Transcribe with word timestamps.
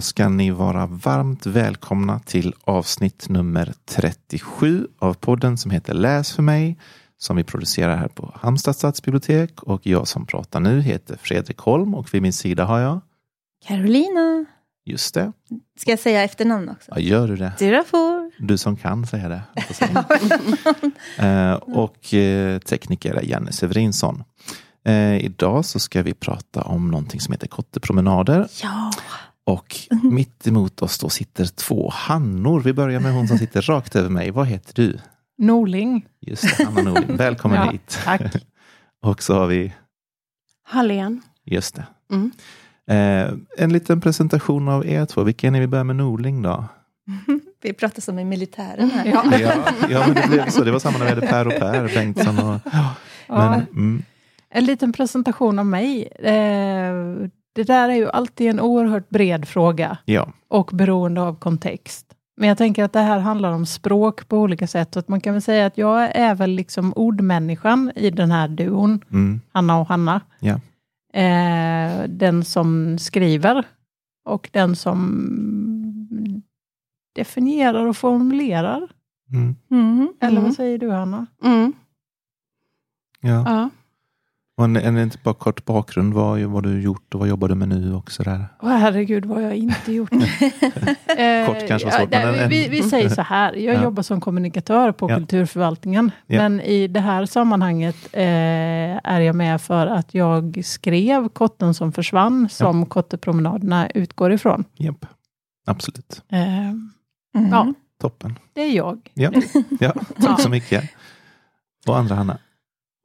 Då 0.00 0.04
ska 0.04 0.28
ni 0.28 0.50
vara 0.50 0.86
varmt 0.86 1.46
välkomna 1.46 2.18
till 2.18 2.54
avsnitt 2.64 3.28
nummer 3.28 3.72
37 3.84 4.88
av 4.98 5.14
podden 5.14 5.58
som 5.58 5.70
heter 5.70 5.94
Läs 5.94 6.32
för 6.32 6.42
mig 6.42 6.78
som 7.18 7.36
vi 7.36 7.44
producerar 7.44 7.96
här 7.96 8.08
på 8.08 8.32
Halmstad 8.40 8.76
stadsbibliotek 8.76 9.62
och 9.62 9.86
jag 9.86 10.08
som 10.08 10.26
pratar 10.26 10.60
nu 10.60 10.80
heter 10.80 11.18
Fredrik 11.22 11.58
Holm 11.58 11.94
och 11.94 12.14
vid 12.14 12.22
min 12.22 12.32
sida 12.32 12.64
har 12.64 12.78
jag 12.78 13.00
Carolina. 13.66 14.44
Just 14.84 15.14
det. 15.14 15.32
Ska 15.78 15.90
jag 15.90 16.00
säga 16.00 16.22
efternamn 16.22 16.68
också? 16.68 16.90
Ja, 16.94 17.00
gör 17.00 17.28
du 17.28 17.36
det? 17.36 17.52
Durafor. 17.58 18.30
Du 18.38 18.58
som 18.58 18.76
kan 18.76 19.06
säga 19.06 19.28
det. 19.28 19.42
eh, 21.26 21.52
och 21.52 22.14
eh, 22.14 22.58
tekniker 22.58 23.14
är 23.14 23.22
Jenny 23.22 23.52
Severinsson. 23.52 24.24
Eh, 24.84 25.24
idag 25.24 25.64
så 25.64 25.78
ska 25.78 26.02
vi 26.02 26.14
prata 26.14 26.62
om 26.62 26.90
någonting 26.90 27.20
som 27.20 27.32
heter 27.32 27.48
kottepromenader. 27.48 28.48
Ja. 28.62 28.90
Och 29.50 29.76
mitt 30.02 30.46
emot 30.46 30.82
oss 30.82 30.98
då 30.98 31.08
sitter 31.08 31.44
två 31.44 31.90
Hannor. 31.94 32.60
Vi 32.60 32.72
börjar 32.72 33.00
med 33.00 33.12
hon 33.12 33.28
som 33.28 33.38
sitter 33.38 33.62
rakt 33.62 33.96
över 33.96 34.08
mig. 34.08 34.30
Vad 34.30 34.46
heter 34.46 34.74
du? 34.74 34.98
Norling. 35.38 36.06
Just 36.20 36.58
det, 36.58 36.64
Anna 36.66 36.82
Norling. 36.82 37.16
Välkommen 37.16 37.56
Ja, 37.66 37.70
hit. 37.72 37.98
tack. 38.04 38.22
och 39.02 39.22
så 39.22 39.34
har 39.34 39.46
vi, 39.46 39.72
Hallén. 40.62 41.22
just 41.44 41.74
det. 41.74 41.86
Mm. 42.12 42.30
Eh, 42.90 43.34
en 43.64 43.72
liten 43.72 44.00
presentation 44.00 44.68
av 44.68 44.86
er 44.86 45.06
två. 45.06 45.22
Vilken 45.22 45.54
är 45.54 45.60
vi 45.60 45.66
börjar 45.66 45.84
med 45.84 45.96
Norling 45.96 46.42
då? 46.42 46.64
Vi 47.62 47.72
pratar 47.72 48.02
som 48.02 48.18
i 48.18 48.24
militären 48.24 48.90
här. 48.90 49.06
Ja. 49.06 49.38
Ja, 49.38 49.52
ja 49.90 50.06
men 50.06 50.14
det 50.14 50.28
blev 50.28 50.50
så. 50.50 50.64
Det 50.64 50.70
var 50.72 50.78
samma 50.78 50.98
när 50.98 51.04
vi 51.04 51.10
hade 51.10 51.26
Per 51.26 51.46
och 51.46 51.52
Per 51.52 51.94
Bengtsson. 51.94 52.38
Och, 52.38 52.60
ja, 52.72 52.94
men, 53.28 53.36
Ja, 53.38 53.54
mm, 53.72 54.02
en 54.50 54.64
liten 54.64 54.92
presentation 54.92 55.58
av 55.58 55.66
mig. 55.66 56.06
Eh, 56.06 56.94
det 57.52 57.62
där 57.64 57.88
är 57.88 57.94
ju 57.94 58.10
alltid 58.10 58.50
en 58.50 58.60
oerhört 58.60 59.08
bred 59.08 59.48
fråga 59.48 59.98
ja, 60.04 60.32
och 60.48 60.70
beroende 60.72 61.22
av 61.22 61.34
kontext. 61.34 62.06
Men 62.36 62.48
jag 62.48 62.58
tänker 62.58 62.84
att 62.84 62.92
det 62.92 63.00
här 63.00 63.18
handlar 63.18 63.52
om 63.52 63.66
språk 63.66 64.28
på 64.28 64.38
olika 64.38 64.66
sätt. 64.66 64.92
Så 64.94 64.98
att 64.98 65.08
man 65.08 65.20
kan 65.20 65.32
väl 65.32 65.42
säga 65.42 65.66
att 65.66 65.78
jag 65.78 66.16
är 66.16 66.34
väl 66.34 66.50
liksom 66.50 66.92
ordmänniskan 66.96 67.92
i 67.96 68.10
den 68.10 68.30
här 68.30 68.48
duon, 68.48 69.04
mm, 69.10 69.40
Hanna 69.52 69.78
och 69.80 69.88
Hanna. 69.88 70.20
ja. 70.40 70.60
Eh, 71.20 72.04
den 72.08 72.44
som 72.44 72.98
skriver 72.98 73.64
och 74.24 74.48
den 74.52 74.76
som 74.76 76.42
definierar 77.14 77.86
och 77.86 77.96
formulerar. 77.96 78.88
Mm, 79.32 79.56
Mm. 79.70 80.08
Eller 80.20 80.32
Mm. 80.32 80.44
vad 80.44 80.54
säger 80.54 80.78
du 80.78 80.90
Hanna? 80.90 81.26
Mm. 81.44 81.72
ja. 83.20 83.44
Ja. 83.46 83.70
Och 84.60 84.64
en, 84.64 84.76
en, 84.76 84.96
en 84.96 85.10
bara 85.22 85.34
kort 85.34 85.64
bakgrund. 85.64 86.14
Vad 86.14 86.40
har 86.40 86.62
du 86.62 86.80
gjort 86.82 87.14
och 87.14 87.20
vad 87.20 87.28
jobbar 87.28 87.48
du 87.48 87.54
med 87.54 87.68
nu 87.68 87.94
och 87.94 88.10
sådär? 88.12 88.44
Åh 88.62 88.68
herregud, 88.70 89.24
vad 89.24 89.36
har 89.36 89.44
jag 89.44 89.56
inte 89.56 89.92
gjort. 89.92 90.10
Eh, 91.18 91.46
Kort 91.46 91.68
kanske 91.68 91.86
var 91.88 91.92
ja, 91.92 91.98
svårt, 91.98 92.10
men 92.10 92.32
nej, 92.32 92.40
en- 92.40 92.48
vi, 92.50 92.68
vi 92.68 92.82
säger 92.82 93.08
så 93.20 93.22
här, 93.22 93.52
jag 93.54 93.74
Ja. 93.74 93.82
jobbar 93.82 94.02
som 94.02 94.20
kommunikatör 94.20 94.92
på 94.92 95.10
Ja. 95.10 95.16
kulturförvaltningen. 95.16 96.10
Ja. 96.26 96.42
Men 96.42 96.60
i 96.60 96.88
det 96.88 97.00
här 97.00 97.26
sammanhanget 97.26 97.96
eh, 98.12 98.22
är 99.04 99.20
jag 99.20 99.36
med 99.36 99.60
för 99.60 99.86
att 99.86 100.14
jag 100.14 100.60
skrev 100.64 101.28
Kotten 101.28 101.74
som 101.74 101.92
försvann, 101.92 102.48
som 102.48 102.86
Kottepromenaderna 102.86 103.90
utgår 103.90 104.32
ifrån. 104.32 104.64
Japp, 104.76 105.06
absolut. 105.66 106.22
Eh, 106.32 106.70
Mm. 107.34 107.48
Ja, 107.50 107.74
Toppen. 108.00 108.38
det 108.52 108.60
är 108.60 108.76
jag. 108.76 109.10
Ja, 109.14 109.30
ja 109.80 109.92
tack 109.92 110.04
Ja. 110.18 110.36
så 110.36 110.48
mycket. 110.48 110.84
Och 111.86 111.98
andra 111.98 112.14
Hanna? 112.14 112.38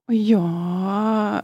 Och 0.07 0.13
jag 0.13 1.41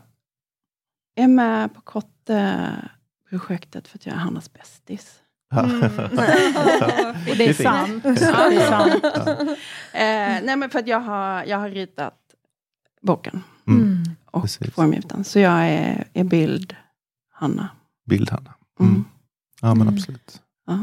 är 1.16 1.28
med 1.28 1.74
på 1.76 1.82
Kotte-projektet 1.82 3.88
för 3.88 3.98
att 3.98 4.06
jag 4.06 4.16
är 4.16 4.20
Hannas 4.20 4.54
bästis. 4.54 5.16
Ja. 5.50 5.64
Mm. 5.64 5.82
Och 7.30 7.36
det 7.38 7.50
är 7.50 7.54
sant. 7.54 8.04
Det 8.04 8.10
är 8.10 8.70
sant. 8.70 9.04
Eh, 9.94 10.46
nej, 10.46 10.56
men 10.56 10.70
för 10.70 10.80
att 10.80 10.88
jag 10.88 11.00
har, 11.00 11.44
jag 11.44 11.58
har 11.58 11.70
ritat 11.70 12.18
boken 13.02 13.44
Mm. 13.68 13.82
Mm. 13.84 14.04
och 14.26 14.42
Precis. 14.42 14.74
formgivit 14.74 15.10
den. 15.10 15.24
Så 15.24 15.40
jag 15.40 15.70
är, 15.70 16.08
är 16.14 16.24
bild 16.24 16.76
Hanna. 17.34 17.70
Bild-Hanna. 18.06 18.54
Mm. 18.80 18.92
Mm. 18.92 19.06
Ja, 19.62 19.74
men 19.76 19.82
Mm. 19.82 19.94
absolut. 19.94 20.42
Ja. 20.68 20.80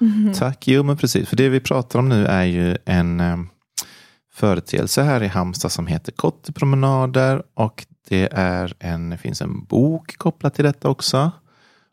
Mm. 0.00 0.32
Tack. 0.34 0.68
Jo, 0.68 0.82
men 0.82 0.96
precis. 0.96 1.28
För 1.28 1.36
det 1.36 1.48
vi 1.48 1.60
pratar 1.60 1.98
om 1.98 2.08
nu 2.08 2.26
är 2.26 2.44
ju 2.44 2.76
en 2.84 3.20
eh, 3.20 3.36
företeelse 4.34 5.02
här 5.02 5.22
i 5.22 5.26
Halmstad 5.26 5.72
som 5.72 5.86
heter 5.86 6.12
Kottepromenader. 6.12 7.42
Och 7.54 7.86
det 8.08 8.28
är 8.32 8.74
en, 8.78 9.10
det 9.10 9.18
finns 9.18 9.42
en 9.42 9.64
bok 9.64 10.18
kopplat 10.18 10.54
till 10.54 10.64
detta 10.64 10.88
också. 10.88 11.30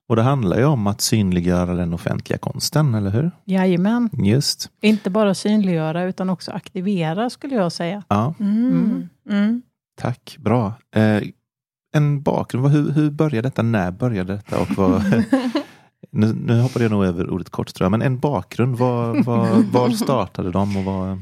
Och 0.10 0.16
det 0.16 0.22
handlar 0.22 0.58
ju 0.58 0.66
om 0.66 0.88
att 0.88 1.02
synliggöra 1.02 1.74
den 1.76 1.94
offentliga 1.94 2.38
konsten, 2.38 2.94
eller 2.96 3.10
hur? 3.10 3.32
Jajamän. 3.46 4.10
Just. 4.14 4.70
Inte 4.82 5.10
bara 5.10 5.34
synliggöra 5.34 6.04
utan 6.04 6.30
också 6.30 6.52
aktivera 6.52 7.30
skulle 7.30 7.56
jag 7.56 7.72
säga. 7.72 8.04
Ja, 8.08 8.34
Mm. 8.40 9.10
Mm. 9.30 9.62
tack. 10.02 10.38
Bra. 10.40 10.74
Eh, 10.96 11.22
en 11.94 12.22
bakgrund. 12.22 12.68
Hur, 12.68 12.92
hur 12.92 13.10
började 13.12 13.48
detta? 13.48 13.62
När 13.62 13.92
började 13.92 14.34
detta? 14.34 14.60
Och 14.60 14.72
vad, 14.72 15.04
nu, 16.12 16.34
nu 16.34 16.62
hoppade 16.62 16.86
jag 16.86 16.92
nog 16.92 17.06
över 17.06 17.30
ordet 17.30 17.50
kort 17.50 17.74
tror 17.74 17.86
jag. 17.86 17.92
Men 17.92 18.02
en 18.02 18.20
bakgrund. 18.20 18.78
Var, 18.78 19.24
var, 19.24 19.72
var 19.72 19.90
startade 19.90 20.52
de? 20.52 20.78
Och 20.78 20.84
vad, 20.84 21.22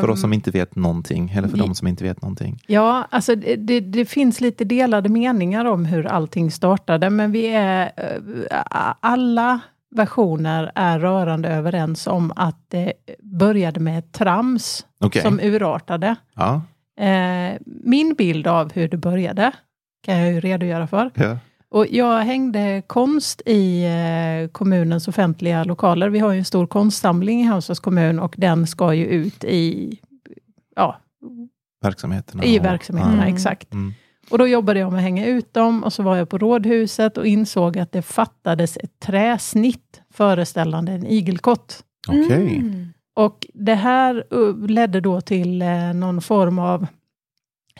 för 0.00 0.10
oss 0.10 0.20
som 0.20 0.32
inte 0.32 0.50
vet 0.50 0.76
någonting. 0.76 1.30
Eller 1.30 1.48
för 1.48 1.56
Ehm, 1.58 1.66
de 1.66 1.74
som 1.74 1.88
inte 1.88 2.04
vet 2.04 2.22
någonting. 2.22 2.58
Ja, 2.66 3.06
alltså 3.10 3.34
det, 3.34 3.56
det, 3.56 3.80
det 3.80 4.04
finns 4.04 4.40
lite 4.40 4.64
delade 4.64 5.08
meningar 5.08 5.64
om 5.64 5.84
hur 5.84 6.06
allting 6.06 6.50
startade, 6.50 7.10
men 7.10 7.32
vi 7.32 7.46
är 7.46 7.92
eh, 7.96 8.62
alla 9.00 9.60
versioner 9.90 10.72
är 10.74 10.98
rörande 10.98 11.48
överens 11.48 12.06
om 12.06 12.32
att 12.36 12.64
det 12.68 12.92
började 13.22 13.80
med 13.80 14.12
trams 14.12 14.86
Okej. 15.00 15.22
som 15.22 15.40
urartade. 15.40 16.16
Ja. 16.34 16.62
Eh, 17.04 17.56
min 17.84 18.14
bild 18.14 18.46
av 18.46 18.72
hur 18.72 18.88
det 18.88 18.96
började 18.96 19.52
kan 20.04 20.18
jag 20.18 20.32
ju 20.32 20.40
redogöra 20.40 20.86
för. 20.86 21.10
Ja. 21.14 21.38
Och 21.70 21.86
jag 21.90 22.20
hängde 22.20 22.82
konst 22.86 23.42
i 23.46 23.84
eh, 23.84 24.48
kommunens 24.52 25.08
offentliga 25.08 25.64
lokaler. 25.64 26.08
Vi 26.08 26.18
har 26.18 26.32
ju 26.32 26.38
en 26.38 26.44
stor 26.44 26.66
konstsamling 26.66 27.40
i 27.40 27.44
Halmstads 27.44 27.80
kommun 27.80 28.18
och 28.18 28.34
den 28.38 28.66
ska 28.66 28.94
ju 28.94 29.04
ut 29.06 29.44
i, 29.44 29.98
ja, 30.76 30.98
Verksamheterna. 31.82 32.44
i 32.44 32.60
och- 32.60 32.64
verksamheterna. 32.64 33.22
Mm. 33.22 33.34
Exakt. 33.34 33.72
Mm. 33.72 33.92
Och 34.30 34.38
då 34.38 34.46
jobbade 34.46 34.80
jag 34.80 34.92
med 34.92 34.98
att 34.98 35.02
hänga 35.02 35.26
ut 35.26 35.54
dem 35.54 35.84
och 35.84 35.92
så 35.92 36.02
var 36.02 36.16
jag 36.16 36.28
på 36.28 36.38
rådhuset 36.38 37.18
och 37.18 37.26
insåg 37.26 37.78
att 37.78 37.92
det 37.92 38.02
fattades 38.02 38.76
ett 38.76 39.00
träsnitt 39.00 40.00
föreställande 40.10 40.92
en 40.92 41.06
igelkott. 41.06 41.84
Mm. 42.08 42.92
Och 43.16 43.46
det 43.54 43.74
här 43.74 44.24
uh, 44.34 44.66
ledde 44.66 45.00
då 45.00 45.20
till 45.20 45.62
eh, 45.62 45.94
någon 45.94 46.20
form 46.20 46.58
av 46.58 46.86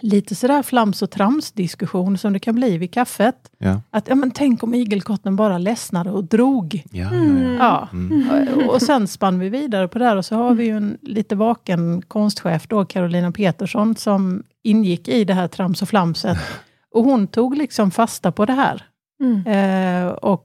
lite 0.01 0.35
sådär 0.35 0.63
flams 0.63 1.03
och 1.03 1.11
trams 1.11 1.53
diskussion 1.53 2.19
som 2.19 2.33
det 2.33 2.39
kan 2.39 2.55
bli 2.55 2.79
vid 2.79 2.93
kaffet. 2.93 3.50
Ja. 3.59 3.81
Att 3.91 4.09
ja, 4.09 4.15
men 4.15 4.31
tänk 4.31 4.62
om 4.62 4.75
igelkotten 4.75 5.37
bara 5.37 5.59
ledsnade 5.59 6.11
och 6.11 6.25
drog. 6.25 6.83
Ja, 6.91 7.09
Mm. 7.09 7.43
ja. 7.43 7.56
Ja. 7.59 7.89
Mm. 7.93 8.49
Och- 8.67 8.75
Och 8.75 8.83
sen 8.83 9.09
spann 9.09 9.39
vi 9.39 9.49
vidare 9.49 9.89
på 9.89 9.99
det 9.99 10.05
här 10.05 10.17
och 10.17 10.25
så 10.25 10.37
har 10.37 10.55
vi 10.55 10.65
ju 10.65 10.77
en 10.77 10.99
lite 11.03 11.35
vaken 11.37 12.03
konstchef 12.03 12.67
då, 12.69 12.85
Carolina 12.85 13.33
Petersson, 13.33 13.97
som 13.97 14.43
ingick 14.62 15.09
i 15.09 15.25
det 15.25 15.35
här 15.35 15.49
trams 15.49 15.83
och 15.83 15.89
flamset. 15.89 16.39
Och 16.94 17.05
hon 17.05 17.27
tog 17.27 17.56
liksom 17.56 17.91
fasta 17.91 18.33
på 18.33 18.44
det 18.47 18.53
här. 18.53 18.83
Mm. 19.23 19.47
Eh, 19.47 20.12
och 20.12 20.44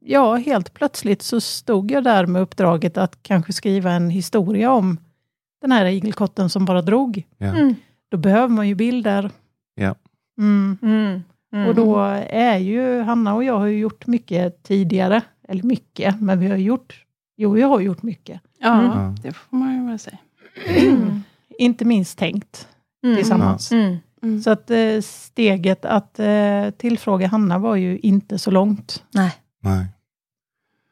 ja, 0.00 0.34
helt 0.36 0.74
plötsligt 0.74 1.22
så 1.22 1.40
stod 1.40 1.90
jag 1.90 2.04
där 2.04 2.26
med 2.26 2.42
uppdraget 2.42 2.96
att 2.98 3.18
kanske 3.22 3.52
skriva 3.52 3.90
en 3.92 4.10
historia 4.10 4.72
om 4.72 4.98
den 5.62 5.72
här 5.72 5.84
igelkotten 5.84 6.50
som 6.50 6.64
bara 6.64 6.82
drog. 6.82 7.22
Ja. 7.38 7.54
Då 8.10 8.16
behöver 8.16 8.48
man 8.48 8.68
ju 8.68 8.74
bilder. 8.74 9.30
Ja. 9.74 9.94
Mm. 10.38 10.78
Mm. 10.82 11.22
Mm. 11.52 11.68
Och 11.68 11.74
då 11.74 11.98
är 12.28 12.56
ju 12.58 13.00
Hanna 13.00 13.34
och 13.34 13.44
jag 13.44 13.58
har 13.58 13.66
ju 13.66 13.78
gjort 13.78 14.06
mycket 14.06 14.62
tidigare. 14.62 15.22
Eller 15.48 15.62
mycket, 15.62 16.20
men 16.20 16.38
vi 16.40 16.48
har 16.48 16.56
gjort, 16.56 17.04
jo 17.36 17.50
vi 17.52 17.62
har 17.62 17.80
gjort 17.80 18.02
mycket. 18.02 18.40
Ja, 18.58 18.80
Mm. 18.82 19.14
det 19.22 19.32
får 19.32 19.56
man 19.56 19.74
ju 19.74 19.86
väl 19.86 19.98
säga. 19.98 20.18
Inte 21.58 21.84
minst 21.84 22.18
tänkt 22.18 22.68
Mm. 23.04 23.16
tillsammans. 23.16 23.72
Mm. 23.72 23.96
Mm. 24.22 24.42
Så 24.42 24.50
att 24.50 24.70
eh, 24.70 25.00
steget 25.02 25.84
att 25.84 26.18
eh, 26.18 26.70
tillfråga 26.76 27.26
Hanna 27.28 27.58
var 27.58 27.76
ju 27.76 27.98
inte 27.98 28.38
så 28.38 28.50
långt. 28.50 29.04
Nej. 29.14 29.32
Nej. 29.60 29.86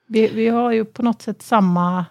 Vi, 0.09 0.29
vi 0.29 0.49
har 0.49 0.73
ju 0.73 0.85
på 0.85 1.03
något 1.03 1.23
sätt 1.23 1.43
samma 1.43 2.05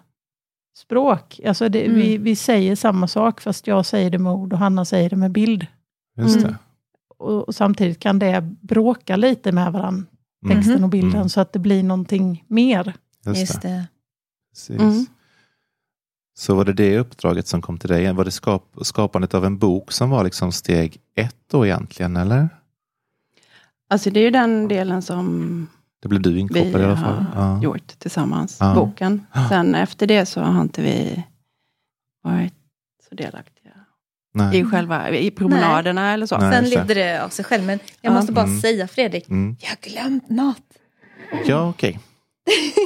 språk. 0.78 1.40
Alltså 1.46 1.68
det, 1.68 1.84
Mm. 1.86 1.96
vi, 2.00 2.18
vi 2.18 2.36
säger 2.36 2.76
samma 2.76 3.08
sak 3.08 3.40
fast 3.40 3.66
jag 3.66 3.86
säger 3.86 4.10
det 4.10 4.18
med 4.18 4.32
ord 4.32 4.52
och 4.52 4.58
Hanna 4.58 4.84
säger 4.84 5.10
det 5.10 5.16
med 5.16 5.30
bild. 5.32 5.66
Just 6.18 6.36
Mm. 6.36 6.48
det. 6.48 6.56
Och, 7.18 7.48
och 7.48 7.54
samtidigt 7.54 7.98
kan 8.00 8.18
det 8.18 8.40
bråka 8.60 9.16
lite 9.16 9.52
med 9.52 9.72
varandra, 9.72 10.06
Mm. 10.44 10.56
texten 10.56 10.84
och 10.84 10.90
bilden, 10.90 11.14
Mm. 11.14 11.28
så 11.28 11.40
att 11.40 11.52
det 11.52 11.58
blir 11.58 11.82
någonting 11.82 12.44
mer. 12.48 12.94
Just, 13.26 13.40
Just 13.40 13.62
det. 13.62 13.68
det. 13.68 13.86
Precis. 14.52 14.80
Mm. 14.80 15.06
Så 16.38 16.54
var 16.54 16.64
det 16.64 16.72
det 16.72 16.98
uppdraget 16.98 17.46
som 17.48 17.62
kom 17.62 17.78
till 17.78 17.88
dig? 17.90 18.12
Var 18.12 18.24
det 18.24 18.30
skap 18.30 18.64
skapandet 18.82 19.34
av 19.34 19.44
en 19.44 19.58
bok 19.58 19.92
som 19.92 20.10
var 20.10 20.24
liksom 20.24 20.52
steg 20.52 20.96
ett 21.14 21.36
då 21.50 21.66
egentligen, 21.66 22.16
eller? 22.16 22.48
Alltså 23.90 24.10
det 24.10 24.20
är 24.20 24.24
ju 24.24 24.30
den 24.30 24.68
delen 24.68 25.02
som 25.02 25.66
Det 26.02 26.08
blev 26.08 26.22
du 26.22 26.32
vi 26.32 26.40
inkopplad 26.40 26.82
i 26.82 26.84
alla 26.84 26.96
fall. 26.96 27.24
har 27.34 27.42
Ja. 27.42 27.62
gjort 27.62 27.98
tillsammans, 27.98 28.56
Ja. 28.60 28.74
boken. 28.74 29.26
Sen 29.48 29.74
efter 29.74 30.06
det 30.06 30.26
så 30.26 30.40
har 30.40 30.62
inte 30.62 30.82
vi 30.82 31.22
varit 32.24 32.54
så 33.08 33.14
delaktiga 33.14 33.70
Nej. 34.34 34.58
i 34.58 34.64
själva 34.64 35.10
i 35.10 35.30
promenaderna 35.30 36.12
eller 36.12 36.26
så. 36.26 36.38
Nej. 36.38 36.52
Sen 36.52 36.64
just 36.64 36.72
det. 36.74 36.78
levde 36.78 36.94
det 36.94 37.24
av 37.24 37.28
sig 37.28 37.44
själv. 37.44 37.64
Men 37.64 37.78
jag 38.00 38.10
Ja. 38.10 38.14
måste 38.14 38.32
bara 38.32 38.44
Mm. 38.44 38.60
säga 38.60 38.88
Fredrik, 38.88 39.28
Mm. 39.28 39.56
jag 39.60 39.68
har 39.68 39.76
glömt 39.90 40.30
något. 40.30 40.62
Ja, 41.46 41.68
okej. 41.68 41.98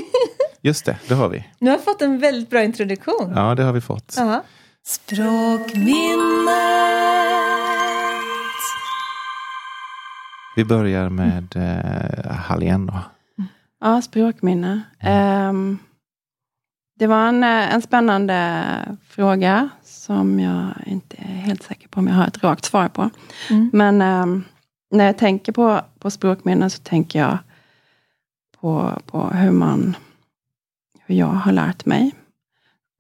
Just 0.60 0.84
det, 0.84 0.98
det 1.08 1.14
har 1.14 1.28
vi. 1.28 1.44
Nu 1.58 1.70
har 1.70 1.76
jag 1.76 1.84
fått 1.84 2.02
en 2.02 2.18
väldigt 2.18 2.50
bra 2.50 2.62
introduktion. 2.64 3.32
Ja, 3.36 3.54
det 3.54 3.62
har 3.62 3.72
vi 3.72 3.80
fått. 3.80 4.14
Ja. 4.16 4.42
Språkminnet. 4.84 6.91
Vi 10.56 10.64
börjar 10.64 11.08
med 11.08 11.56
eh, 11.56 12.32
Hallén 12.32 12.86
då. 12.86 13.00
Ja, 13.80 14.02
språkminne. 14.02 14.82
Ehm, 15.00 15.78
det 16.98 17.06
var 17.06 17.28
en, 17.28 17.42
eh, 17.44 17.74
en 17.74 17.82
spännande 17.82 18.62
fråga 19.08 19.68
som 19.82 20.40
jag 20.40 20.74
inte 20.86 21.16
är 21.16 21.34
helt 21.34 21.62
säker 21.62 21.88
på 21.88 22.00
om 22.00 22.06
jag 22.06 22.14
har 22.14 22.26
ett 22.26 22.44
rakt 22.44 22.64
svar 22.64 22.88
på. 22.88 23.10
Mm. 23.50 23.70
Men 23.72 24.02
ehm, 24.02 24.44
när 24.90 25.04
jag 25.04 25.18
tänker 25.18 25.52
på, 25.52 25.80
på 25.98 26.10
språkminnen 26.10 26.70
så 26.70 26.82
tänker 26.82 27.18
jag 27.18 27.38
på, 28.60 29.00
på 29.06 29.26
hur 29.26 29.50
man 29.50 29.96
hur 31.06 31.14
jag 31.14 31.26
har 31.26 31.52
lärt 31.52 31.86
mig 31.86 32.14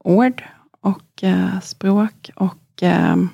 ord 0.04 0.42
och 0.80 1.24
eh, 1.24 1.60
språk 1.60 2.30
och 2.36 2.82
ehm, 2.82 3.28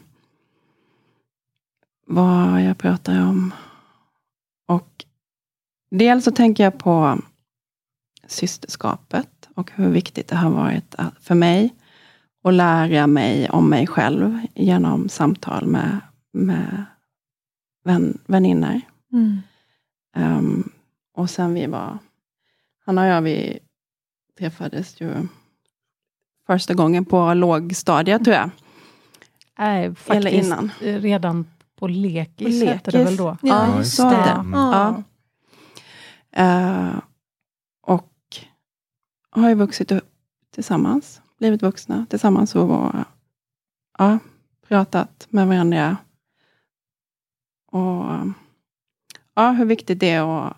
vad 2.06 2.62
jag 2.62 2.79
pratar 2.79 3.23
om. 3.23 3.53
Och 4.69 5.05
dels 5.91 6.25
så 6.25 6.31
tänker 6.31 6.65
jag 6.65 6.79
på 6.79 7.19
systerskapet 8.26 9.49
och 9.55 9.70
hur 9.75 9.91
viktigt 9.91 10.29
det 10.29 10.37
har 10.37 10.50
varit 10.50 10.94
för 11.20 11.35
mig 11.35 11.75
att 12.44 12.55
lära 12.55 13.06
mig 13.06 13.50
om 13.50 13.70
mig 13.70 13.87
själv 13.87 14.38
genom 14.55 15.09
samtal 15.09 15.67
med, 15.67 16.00
med 16.32 16.85
vän, 17.85 18.19
väninnor. 18.26 18.81
Mm. 19.12 19.38
Ehm, 20.17 20.70
och 21.15 21.31
sen 21.31 21.55
vi 21.55 21.67
var, 21.67 21.99
Hanna 22.87 23.03
och 23.03 23.09
jag, 23.09 23.23
vi 23.23 23.59
träffades 24.38 25.00
ju 25.00 25.12
första 26.47 26.75
gången 26.75 27.05
på 27.05 27.35
lågstadiet 27.35 28.25
tror 28.25 28.37
jag. 28.37 28.50
Nej, 29.59 29.85
Eller 29.85 29.94
faktiskt 29.94 30.47
innan. 30.47 30.70
eh, 30.81 31.00
redan 31.00 31.47
på 31.78 31.88
lekis, 31.88 32.60
På 32.60 32.66
heter 32.66 32.92
det 32.92 33.04
väl 33.04 33.16
då. 33.16 33.36
Ja, 33.42 33.66
Ja, 33.69 33.78
just 33.78 33.96
det. 33.96 34.14
Mm. 34.16 34.52
Ja. 34.52 35.02
Eh, 36.32 36.98
och 37.86 38.12
har 39.30 39.48
ju 39.48 39.54
vuxit 39.54 39.92
upp 39.92 40.10
tillsammans, 40.54 41.20
blivit 41.38 41.62
vuxna 41.62 42.06
tillsammans 42.10 42.54
och 42.54 42.69
var, 42.69 43.04
ja, 43.98 44.19
pratat 44.69 45.26
med 45.30 45.48
varandra. 45.48 45.96
Och 47.72 48.04
ja, 49.34 49.50
hur 49.50 49.64
viktigt 49.64 50.00
det 50.00 50.10
är 50.10 50.46
att, 50.46 50.56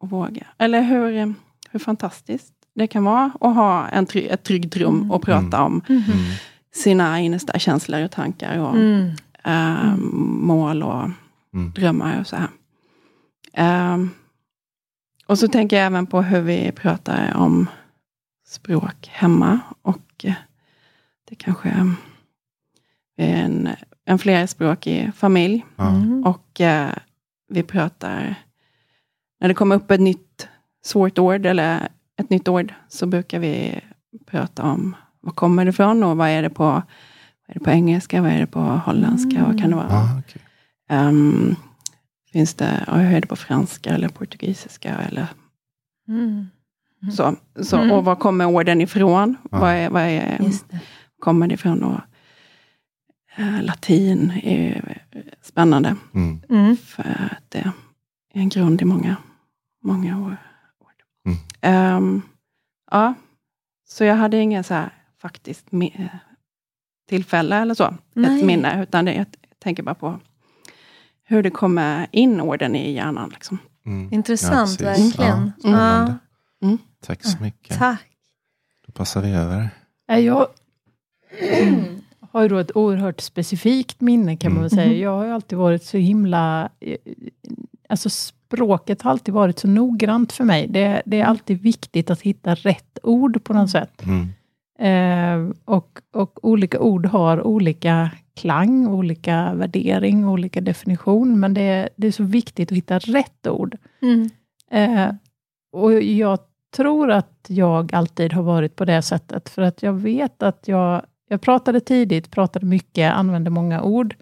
att 0.00 0.12
våga. 0.12 0.46
Eller 0.58 0.82
hur, 0.82 1.34
hur 1.70 1.78
fantastiskt 1.78 2.52
det 2.74 2.86
kan 2.86 3.04
vara 3.04 3.24
att 3.40 3.54
ha 3.54 3.88
en 3.88 4.06
try, 4.06 4.26
ett 4.26 4.42
tryggt 4.42 4.76
rum 4.76 4.96
Mm. 4.96 5.10
och 5.10 5.22
prata 5.22 5.62
om 5.62 5.82
Mm. 5.88 6.02
sina 6.74 7.20
innersta 7.20 7.58
känslor 7.58 8.04
och 8.04 8.10
tankar. 8.10 8.58
Och, 8.58 8.74
Mm. 8.76 9.10
Eh, 9.46 9.96
mål 9.96 10.82
och 10.82 11.10
Mm. 11.54 11.70
drömmar 11.70 12.20
och 12.20 12.26
så 12.26 12.36
här. 12.36 12.48
Ehm, 13.52 14.10
och 15.26 15.38
så 15.38 15.48
tänker 15.48 15.76
jag 15.76 15.86
även 15.86 16.06
på 16.06 16.22
hur 16.22 16.40
vi 16.40 16.72
pratar 16.72 17.34
om 17.36 17.68
språk 18.46 19.08
hemma. 19.12 19.60
Och 19.82 20.24
eh, 20.24 20.34
det 21.28 21.34
kanske 21.34 21.68
är 21.68 21.94
en, 23.16 23.68
en 24.04 24.18
flerspråkig 24.18 25.14
familj. 25.14 25.64
Mm. 25.78 26.24
Och 26.26 26.60
eh, 26.60 26.90
vi 27.48 27.62
pratar, 27.62 28.34
när 29.40 29.48
det 29.48 29.54
kommer 29.54 29.76
upp 29.76 29.90
ett 29.90 30.00
nytt 30.00 30.48
svårt 30.84 31.18
ord 31.18 31.46
eller 31.46 31.88
ett 32.16 32.30
nytt 32.30 32.48
ord, 32.48 32.74
så 32.88 33.06
brukar 33.06 33.38
vi 33.38 33.80
prata 34.26 34.62
om 34.62 34.96
var 35.20 35.32
kommer 35.32 35.64
det 35.64 35.68
ifrån 35.68 36.02
och 36.02 36.16
vad 36.16 36.28
är 36.28 36.42
det 36.42 36.50
på, 36.50 36.82
vad 37.46 37.56
är 37.56 37.58
det 37.58 37.64
på 37.64 37.70
engelska, 37.70 38.22
vad 38.22 38.30
är 38.30 38.38
det 38.38 38.46
på 38.46 38.60
holländska, 38.60 39.44
vad 39.44 39.60
kan 39.60 39.70
det 39.70 39.76
vara? 39.76 39.88
Ja, 39.90 40.18
okej. 40.18 40.42
Ehm, 40.88 41.56
finns 42.32 42.54
det, 42.54 42.84
ja, 42.86 42.94
hur 42.94 43.16
är 43.16 43.20
det 43.20 43.26
på 43.26 43.36
franska 43.36 43.90
eller 43.90 44.08
portugisiska 44.08 44.94
eller 44.94 45.26
Mm. 46.08 46.46
så. 47.16 47.36
så 47.62 47.76
Mm. 47.76 47.90
Och 47.90 48.04
var 48.04 48.16
kommer 48.16 48.46
orden 48.46 48.80
ifrån? 48.80 49.36
Ja. 49.50 49.58
Vad, 49.58 49.70
är, 49.74 49.90
vad 49.90 50.02
är, 50.02 50.42
Just 50.42 50.70
det. 50.70 50.80
kommer 51.20 51.48
det 51.48 51.54
ifrån? 51.54 51.82
Och, 51.82 52.00
eh, 53.36 53.62
latin 53.62 54.30
är 54.42 55.02
spännande. 55.42 55.96
Mm. 56.14 56.42
Mm. 56.50 56.76
För 56.76 57.02
att 57.30 57.50
det 57.50 57.58
är 57.58 57.72
en 58.40 58.48
grund 58.48 58.82
i 58.82 58.84
många, 58.84 59.16
många 59.84 60.20
år. 60.24 60.36
Mm. 61.26 61.38
Ehm, 61.60 62.22
ja, 62.90 63.14
så 63.88 64.04
jag 64.04 64.16
hade 64.16 64.36
inga 64.40 64.62
så 64.62 64.74
här 64.74 64.90
faktiskt 65.18 65.72
tillfälle 67.08 67.56
eller 67.56 67.74
så, 67.74 67.94
Nej. 68.14 68.38
ett 68.40 68.46
minne, 68.46 68.82
utan 68.82 69.04
det, 69.04 69.14
jag 69.14 69.26
tänker 69.58 69.82
bara 69.82 69.94
på 69.94 70.20
hur 71.24 71.42
det 71.42 71.50
kommer 71.50 72.06
in 72.12 72.40
orden 72.40 72.76
i 72.76 72.92
hjärnan. 72.92 73.30
Liksom. 73.30 73.58
Mm. 73.86 74.12
Intressant, 74.12 74.80
Ja, 74.80 74.86
verkligen. 74.86 75.52
Ja. 75.62 76.14
Mm. 76.62 76.78
Tack 77.06 77.24
så 77.24 77.42
mycket. 77.42 77.78
Tack. 77.78 78.06
Då 78.86 78.92
passar 78.92 79.22
vi 79.22 79.30
över. 79.32 79.68
Jag 80.06 80.46
har 82.32 82.42
ju 82.42 82.48
då 82.48 82.58
ett 82.58 82.76
oerhört 82.76 83.20
specifikt 83.20 84.00
minne 84.00 84.36
kan 84.36 84.52
man 84.52 84.60
väl 84.62 84.70
säga. 84.70 84.84
Mm. 84.84 84.98
Jag 85.00 85.10
har 85.16 85.24
ju 85.24 85.30
alltid 85.30 85.58
varit 85.58 85.84
så 85.84 85.96
himla... 85.96 86.68
eh, 86.80 86.96
Alltså 87.88 88.10
språket 88.10 89.02
har 89.02 89.10
alltid 89.10 89.34
varit 89.34 89.58
så 89.58 89.68
noggrant 89.68 90.32
för 90.32 90.44
mig. 90.44 90.66
Det, 90.68 91.02
det 91.06 91.20
är 91.20 91.24
alltid 91.24 91.62
viktigt 91.62 92.10
att 92.10 92.20
hitta 92.20 92.54
rätt 92.54 92.98
ord 93.02 93.44
på 93.44 93.52
något 93.52 93.70
sätt. 93.70 94.02
Mm. 94.04 94.28
Eh, 94.78 95.48
och, 95.64 96.00
och 96.12 96.44
olika 96.44 96.80
ord 96.80 97.06
har 97.06 97.46
olika 97.46 98.10
klang, 98.36 98.86
olika 98.86 99.54
värdering, 99.54 100.28
olika 100.28 100.60
definition. 100.60 101.40
Men 101.40 101.54
det, 101.54 101.88
det 101.96 102.06
är 102.06 102.12
så 102.12 102.24
viktigt 102.24 102.72
att 102.72 102.76
hitta 102.76 102.98
rätt 102.98 103.46
ord. 103.46 103.76
Mm. 104.02 104.30
Eh, 104.70 105.14
och 105.72 105.92
jag 106.02 106.38
tror 106.76 107.10
att 107.10 107.46
jag 107.48 107.94
alltid 107.94 108.32
har 108.32 108.42
varit 108.42 108.76
på 108.76 108.84
det 108.84 109.02
sättet, 109.02 109.48
för 109.48 109.62
att 109.62 109.82
jag 109.82 109.92
vet 109.92 110.42
att 110.42 110.68
jag, 110.68 111.02
jag 111.28 111.40
pratade 111.40 111.80
tidigt, 111.80 112.30
pratade 112.30 112.66
mycket, 112.66 113.12
använde 113.12 113.50
många 113.50 113.82
ord. 113.82 114.14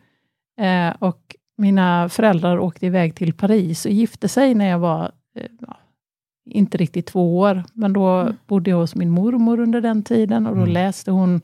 Eh, 0.61 0.95
och 0.99 1.37
mina 1.59 2.09
föräldrar 2.09 2.59
åkte 2.59 2.87
iväg 2.87 3.15
till 3.15 3.35
Paris 3.35 3.87
och 3.87 3.93
gifte 3.93 4.29
sig 4.29 4.55
när 4.55 4.69
jag 4.69 4.79
var 4.79 5.13
eh, 5.37 5.69
inte 6.51 6.79
riktigt 6.79 7.07
två 7.07 7.39
år, 7.39 7.63
men 7.73 7.93
då 7.93 8.09
Mm. 8.09 8.35
bodde 8.47 8.71
jag 8.71 8.77
hos 8.77 8.95
min 8.95 9.11
mormor 9.11 9.61
under 9.61 9.81
den 9.81 10.03
tiden 10.03 10.47
och 10.47 10.55
då 10.57 10.63
Mm. 10.63 10.73
läste 10.75 11.11
hon 11.11 11.41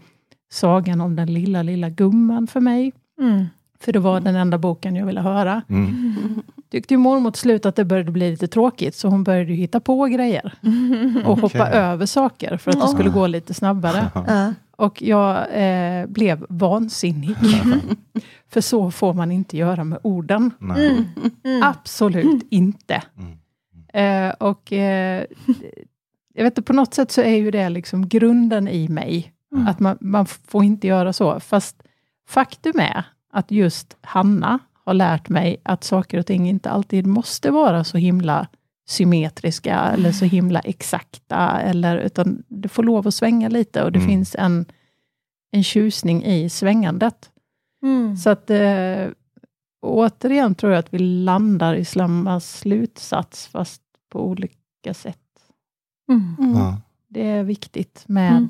sagan 0.52 1.00
om 1.00 1.16
den 1.16 1.32
lilla, 1.32 1.62
lilla 1.62 1.88
gumman 1.90 2.46
för 2.46 2.60
mig. 2.60 2.92
Mm. 3.20 3.44
För 3.80 3.92
det 3.92 3.98
var 3.98 4.20
den 4.20 4.36
enda 4.36 4.58
boken 4.58 4.96
jag 4.96 5.06
ville 5.06 5.20
höra. 5.20 5.62
Mm. 5.68 6.14
Tyckte 6.70 6.94
ju 6.94 6.98
mormor 6.98 7.20
mot 7.20 7.36
slut 7.36 7.66
att 7.66 7.76
det 7.76 7.84
började 7.84 8.10
bli 8.12 8.30
lite 8.30 8.46
tråkigt, 8.48 8.94
så 8.94 9.08
hon 9.08 9.24
började 9.24 9.50
ju 9.50 9.56
hitta 9.56 9.80
på 9.80 10.04
grejer. 10.04 10.54
Och 11.24 11.32
Okej. 11.32 11.42
hoppa 11.42 11.68
över 11.70 12.06
saker 12.06 12.56
för 12.56 12.70
att 12.70 12.80
det 12.80 12.88
skulle 12.88 13.10
gå 13.10 13.26
lite 13.26 13.54
snabbare. 13.54 14.10
Och 14.76 15.02
jag 15.02 15.46
eh, 15.52 16.06
blev 16.06 16.46
vansinnig. 16.48 17.36
för 18.48 18.60
så 18.60 18.90
får 18.90 19.14
man 19.14 19.32
inte 19.32 19.56
göra 19.56 19.84
med 19.84 19.98
orden. 20.02 20.50
Mm. 20.60 21.04
Mm. 21.44 21.62
Absolut 21.62 22.46
inte. 22.50 23.02
Eh, 23.92 24.28
och 24.30 24.72
eh, 24.72 25.24
jag 26.34 26.44
vet 26.44 26.50
inte, 26.52 26.62
på 26.62 26.72
något 26.72 26.94
sätt 26.94 27.10
så 27.10 27.20
är 27.20 27.36
ju 27.36 27.50
det 27.50 27.68
liksom 27.68 28.08
grunden 28.08 28.68
i 28.68 28.88
mig. 28.88 29.32
Mm. 29.52 29.66
Att 29.66 29.80
man, 29.80 29.98
man 30.00 30.26
får 30.26 30.64
inte 30.64 30.86
göra 30.86 31.12
så. 31.12 31.40
Fast 31.40 31.82
faktum 32.28 32.78
är 32.80 33.04
att 33.32 33.50
just 33.50 33.96
Hanna 34.00 34.58
har 34.84 34.94
lärt 34.94 35.28
mig 35.28 35.60
att 35.62 35.84
saker 35.84 36.18
och 36.18 36.26
ting 36.26 36.48
inte 36.48 36.70
alltid 36.70 37.06
måste 37.06 37.50
vara 37.50 37.84
så 37.84 37.98
himla 37.98 38.46
symmetriska 38.88 39.78
eller 39.80 40.12
så 40.12 40.24
himla 40.24 40.60
exakta. 40.60 41.60
Eller, 41.60 41.96
utan 41.98 42.42
det 42.48 42.68
får 42.68 42.82
lov 42.82 43.08
att 43.08 43.14
svänga 43.14 43.48
lite 43.48 43.82
och 43.84 43.92
det 43.92 43.98
Mm. 43.98 44.08
finns 44.10 44.36
en, 44.38 44.64
en 45.52 45.64
tjusning 45.64 46.24
i 46.24 46.48
svängandet. 46.50 47.30
Mm. 47.82 48.16
Så 48.16 48.30
att 48.30 48.50
eh, 48.50 49.06
återigen 49.80 50.54
tror 50.54 50.72
jag 50.72 50.78
att 50.78 50.94
vi 50.94 50.98
landar 50.98 51.74
i 51.74 51.84
samma 51.84 52.40
slutsats, 52.40 53.46
fast 53.46 53.82
på 54.12 54.26
olika 54.28 54.94
sätt. 54.94 55.18
Mm. 56.10 56.36
Mm. 56.38 56.54
Ja. 56.56 56.80
Det 57.08 57.26
är 57.26 57.42
viktigt 57.44 58.04
med 58.06 58.30
Mm. 58.32 58.48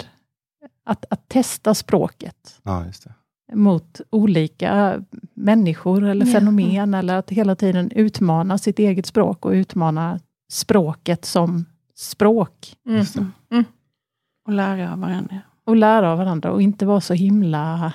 att, 0.85 1.05
att 1.11 1.29
testa 1.29 1.75
språket 1.75 2.61
ja, 2.63 2.87
just 2.87 3.05
det. 3.05 3.15
mot 3.57 4.01
olika 4.11 5.03
människor 5.35 6.05
eller 6.05 6.27
Ja. 6.27 6.33
fenomen 6.33 6.95
eller 6.95 7.15
att 7.17 7.31
hela 7.31 7.57
tiden 7.57 7.91
utmana 7.91 8.59
sitt 8.59 8.79
eget 8.79 9.07
språk 9.07 9.45
och 9.47 9.51
utmana 9.53 10.21
språket 10.51 11.25
som 11.25 11.65
språk. 11.95 12.77
Mm. 12.87 13.05
Det. 13.49 13.65
Och 14.47 14.53
lära 14.53 14.93
av 14.93 14.99
varandra. 15.01 15.41
Och 15.65 15.77
lära 15.77 16.13
av 16.13 16.19
varandra 16.19 16.53
och 16.53 16.63
inte 16.63 16.87
vara 16.87 17.01
så 17.01 17.15
himla 17.15 17.93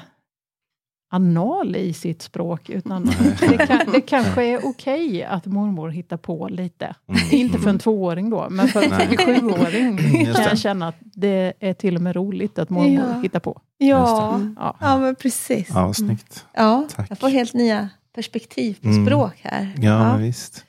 anal 1.16 1.76
i 1.76 1.94
sitt 1.94 2.22
språk. 2.22 2.70
Utan 2.70 3.06
det, 3.40 3.68
kan, 3.68 3.80
det 3.92 4.02
kanske 4.02 4.44
är 4.46 4.66
okej 4.66 5.24
att 5.24 5.46
mormor 5.46 5.90
hittar 5.90 6.18
på 6.18 6.48
lite. 6.48 6.96
Mm. 7.10 7.22
Inte 7.32 7.60
för 7.60 7.70
en 7.70 7.80
tvååring 7.80 8.30
då, 8.30 8.48
men 8.50 8.68
för 8.68 8.84
en 8.84 8.90
Nej. 8.90 9.08
37-åring 9.18 9.98
Just 10.26 10.36
kan 10.38 10.44
jag 10.50 10.60
känna 10.60 10.88
att 10.88 10.96
det 11.02 11.54
är 11.60 11.74
till 11.74 11.96
och 11.96 12.02
med 12.02 12.16
roligt 12.16 12.60
att 12.60 12.70
mormor 12.70 13.06
Ja. 13.14 13.22
hittar 13.22 13.40
på. 13.40 13.62
Ja. 13.78 14.40
Ja. 14.58 14.76
ja, 14.80 14.98
men 14.98 15.16
precis. 15.16 15.68
Ja, 15.74 15.94
snyggt. 15.94 16.46
Ja, 16.54 16.88
Tack. 16.96 17.08
jag 17.10 17.20
får 17.20 17.30
helt 17.30 17.54
nya 17.54 17.90
perspektiv 18.16 18.78
på 18.82 18.88
Mm. 18.88 19.06
språk 19.06 19.34
här. 19.42 19.74
Ja, 19.78 20.00
men 20.12 20.22
visst. 20.22 20.66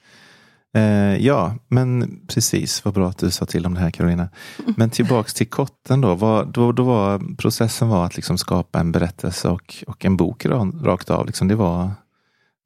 Eh, 0.76 1.16
ja, 1.26 1.54
men 1.68 2.20
precis. 2.26 2.84
Vad 2.84 2.94
bra 2.94 3.08
att 3.08 3.18
du 3.18 3.30
sa 3.30 3.46
till 3.46 3.66
om 3.66 3.74
det 3.74 3.80
här 3.80 3.90
Carolina. 3.90 4.28
Men 4.76 4.90
tillbaks 4.90 5.34
till 5.34 5.46
kotten 5.46 6.00
då. 6.00 6.14
Vad, 6.14 6.52
då, 6.52 6.72
då 6.72 6.82
var 6.82 7.36
processen 7.36 7.88
var 7.88 8.06
att 8.06 8.16
liksom 8.16 8.38
skapa 8.38 8.80
en 8.80 8.92
berättelse 8.92 9.48
och, 9.48 9.84
och 9.86 10.04
en 10.04 10.16
bok 10.16 10.44
ra- 10.44 10.84
rakt 10.84 11.10
av. 11.10 11.26
Liksom 11.26 11.48
det 11.48 11.54
var 11.54 11.90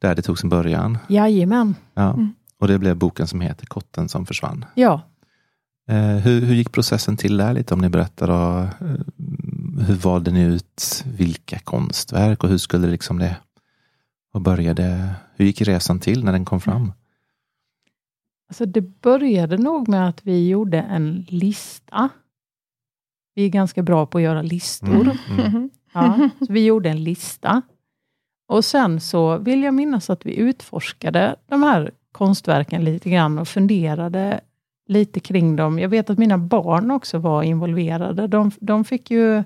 där 0.00 0.14
det 0.14 0.22
tog 0.22 0.38
sin 0.38 0.50
början. 0.50 0.98
Jajamän. 1.08 1.74
Ja. 1.94 2.12
Mm. 2.12 2.32
Och 2.60 2.68
det 2.68 2.78
blev 2.78 2.96
boken 2.96 3.26
som 3.26 3.40
heter 3.40 3.66
Kotten 3.66 4.08
som 4.08 4.26
försvann. 4.26 4.64
Ja. 4.74 5.00
Eh, 5.88 6.16
hur, 6.16 6.40
hur 6.40 6.54
gick 6.54 6.72
processen 6.72 7.16
till 7.16 7.36
där 7.36 7.52
lite 7.52 7.74
om 7.74 7.80
ni 7.80 7.88
berättar? 7.88 8.26
Då, 8.26 8.60
eh, 8.86 9.00
hur 9.86 9.94
valde 9.94 10.30
ni 10.30 10.42
ut 10.42 11.04
vilka 11.06 11.58
konstverk 11.58 12.44
och 12.44 12.50
hur 12.50 12.58
skulle 12.58 12.86
liksom 12.86 13.18
det 13.18 13.36
och 14.32 14.40
började, 14.40 15.14
hur 15.36 15.44
gick 15.44 15.62
resan 15.62 16.00
till 16.00 16.24
när 16.24 16.32
den 16.32 16.44
kom 16.44 16.60
fram? 16.60 16.92
Alltså 18.50 18.66
det 18.66 18.80
började 18.80 19.56
nog 19.56 19.88
med 19.88 20.08
att 20.08 20.26
vi 20.26 20.48
gjorde 20.48 20.78
en 20.78 21.26
lista. 21.28 22.08
Vi 23.34 23.44
är 23.44 23.48
ganska 23.48 23.82
bra 23.82 24.06
på 24.06 24.18
att 24.18 24.24
göra 24.24 24.42
listor. 24.42 25.00
Mm, 25.00 25.16
mm. 25.30 25.52
Mhm. 25.52 25.70
Ja, 25.92 26.28
så 26.46 26.52
vi 26.52 26.64
gjorde 26.64 26.90
en 26.90 27.04
lista. 27.04 27.62
Och 28.48 28.64
sen 28.64 29.00
så 29.00 29.38
vill 29.38 29.62
jag 29.62 29.74
minnas 29.74 30.10
att 30.10 30.26
vi 30.26 30.36
utforskade 30.36 31.36
de 31.46 31.62
här 31.62 31.90
konstverken 32.12 32.84
lite 32.84 33.10
grann 33.10 33.38
och 33.38 33.48
funderade 33.48 34.40
lite 34.88 35.20
kring 35.20 35.56
dem. 35.56 35.78
Jag 35.78 35.88
vet 35.88 36.10
att 36.10 36.18
mina 36.18 36.38
barn 36.38 36.90
också 36.90 37.18
var 37.18 37.42
involverade. 37.42 38.26
De, 38.26 38.50
de 38.60 38.84
fick 38.84 39.10
ju 39.10 39.44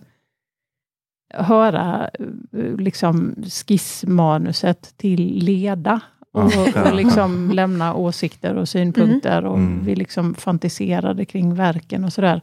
höra 1.35 2.11
eh, 2.53 2.77
liksom 2.77 3.35
skissmanuset 3.67 4.95
till 4.97 5.21
leda 5.45 6.01
och, 6.35 6.51
Ja. 6.75 6.89
och 6.91 6.95
liksom 6.95 7.51
lämna 7.51 7.95
åsikter 7.95 8.55
och 8.57 8.69
synpunkter 8.69 9.45
och 9.45 9.57
Mm. 9.59 9.85
vi 9.85 9.95
liksom 9.97 10.35
fantiserade 10.35 11.25
kring 11.25 11.55
verken 11.55 12.05
och 12.05 12.13
sådär. 12.13 12.41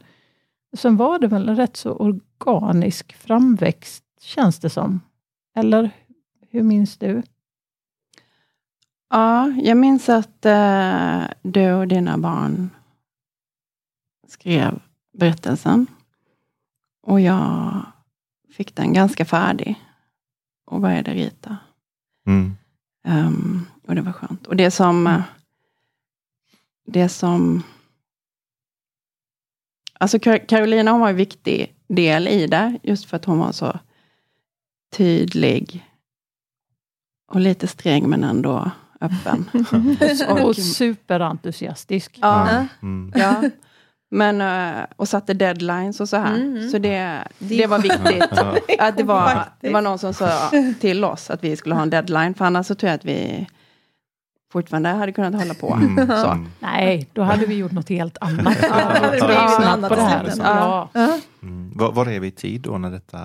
Sen 0.76 0.96
var 0.96 1.18
det 1.18 1.26
väl 1.26 1.48
en 1.48 1.56
rätt 1.56 1.76
så 1.76 1.92
organisk 1.92 3.12
framväxt, 3.16 4.04
känns 4.20 4.58
det 4.58 4.70
som. 4.70 5.00
Eller 5.56 5.90
hur 6.50 6.62
minns 6.62 6.96
du? 6.96 7.22
Ja, 9.10 9.48
jag 9.48 9.76
minns 9.76 10.08
att 10.08 10.46
eh, 10.46 11.22
du 11.42 11.72
och 11.72 11.88
dina 11.88 12.18
barn 12.18 12.70
skrev 14.28 14.80
berättelsen. 15.18 15.86
Och 17.02 17.20
jag 17.20 17.82
fick 18.52 18.74
den 18.76 18.92
ganska 18.92 19.24
färdig 19.24 19.80
och 20.66 20.80
började 20.80 21.14
rita. 21.14 21.56
Mm. 22.26 22.56
Ehm, 23.04 23.66
och 23.88 23.94
det 23.94 24.00
var 24.02 24.12
skönt. 24.12 24.46
Och 24.46 24.56
det 24.56 24.70
som... 24.70 25.06
eh, 25.06 25.22
Det 26.86 27.08
som... 27.08 27.62
Alltså 30.00 30.18
Kar- 30.18 30.46
Carolina 30.48 30.90
hon 30.90 31.00
var 31.00 31.08
en 31.10 31.16
viktig 31.16 31.74
del 31.88 32.28
i 32.28 32.46
det, 32.46 32.78
just 32.82 33.04
för 33.04 33.16
att 33.16 33.24
hon 33.24 33.38
var 33.38 33.52
så 33.52 33.78
tydlig 34.92 35.86
och 37.28 37.40
lite 37.40 37.66
sträng 37.66 38.08
men 38.10 38.24
ändå 38.24 38.70
öppen. 39.00 39.50
Och, 40.28 40.40
Och- 40.48 40.56
superentusiastisk. 40.56 42.18
Ja. 42.22 42.50
Ja. 42.52 42.66
Mm. 42.82 43.12
Ja, 43.16 43.42
men, 44.14 44.40
eh, 44.40 44.84
och 44.96 45.08
satte 45.08 45.34
deadlines 45.34 46.00
och 46.00 46.08
så 46.08 46.16
här. 46.16 46.34
Mm. 46.34 46.70
Så 46.70 46.78
det, 46.78 47.28
Det 47.38 47.66
var 47.66 47.78
viktigt. 47.78 48.38
Att 48.80 48.96
det, 48.96 49.02
var, 49.02 49.44
det 49.60 49.70
var 49.72 49.80
någon 49.82 49.98
som 49.98 50.14
sa 50.14 50.50
till 50.80 51.04
oss 51.04 51.30
att 51.30 51.44
vi 51.44 51.56
skulle 51.56 51.74
ha 51.74 51.82
en 51.82 51.90
deadline. 51.90 52.34
För 52.34 52.44
annars 52.44 52.66
så 52.66 52.74
tror 52.74 52.88
jag 52.90 52.94
att 52.98 53.04
vi 53.04 53.46
fortfarande 54.52 54.88
hade 54.88 55.12
kunnat 55.12 55.34
hålla 55.34 55.54
på. 55.54 55.74
Mm. 55.74 56.06
Så. 56.22 56.46
Nej, 56.60 57.08
då 57.12 57.22
hade 57.22 57.46
vi 57.46 57.54
gjort 57.54 57.72
något 57.72 57.88
helt 57.88 58.18
annat. 58.20 58.56
Ja, 58.62 58.68
det 58.68 58.74
hade 58.74 59.10
blivit 59.10 59.24
Ja, 59.28 59.42
något 59.42 59.54
snabbt 59.54 59.68
annat 59.68 59.88
på 59.88 59.94
det 59.94 60.00
i 60.00 60.04
här. 60.04 60.20
slutändan. 60.24 60.56
Ja. 60.56 60.88
Ja. 60.92 61.18
Mm. 61.42 61.72
Var, 61.76 61.92
var 61.92 62.06
är 62.08 62.20
vi 62.20 62.26
i 62.26 62.30
tid 62.30 62.60
då 62.60 62.78
när 62.78 62.90
detta... 62.90 63.18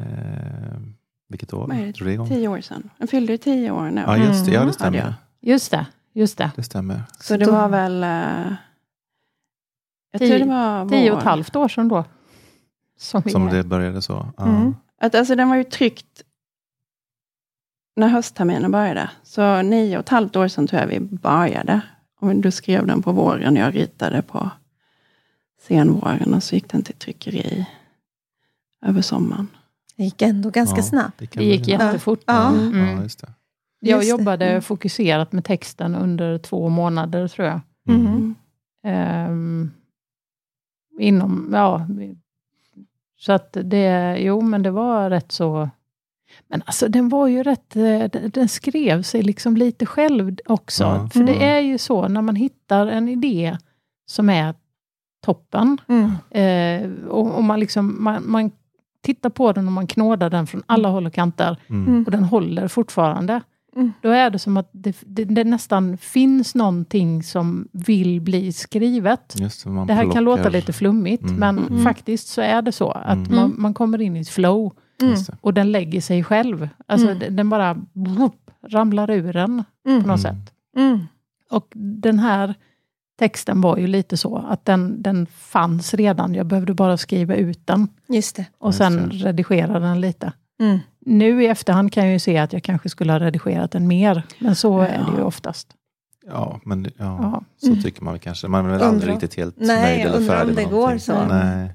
Eh, 0.00 0.04
vilket 1.28 1.52
år 1.52 1.68
det? 1.68 2.04
det? 2.04 2.26
Tio 2.28 2.48
år 2.48 2.60
sedan. 2.60 2.90
Den 2.98 3.08
fyllde 3.08 3.32
ju 3.32 3.38
tio 3.38 3.70
år 3.70 3.90
nu. 3.90 4.02
Ja, 4.06 4.16
just 4.16 4.44
det. 4.46 4.50
Ja, 4.52 4.58
det 4.58 4.62
Mm. 4.62 4.72
stämmer. 4.72 5.14
Just 5.40 5.70
det, 5.70 5.86
just 6.12 6.38
det. 6.38 6.50
Det 6.56 6.62
stämmer. 6.62 7.02
Så 7.20 7.36
det 7.36 7.46
var 7.50 7.68
väl... 7.68 8.02
eh, 8.04 8.52
jag 10.12 10.18
Tio- 10.20 10.28
tror 10.28 10.38
det 10.38 10.44
var 10.52 10.88
Tio 10.88 11.10
och 11.12 11.18
ett 11.18 11.24
halvt 11.24 11.56
år 11.56 11.68
sedan 11.68 11.88
då. 11.88 12.04
Som 12.98 13.22
vi 13.24 13.30
Som 13.30 13.46
det 13.46 13.62
började 13.64 14.02
så. 14.02 14.26
Ja. 14.36 14.44
Mm. 14.46 14.74
Att, 15.00 15.14
alltså 15.14 15.34
den 15.36 15.48
var 15.48 15.56
ju 15.56 15.64
tryckt 15.64 16.22
när 17.96 18.08
höstterminen 18.08 18.70
började. 18.72 19.10
Så 19.22 19.62
nio 19.62 19.96
och 19.96 20.00
ett 20.02 20.08
halvt 20.08 20.36
år 20.36 20.48
sedan 20.48 20.66
tror 20.66 20.80
jag 20.80 20.88
vi 20.88 21.00
började. 21.00 21.80
Och 22.20 22.36
du 22.36 22.50
skrev 22.50 22.86
den 22.86 23.02
på 23.02 23.12
våren, 23.12 23.56
jag 23.56 23.74
ritade 23.76 24.22
på 24.22 24.50
senvåren 25.60 26.34
och 26.34 26.42
så 26.42 26.54
gick 26.54 26.68
den 26.72 26.82
till 26.82 26.94
tryckeri 26.94 27.66
över 28.86 29.02
sommaren. 29.02 29.48
Det 29.96 30.04
gick 30.04 30.22
ändå 30.22 30.50
ganska 30.50 30.76
Ja, 30.76 30.82
snabbt. 30.82 31.18
kan 31.18 31.28
Det 31.42 31.44
gick 31.44 31.68
jättefort. 31.68 32.20
Ja. 32.26 32.48
Mm. 32.48 32.78
ja, 32.96 33.02
just 33.02 33.20
det. 33.20 33.32
Jag 33.78 33.96
Just 33.96 34.02
det. 34.06 34.10
jobbade 34.22 34.46
Mm. 34.50 34.62
fokuserat 34.62 35.32
med 35.32 35.44
texten 35.44 35.94
under 35.94 36.38
två 36.38 36.68
månader 36.68 37.28
tror 37.28 37.48
jag. 37.48 37.60
Mm. 37.88 38.06
Mm. 38.06 38.34
Ehm, 38.84 39.70
inom, 40.98 41.50
ja. 41.52 41.86
Så 43.18 43.32
att 43.32 43.56
det, 43.64 44.16
jo 44.18 44.40
men 44.40 44.62
det 44.62 44.70
var 44.70 45.10
rätt 45.10 45.32
så. 45.32 45.70
Men 46.48 46.62
alltså 46.66 46.88
den 46.88 47.08
var 47.08 47.26
ju 47.26 47.42
rätt, 47.42 47.76
eh, 47.76 47.82
den 48.12 48.30
den 48.30 48.48
skrev 48.48 49.02
sig 49.02 49.22
liksom 49.22 49.56
lite 49.56 49.86
själv 49.86 50.36
också. 50.46 50.84
Ja. 50.84 51.08
För 51.12 51.24
det 51.24 51.32
Mm. 51.34 51.48
är 51.48 51.60
ju 51.60 51.78
så 51.78 52.08
när 52.08 52.22
man 52.22 52.36
hittar 52.36 52.86
en 52.86 53.08
idé 53.08 53.56
som 54.06 54.30
är 54.30 54.54
toppen. 55.24 55.78
Mm. 55.88 56.10
Eh, 56.30 56.90
och, 57.08 57.34
och 57.36 57.44
man, 57.44 57.60
liksom, 57.60 57.96
man, 58.04 58.30
man 58.30 58.50
tittar 59.00 59.30
på 59.30 59.52
den 59.52 59.66
och 59.66 59.72
man 59.72 59.86
knådar 59.86 60.30
den 60.30 60.46
från 60.46 60.62
alla 60.66 60.88
håll 60.88 61.06
och 61.06 61.12
kanter. 61.14 61.56
Mm. 61.68 61.86
Mm. 61.86 62.04
Och 62.04 62.10
den 62.10 62.24
håller 62.24 62.68
fortfarande. 62.68 63.40
Mm. 63.76 63.92
Då 64.02 64.08
är 64.10 64.30
det 64.30 64.38
som 64.38 64.56
att 64.56 64.68
det, 64.72 64.96
det, 65.06 65.24
det 65.24 65.44
nästan 65.44 65.96
finns 65.98 66.54
någonting 66.54 67.22
som 67.22 67.68
vill 67.72 68.20
bli 68.20 68.52
skrivet. 68.52 69.34
Just 69.38 69.64
det, 69.64 69.70
man 69.70 69.86
Det 69.86 69.92
här 69.94 70.02
kan 70.02 70.10
plockar- 70.10 70.20
låta 70.20 70.48
lite 70.48 70.72
flummigt, 70.72 71.22
Mm. 71.22 71.36
men 71.36 71.58
Mm. 71.58 71.82
faktiskt 71.84 72.28
så 72.28 72.40
är 72.40 72.62
det 72.62 72.72
så. 72.72 72.90
Att 72.90 73.26
Mm. 73.28 73.34
man, 73.36 73.54
man 73.58 73.74
kommer 73.74 74.00
in 74.00 74.16
i 74.16 74.20
ett 74.20 74.28
flow 74.28 74.72
Mm. 75.02 75.14
Just 75.14 75.30
och 75.40 75.54
den 75.54 75.72
lägger 75.72 76.00
sig 76.00 76.24
själv. 76.24 76.68
Alltså 76.86 77.10
Mm. 77.10 77.36
den- 77.36 77.50
bara 77.50 77.76
whoop, 77.92 78.50
ramlar 78.68 79.10
ur 79.10 79.36
en 79.36 79.64
på 79.84 79.90
Mm. 79.90 80.02
något 80.02 80.06
Mm. 80.06 80.18
sätt. 80.18 80.54
Mm. 80.76 80.98
Och 81.50 81.66
den 81.74 82.18
här 82.18 82.54
texten 83.18 83.60
var 83.60 83.76
ju 83.76 83.86
lite 83.86 84.16
så 84.16 84.36
att 84.36 84.64
den, 84.64 85.02
den 85.02 85.26
fanns 85.26 85.94
redan. 85.94 86.34
Jag 86.34 86.46
behövde 86.46 86.74
bara 86.74 86.96
skriva 86.96 87.34
ut 87.34 87.66
den 87.66 87.88
Just 88.08 88.36
det. 88.36 88.46
och 88.58 88.68
Just 88.68 88.78
sen 88.78 88.96
det. 89.08 89.14
redigera 89.16 89.80
den 89.80 90.00
lite. 90.00 90.32
Mm. 91.06 91.18
Nu 91.18 91.42
i 91.44 91.46
efterhand 91.46 91.92
kan 91.92 92.04
jag 92.04 92.12
ju 92.12 92.18
se 92.18 92.38
att 92.38 92.52
jag 92.52 92.62
kanske 92.62 92.88
skulle 92.88 93.12
ha 93.12 93.20
redigerat 93.20 93.70
den 93.70 93.86
mer. 93.86 94.22
Men 94.38 94.56
så 94.56 94.80
är 94.80 95.04
det 95.10 95.16
ju 95.16 95.22
oftast. 95.22 95.68
Ja, 96.26 96.60
men 96.64 96.84
ja, 96.84 96.90
Ja. 96.98 97.42
så 97.60 97.66
Mm. 97.66 97.82
tycker 97.82 98.02
man 98.04 98.14
väl 98.14 98.20
kanske. 98.20 98.48
Man 98.48 98.66
är 98.66 98.70
väl 98.70 98.82
aldrig 98.82 99.12
riktigt 99.14 99.34
helt 99.34 99.54
Nej, 99.58 99.82
nöjd 99.96 100.06
eller 100.06 100.16
undrar 100.18 100.34
om 100.34 100.38
färdig 100.40 100.56
det 100.56 100.62
med 100.62 100.70
går 100.70 100.76
någonting. 100.80 100.98
så. 101.00 101.24
Nej, 101.24 101.74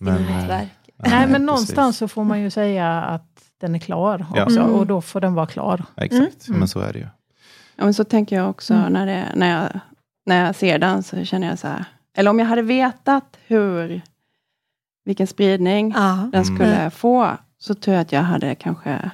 Men, 0.00 0.16
eh, 0.16 0.48
verk. 0.48 0.68
Nej, 0.96 1.10
men 1.12 1.28
precis. 1.28 1.46
någonstans 1.46 1.96
så 1.98 2.08
får 2.08 2.24
man 2.24 2.40
ju 2.40 2.50
säga 2.50 3.02
att 3.02 3.42
den 3.60 3.74
är 3.74 3.78
klar 3.78 4.26
Ja. 4.34 4.44
också. 4.44 4.60
Mm. 4.60 4.72
Och 4.74 4.86
då 4.86 5.00
får 5.00 5.20
den 5.20 5.34
vara 5.34 5.46
klar. 5.46 5.84
Ja, 5.94 6.04
exakt, 6.04 6.48
Mm. 6.48 6.58
men 6.58 6.68
så 6.68 6.80
är 6.80 6.92
det 6.92 6.98
ju. 6.98 7.06
Ja, 7.76 7.84
men 7.84 7.94
så 7.94 8.04
tänker 8.04 8.36
jag 8.36 8.50
också 8.50 8.74
Mm. 8.74 8.92
när, 8.92 9.06
det, 9.06 9.24
när, 9.34 9.60
jag, 9.62 9.80
när 10.26 10.44
jag 10.46 10.54
ser 10.56 10.78
den 10.78 11.02
så 11.02 11.24
känner 11.24 11.48
jag 11.48 11.58
så 11.58 11.66
här. 11.68 11.84
Eller 12.16 12.30
om 12.30 12.38
jag 12.38 12.46
hade 12.46 12.62
vetat 12.62 13.36
hur, 13.46 14.02
vilken 15.04 15.26
spridning 15.26 15.92
Ja. 15.96 16.28
den 16.32 16.42
Mm. 16.42 16.56
skulle 16.56 16.90
få, 16.90 17.30
så 17.58 17.74
tror 17.74 17.94
jag 17.94 18.02
att 18.02 18.12
jag 18.12 18.22
hade 18.22 18.54
kanske 18.54 19.10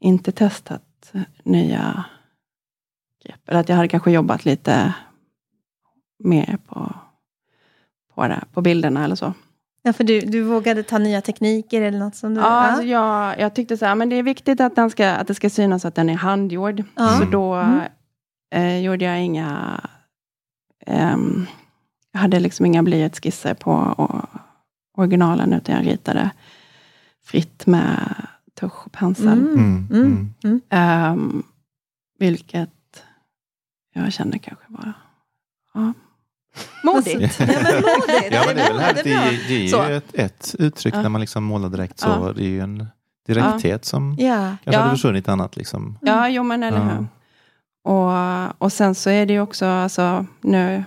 inte 0.00 0.32
testat 0.32 1.12
nya 1.42 2.04
grepp. 3.24 3.48
Eller 3.48 3.60
att 3.60 3.68
jag 3.68 3.76
hade 3.76 3.88
kanske 3.88 4.10
jobbat 4.10 4.44
lite 4.44 4.94
mer 6.18 6.58
på, 6.66 6.94
på, 8.14 8.28
det, 8.28 8.44
på 8.52 8.60
bilderna 8.62 9.04
eller 9.04 9.16
så. 9.16 9.32
Ja, 9.82 9.92
för 9.92 10.04
du, 10.04 10.20
du 10.20 10.42
vågade 10.42 10.82
ta 10.82 10.98
nya 10.98 11.20
tekniker 11.20 11.82
eller 11.82 11.98
något 11.98 12.16
som 12.16 12.34
du... 12.34 12.40
Ja, 12.40 12.46
alltså 12.46 12.82
jag, 12.82 13.40
jag 13.40 13.54
tyckte 13.54 13.76
så 13.76 13.86
här, 13.86 13.94
men 13.94 14.08
det 14.08 14.16
är 14.16 14.22
viktigt 14.22 14.60
att, 14.60 14.76
den 14.76 14.90
ska, 14.90 15.10
att 15.10 15.26
det 15.26 15.34
ska 15.34 15.50
synas 15.50 15.84
att 15.84 15.94
den 15.94 16.10
är 16.10 16.14
handgjord. 16.14 16.82
Ja. 16.94 17.08
Så 17.18 17.24
då 17.24 17.54
Mm. 17.54 17.80
eh, 18.54 18.78
gjorde 18.78 19.04
jag 19.04 19.22
inga... 19.22 19.80
ehm, 20.86 21.46
jag 22.12 22.20
hade 22.20 22.40
liksom 22.40 22.66
inga 22.66 22.82
blyertsskisser 22.82 23.54
på 23.54 23.72
och, 23.72 24.24
originalen, 24.98 25.52
utan 25.52 25.74
jag 25.74 25.86
ritade 25.86 26.30
fritt 27.26 27.66
med 27.66 28.14
tusch 28.60 28.86
och 28.86 28.92
pensel. 28.92 29.28
Mm. 29.38 29.54
Mm. 29.54 29.88
Mm. 29.90 30.34
Mm. 30.44 30.60
Ehm, 30.70 31.42
vilket 32.18 32.70
jag 33.94 34.12
kände 34.12 34.38
kanske 34.38 34.64
var 34.68 34.92
ja, 35.74 35.92
modigt. 36.84 37.40
Ja, 37.40 37.46
men 37.46 37.82
modigt. 37.82 38.30
Ja, 38.32 38.42
men 38.46 38.56
det 38.56 38.62
är 38.62 38.72
väl 38.72 38.78
härligt. 38.80 39.04
Det 39.04 39.12
är, 39.12 39.48
det 39.48 39.64
är 39.64 39.68
Så. 39.68 39.88
ju 39.88 39.96
ett, 39.96 40.14
ett 40.14 40.54
uttryck 40.58 40.94
Ja. 40.94 41.02
när 41.02 41.08
man 41.08 41.20
liksom 41.20 41.44
målar 41.44 41.68
direkt 41.68 41.98
så. 41.98 42.08
Ja. 42.08 42.32
Det 42.36 42.42
är 42.42 42.48
ju 42.48 42.60
en 42.60 42.86
direkthet 43.26 43.84
som 43.84 44.16
Ja. 44.18 44.34
kanske 44.36 44.58
Ja. 44.72 44.78
hade 44.78 44.90
försvunnit 44.90 45.28
annat. 45.28 45.56
Liksom. 45.56 45.98
Ja, 46.02 46.28
jo 46.28 46.42
men 46.42 46.62
eller 46.62 46.78
Ja. 46.78 46.84
hur. 46.84 47.06
Och, 47.82 48.62
och 48.62 48.72
sen 48.72 48.94
så 48.94 49.10
är 49.10 49.26
det 49.26 49.32
ju 49.32 49.40
också, 49.40 49.66
alltså, 49.66 50.26
nu 50.40 50.84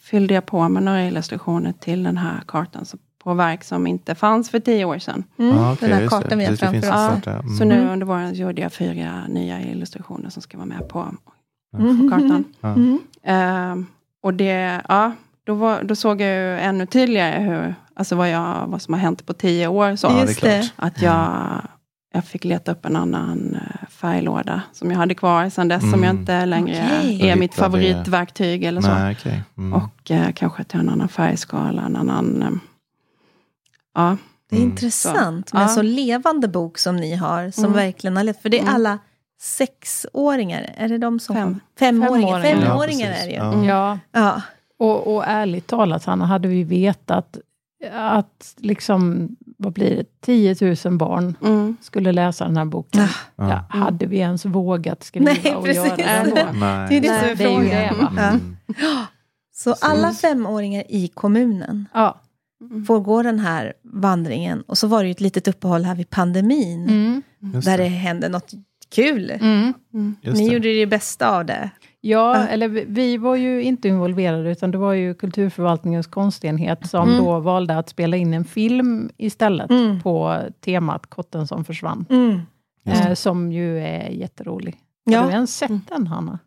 fyllde 0.00 0.34
jag 0.34 0.46
på 0.46 0.68
med 0.68 0.82
några 0.82 1.06
illustrationer 1.06 1.72
till 1.72 2.02
den 2.02 2.16
här 2.16 2.42
kartan 2.46 2.84
så, 2.84 2.98
på 3.26 3.34
verk 3.34 3.64
som 3.64 3.86
inte 3.86 4.14
fanns 4.14 4.50
för 4.50 4.60
tio 4.60 4.84
år 4.84 4.98
sedan. 4.98 5.24
Mm. 5.38 5.56
Ja, 5.56 5.76
Den 5.80 5.90
det. 6.02 6.08
kartan 6.08 6.38
vi 6.38 6.44
har 6.44 6.56
framför 6.56 6.78
oss. 6.78 6.84
karta. 7.14 7.32
Mm. 7.32 7.56
Så 7.56 7.64
nu 7.64 7.74
Mm. 7.74 7.90
under 7.92 8.06
våren 8.06 8.34
gjorde 8.34 8.62
jag 8.62 8.72
fyra 8.72 9.26
nya 9.28 9.60
illustrationer 9.60 10.30
som 10.30 10.42
ska 10.42 10.56
vara 10.58 10.66
med 10.66 10.88
på, 10.88 11.06
Mm. 11.78 12.00
på 12.10 12.16
kartan. 12.16 12.44
Ja. 12.60 12.68
Mm. 12.68 12.98
Ehm, 13.22 13.86
och 14.22 14.34
det, 14.34 14.80
ja, 14.88 15.12
då, 15.46 15.54
var, 15.54 15.82
då 15.82 15.94
såg 15.96 16.20
jag 16.20 16.28
ju 16.36 16.58
ännu 16.58 16.86
tydligare 16.86 17.42
hur, 17.42 17.74
alltså 17.94 18.16
vad, 18.16 18.30
jag, 18.30 18.66
vad 18.66 18.82
som 18.82 18.94
har 18.94 19.00
hänt 19.00 19.26
på 19.26 19.32
tio 19.32 19.66
år. 19.68 19.96
Så. 19.96 20.06
Ja, 20.06 20.20
Just 20.20 20.40
det. 20.42 20.70
Att 20.76 21.02
jag, 21.02 21.62
jag 22.14 22.24
fick 22.24 22.44
leta 22.44 22.72
upp 22.72 22.86
en 22.86 22.96
annan 22.96 23.54
eh, 23.54 23.88
färglåda 23.88 24.62
som 24.72 24.90
jag 24.90 24.98
hade 24.98 25.14
kvar 25.14 25.48
sedan 25.48 25.68
dess, 25.68 25.80
som 25.82 25.88
Mm. 25.94 26.04
jag 26.04 26.14
inte 26.14 26.46
längre 26.46 26.86
Okej. 27.00 27.28
är 27.28 27.36
mitt 27.36 27.54
favoritverktyg 27.54 28.64
eller 28.64 28.80
så. 28.80 28.88
Nej, 28.88 29.16
okej. 29.20 29.42
Mm. 29.58 29.72
Och 29.72 30.10
eh, 30.10 30.32
kanske 30.34 30.64
till 30.64 30.80
en 30.80 30.88
annan 30.88 31.08
färgskala, 31.08 31.82
en 31.82 31.96
annan... 31.96 32.60
Ja, 33.96 34.16
Det 34.50 34.56
är 34.56 34.60
Mm. 34.60 34.70
intressant 34.70 35.48
Så. 35.48 35.56
med 35.56 35.62
en 35.62 35.68
Ja. 35.68 35.74
så 35.74 35.82
levande 35.82 36.48
bok 36.48 36.78
som 36.78 36.96
ni 36.96 37.14
har, 37.14 37.50
som 37.50 37.64
Mm. 37.64 37.76
verkligen 37.76 38.16
har 38.16 38.24
levt. 38.24 38.42
För 38.42 38.48
det 38.48 38.58
är 38.58 38.62
Mm. 38.62 38.74
alla 38.74 38.98
sexåringar, 39.40 40.74
är 40.76 40.88
det 40.88 40.98
de 40.98 41.20
som 41.20 41.34
Fem. 41.36 41.60
Femåringar. 41.78 42.42
Femåringar. 42.42 42.66
Ja, 42.66 42.84
är 42.84 42.88
det 42.88 42.92
ju. 43.32 43.38
precis. 43.38 43.68
Ja. 43.68 43.98
Ja. 44.12 44.42
Och, 44.78 45.14
och 45.16 45.24
ärligt 45.26 45.66
talat, 45.66 46.04
Hanna, 46.04 46.26
hade 46.26 46.48
vi 46.48 46.64
vetat 46.64 47.38
att 47.92 48.54
liksom, 48.56 49.28
vad 49.58 49.72
blir 49.72 49.96
det, 49.96 50.04
10 50.20 50.56
000 50.84 50.96
barn 50.98 51.36
mm, 51.42 51.76
skulle 51.80 52.12
läsa 52.12 52.44
den 52.44 52.56
här 52.56 52.64
boken. 52.64 53.02
Ah, 53.02 53.08
Ja. 53.36 53.48
Ja, 53.72 53.78
hade 53.78 54.06
vi 54.06 54.18
ens 54.18 54.44
vågat 54.44 55.04
skriva 55.04 55.24
Nej, 55.44 55.54
och 55.56 55.64
precis. 55.64 55.84
göra 55.98 56.24
det 56.24 56.30
då? 56.30 56.58
Nej. 56.58 56.86
Det 56.88 56.96
är 56.96 57.00
det 57.00 57.20
som 57.20 57.28
är 57.28 57.36
frågan. 57.36 58.10
Ja. 58.16 58.22
Mm. 58.28 58.56
Så 59.54 59.74
alla 59.80 60.12
femåringar 60.12 60.84
i 60.88 61.08
kommunen 61.08 61.88
Ja. 61.94 62.20
Mm, 62.60 62.84
får 62.84 63.00
gå 63.00 63.22
den 63.22 63.38
här 63.38 63.72
vandringen. 63.82 64.62
Och 64.62 64.78
så 64.78 64.86
var 64.86 65.02
det 65.02 65.06
ju 65.08 65.10
ett 65.10 65.20
litet 65.20 65.48
uppehåll 65.48 65.84
här 65.84 65.94
vid 65.94 66.10
pandemin. 66.10 66.82
Mm. 66.88 67.22
Där 67.40 67.78
det. 67.78 67.84
det 67.84 67.88
hände 67.88 68.28
något 68.28 68.50
kul. 68.94 69.30
Mm. 69.30 69.72
mm, 69.94 70.16
Ni 70.22 70.32
det. 70.32 70.54
gjorde 70.54 70.74
det 70.74 70.86
bästa 70.86 71.36
av 71.36 71.44
det. 71.44 71.70
Ja, 72.00 72.36
Ja. 72.40 72.46
eller 72.46 72.68
vi, 72.68 72.84
vi 72.88 73.16
var 73.16 73.36
ju 73.36 73.62
inte 73.62 73.88
involverade, 73.88 74.50
utan 74.50 74.70
det 74.70 74.78
var 74.78 74.92
ju 74.92 75.14
kulturförvaltningens 75.14 76.06
konstenhet 76.06 76.86
som 76.90 77.08
Mm. 77.08 77.24
då 77.24 77.40
valde 77.40 77.78
att 77.78 77.88
spela 77.88 78.16
in 78.16 78.34
en 78.34 78.44
film 78.44 79.10
istället 79.16 79.70
Mm. 79.70 80.00
på 80.02 80.38
temat 80.64 81.06
Kotten 81.06 81.46
som 81.46 81.64
försvann. 81.64 82.06
Mm. 82.10 82.40
Eh, 82.86 83.14
som 83.14 83.52
ju 83.52 83.78
är 83.78 84.08
jätterolig. 84.08 84.76
Har 85.06 85.12
Ja. 85.12 85.22
du 85.26 85.30
ens 85.30 85.56
sett 85.56 85.70
Mm. 85.70 85.82
den, 85.88 86.06
Hanna? 86.06 86.38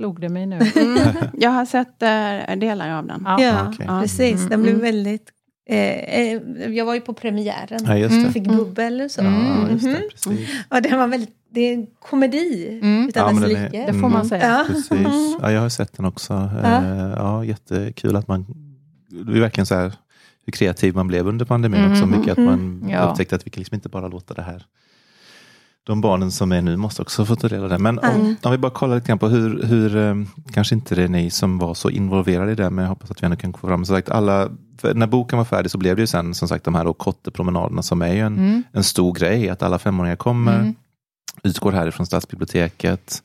Slog 0.00 0.20
det 0.20 0.28
mig 0.28 0.46
nu? 0.46 0.56
mm. 0.76 0.98
Jag 1.32 1.50
har 1.50 1.64
sett 1.64 2.02
eh, 2.02 2.56
delar 2.58 2.90
av 2.90 3.06
den. 3.06 3.22
Ja. 3.24 3.42
Ja. 3.42 3.72
Ja. 3.78 4.00
precis. 4.02 4.36
Mm, 4.36 4.48
Den 4.50 4.62
blev 4.62 4.74
mm. 4.74 4.84
väldigt... 4.86 5.28
Eh, 5.70 5.78
eh, 6.20 6.40
jag 6.70 6.84
var 6.84 6.94
ju 6.94 7.00
på 7.00 7.12
premiären. 7.14 7.80
Ja, 7.86 7.96
just 7.96 8.14
Mm. 8.14 8.32
Fick 8.32 8.46
bubbel 8.48 9.00
och 9.00 9.10
så. 9.10 9.22
Ja, 9.22 9.68
just 9.70 9.84
det. 9.84 10.02
Precis. 10.10 10.48
Ja, 10.70 10.80
den 10.80 10.98
var 10.98 11.06
väldigt... 11.08 11.30
Det 11.52 11.60
är 11.60 11.74
en 11.74 11.86
komedi 12.00 12.78
Mm. 12.82 13.08
utan 13.08 13.34
Ja, 13.34 13.40
dess 13.40 13.48
like. 13.48 13.86
Det 13.86 13.92
får 13.92 14.00
man 14.08 14.12
Mm. 14.14 14.24
säga. 14.28 14.48
Ja. 14.48 14.64
Precis. 14.74 15.36
Ja, 15.42 15.52
jag 15.52 15.60
har 15.60 15.68
sett 15.68 15.96
den 15.96 16.06
också. 16.06 16.32
Ja. 16.62 16.84
Ja. 16.84 17.10
ja, 17.16 17.44
jättekul 17.44 18.16
att 18.16 18.28
man... 18.28 18.46
Det 19.08 19.32
är 19.36 19.40
verkligen 19.40 19.66
så 19.66 19.74
här 19.74 19.92
hur 20.46 20.52
kreativ 20.52 20.94
man 20.94 21.08
blev 21.08 21.28
under 21.28 21.44
pandemin 21.44 21.80
Mm. 21.80 21.92
också. 21.92 22.06
Mycket 22.06 22.32
att 22.32 22.44
man 22.44 22.88
Ja. 22.90 23.00
upptäckte 23.00 23.34
att 23.36 23.46
vi 23.46 23.50
kan 23.50 23.60
liksom 23.60 23.74
inte 23.74 23.88
bara 23.88 24.08
låta 24.08 24.34
det 24.34 24.42
här 24.42 24.64
de 25.90 26.00
barnen 26.00 26.30
som 26.30 26.52
är 26.52 26.62
nu 26.62 26.76
måste 26.76 27.02
också 27.02 27.24
få 27.24 27.36
ta 27.36 27.48
del 27.48 27.62
av 27.62 27.68
det. 27.70 27.78
Men 27.78 27.98
om, 27.98 28.04
Mm. 28.20 28.36
om 28.42 28.52
vi 28.52 28.58
bara 28.58 28.72
kollar 28.72 28.94
lite 28.94 29.08
grann 29.08 29.18
på 29.18 29.28
hur, 29.28 29.62
hur 29.62 29.96
eh, 29.96 30.14
kanske 30.52 30.74
inte 30.74 30.94
det 30.94 31.02
är 31.02 31.08
ni 31.08 31.30
som 31.30 31.58
var 31.58 31.74
så 31.74 31.90
involverade 31.90 32.52
i 32.52 32.54
det, 32.54 32.70
men 32.70 32.82
jag 32.82 32.88
hoppas 32.88 33.10
att 33.10 33.22
vi 33.22 33.24
ändå 33.24 33.36
kan 33.36 33.52
få 33.52 33.68
fram, 33.68 33.84
som 33.84 33.96
sagt, 33.96 34.08
alla, 34.10 34.48
när 34.94 35.06
boken 35.06 35.38
var 35.38 35.44
färdig 35.44 35.70
så 35.70 35.78
blev 35.78 35.96
det 35.96 36.02
ju 36.02 36.06
sen 36.06 36.34
som 36.34 36.48
sagt 36.48 36.64
de 36.64 36.74
här 36.74 36.92
kottepromenaderna 36.92 37.82
som 37.82 38.02
är 38.02 38.12
ju 38.14 38.20
en, 38.20 38.38
Mm. 38.38 38.62
en 38.72 38.84
stor 38.84 39.12
grej, 39.14 39.48
att 39.48 39.62
alla 39.62 39.78
femåringar 39.78 40.16
kommer, 40.16 40.60
Mm. 40.60 40.74
utgår 41.42 41.72
härifrån 41.72 42.06
stadsbiblioteket. 42.06 43.22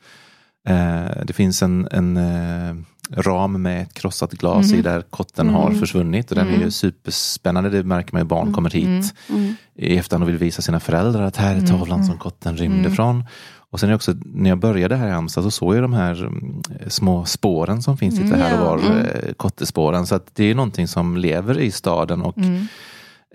Eh, 0.67 1.05
det 1.25 1.33
finns 1.33 1.63
en, 1.63 1.87
en 1.91 2.17
eh, 2.17 2.75
ram 3.11 3.61
med 3.61 3.81
ett 3.81 3.93
krossat 3.93 4.31
glas 4.31 4.71
Mhm. 4.71 4.79
i 4.79 4.81
där 4.81 5.01
kotten 5.01 5.49
har 5.49 5.67
Mm. 5.67 5.79
försvunnit. 5.79 6.29
Och 6.31 6.35
den 6.35 6.47
är 6.47 6.51
ju 6.51 6.57
Mm. 6.57 6.71
superspännande, 6.71 7.69
det 7.69 7.83
märker 7.83 8.13
man 8.13 8.21
ju 8.21 8.25
barn 8.27 8.53
kommer 8.53 8.69
hit 8.69 9.13
Mm. 9.29 9.41
Mm, 9.43 9.55
i 9.75 9.97
efterhand 9.97 10.23
och 10.23 10.29
vill 10.29 10.37
visa 10.37 10.61
sina 10.61 10.79
föräldrar 10.79 11.21
att 11.23 11.37
här 11.37 11.51
är 11.51 11.57
Mm, 11.59 11.65
tavlan 11.65 11.99
mm. 11.99 12.07
som 12.07 12.17
kotten 12.17 12.57
rymde 12.57 12.79
Mm. 12.79 12.91
från. 12.91 13.23
Och 13.69 13.79
sen 13.79 13.89
är 13.89 13.95
också, 13.95 14.13
när 14.25 14.49
jag 14.49 14.59
började 14.59 14.95
här 14.95 15.07
i 15.07 15.11
Halmstad 15.11 15.43
så 15.43 15.51
såg 15.51 15.75
jag 15.75 15.83
de 15.83 15.93
här 15.93 16.25
mm, 16.25 16.61
små 16.87 17.25
spåren 17.25 17.81
som 17.81 17.97
finns 17.97 18.15
lite 18.19 18.27
Mm, 18.35 18.39
här 18.41 18.61
och 18.61 18.65
var, 18.67 18.77
Mm. 18.77 18.97
eh, 18.97 19.33
kottespåren. 19.33 20.07
Så 20.07 20.19
det 20.33 20.43
är 20.43 20.55
någonting 20.55 20.87
som 20.87 21.17
lever 21.17 21.59
i 21.59 21.71
staden 21.71 22.21
och 22.21 22.37
Mm. 22.37 22.67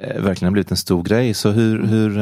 eh, 0.01 0.23
verkligen 0.23 0.47
har 0.49 0.53
blivit 0.53 0.71
en 0.71 0.77
stor 0.77 1.03
grej. 1.03 1.35
Så 1.35 1.51
hur, 1.51 1.87
hur 1.87 2.19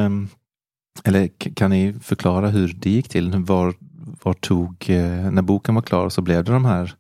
eller 1.05 1.29
kan 1.55 1.71
ni 1.71 1.95
förklara 2.03 2.49
hur 2.49 2.77
det 2.79 2.91
gick 2.91 3.09
till? 3.09 3.31
Var, 3.37 3.75
var 4.23 4.33
tog, 4.35 4.87
eh, 4.91 5.31
när 5.31 5.43
boken 5.43 5.75
var 5.75 5.83
klar 5.83 6.09
så 6.09 6.23
blev 6.23 6.45
det 6.45 6.53
de 6.53 6.65
här 6.65 6.95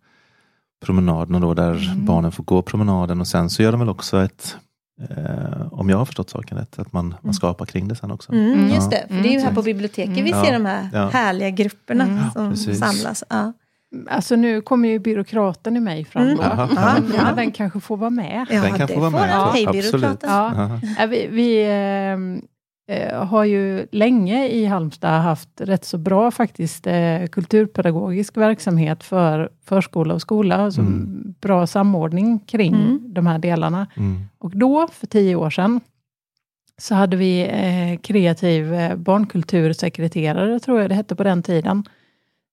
promenaderna 0.87 1.41
då 1.41 1.55
där 1.55 1.75
Mm. 1.93 2.05
barnen 2.05 2.33
får 2.33 2.45
gå 2.45 2.63
promenaden 2.63 3.21
och 3.21 3.27
sen 3.27 3.51
så 3.51 3.63
gör 3.63 3.71
de 3.73 3.81
väl 3.81 3.89
också 3.89 4.23
ett, 4.23 4.57
eh, 5.11 5.73
om 5.73 5.89
jag 5.91 5.99
har 5.99 6.05
förstått 6.05 6.31
saken 6.31 6.59
rätt, 6.59 6.79
att 6.79 6.93
man, 6.93 7.15
man 7.21 7.35
skapar 7.35 7.67
kring 7.67 7.89
det 7.89 7.95
sen 7.95 8.11
också. 8.11 8.33
Mm, 8.33 8.53
Mm. 8.53 8.69
just 8.75 8.91
det, 8.91 9.05
för 9.09 9.15
det 9.15 9.29
är 9.29 9.33
ju 9.33 9.39
här 9.39 9.43
Mm. 9.45 9.55
på 9.55 9.63
biblioteket 9.63 10.17
vi 10.25 10.31
Mm. 10.33 10.45
ser 10.45 10.53
Ja. 10.53 10.59
de 10.59 10.65
här 10.67 10.89
Ja. 10.93 11.09
härliga 11.09 11.51
grupperna 11.51 12.05
Mm. 12.05 12.31
som 12.35 12.51
precis. 12.51 12.79
samlas. 12.79 13.25
Ja. 13.31 13.53
Alltså 14.11 14.37
nu 14.37 14.61
kommer 14.61 14.89
ju 14.89 14.99
byråkraten 14.99 15.77
i 15.77 15.81
mig 15.81 16.05
fram 16.05 16.23
Mm. 16.23 16.37
då. 16.37 16.43
Ja, 16.43 16.69
ja. 17.17 17.33
den 17.37 17.51
kanske 17.51 17.81
får 17.81 17.97
vara 17.97 18.11
med. 18.11 18.47
Ja, 18.51 18.63
Den 18.63 18.75
kan 18.79 18.89
få 18.89 19.01
vara 19.01 19.11
med. 19.11 19.21
Hej, 19.53 19.67
absolut. 19.67 19.93
byråkraten. 19.93 20.31
Ja. 20.99 21.07
Vi 21.07 21.27
vi 21.33 21.63
eh, 21.63 22.17
har 23.13 23.45
ju 23.45 23.87
länge 23.93 24.49
i 24.49 24.65
Halmstad 24.65 25.21
haft 25.23 25.49
rätt 25.61 25.85
så 25.85 25.99
bra 25.99 26.31
faktiskt 26.31 26.87
eh, 26.87 27.27
kulturpedagogisk 27.33 28.37
verksamhet 28.37 29.05
för 29.05 29.51
förskola 29.65 30.15
och 30.15 30.21
skola. 30.21 30.57
Alltså 30.57 30.81
Mm. 30.81 31.35
Bra 31.41 31.67
samordning 31.67 32.39
kring 32.39 32.75
Mm. 32.75 33.01
de 33.15 33.27
här 33.27 33.39
delarna. 33.39 33.87
Mm. 33.97 34.21
Och 34.39 34.51
då, 34.57 34.89
för 34.93 35.07
tio 35.07 35.35
år 35.37 35.51
sedan, 35.51 35.81
så 36.79 36.95
hade 36.95 37.17
vi 37.17 37.41
eh, 37.43 38.01
kreativ 38.03 38.75
eh, 38.75 38.97
barnkultursekreterare, 38.97 40.61
tror 40.61 40.81
jag 40.81 40.91
det 40.91 40.95
hette 40.95 41.17
på 41.17 41.25
den 41.25 41.43
tiden, 41.43 41.85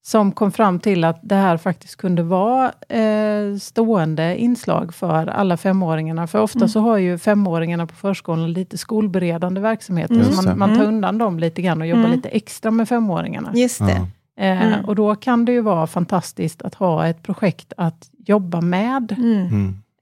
som 0.07 0.31
kom 0.31 0.51
fram 0.51 0.79
till 0.79 1.03
att 1.03 1.19
det 1.21 1.35
här 1.35 1.57
faktiskt 1.57 1.95
kunde 1.95 2.23
vara 2.23 2.71
eh, 2.89 3.57
stående 3.61 4.37
inslag 4.37 4.93
för 4.93 5.27
alla 5.27 5.57
femåringarna. 5.57 6.27
För 6.27 6.39
ofta 6.41 6.59
Mm. 6.59 6.69
så 6.69 6.79
har 6.79 6.97
ju 6.97 7.17
femåringarna 7.17 7.87
på 7.87 7.95
förskolan 7.95 8.53
lite 8.53 8.77
skolberedande 8.77 9.61
verksamheter, 9.61 10.15
Mm. 10.15 10.31
så 10.31 10.41
man, 10.49 10.57
man 10.59 10.69
tar 10.69 10.75
Mm. 10.83 10.87
undan 10.87 11.17
dem 11.17 11.39
lite 11.39 11.61
grann 11.61 11.81
och 11.81 11.87
jobbar 11.87 12.03
Mm. 12.03 12.15
lite 12.15 12.29
extra 12.29 12.71
med 12.71 12.89
femåringarna. 12.89 13.51
Just. 13.53 13.81
Eh, 13.81 14.01
Mm. 14.37 14.85
Och 14.85 14.95
då 14.95 15.15
kan 15.15 15.45
det 15.45 15.51
ju 15.51 15.61
vara 15.61 15.87
fantastiskt 15.87 16.61
att 16.61 16.75
ha 16.75 17.07
ett 17.07 17.23
projekt 17.23 17.73
att 17.77 18.09
jobba 18.25 18.61
med. 18.61 19.15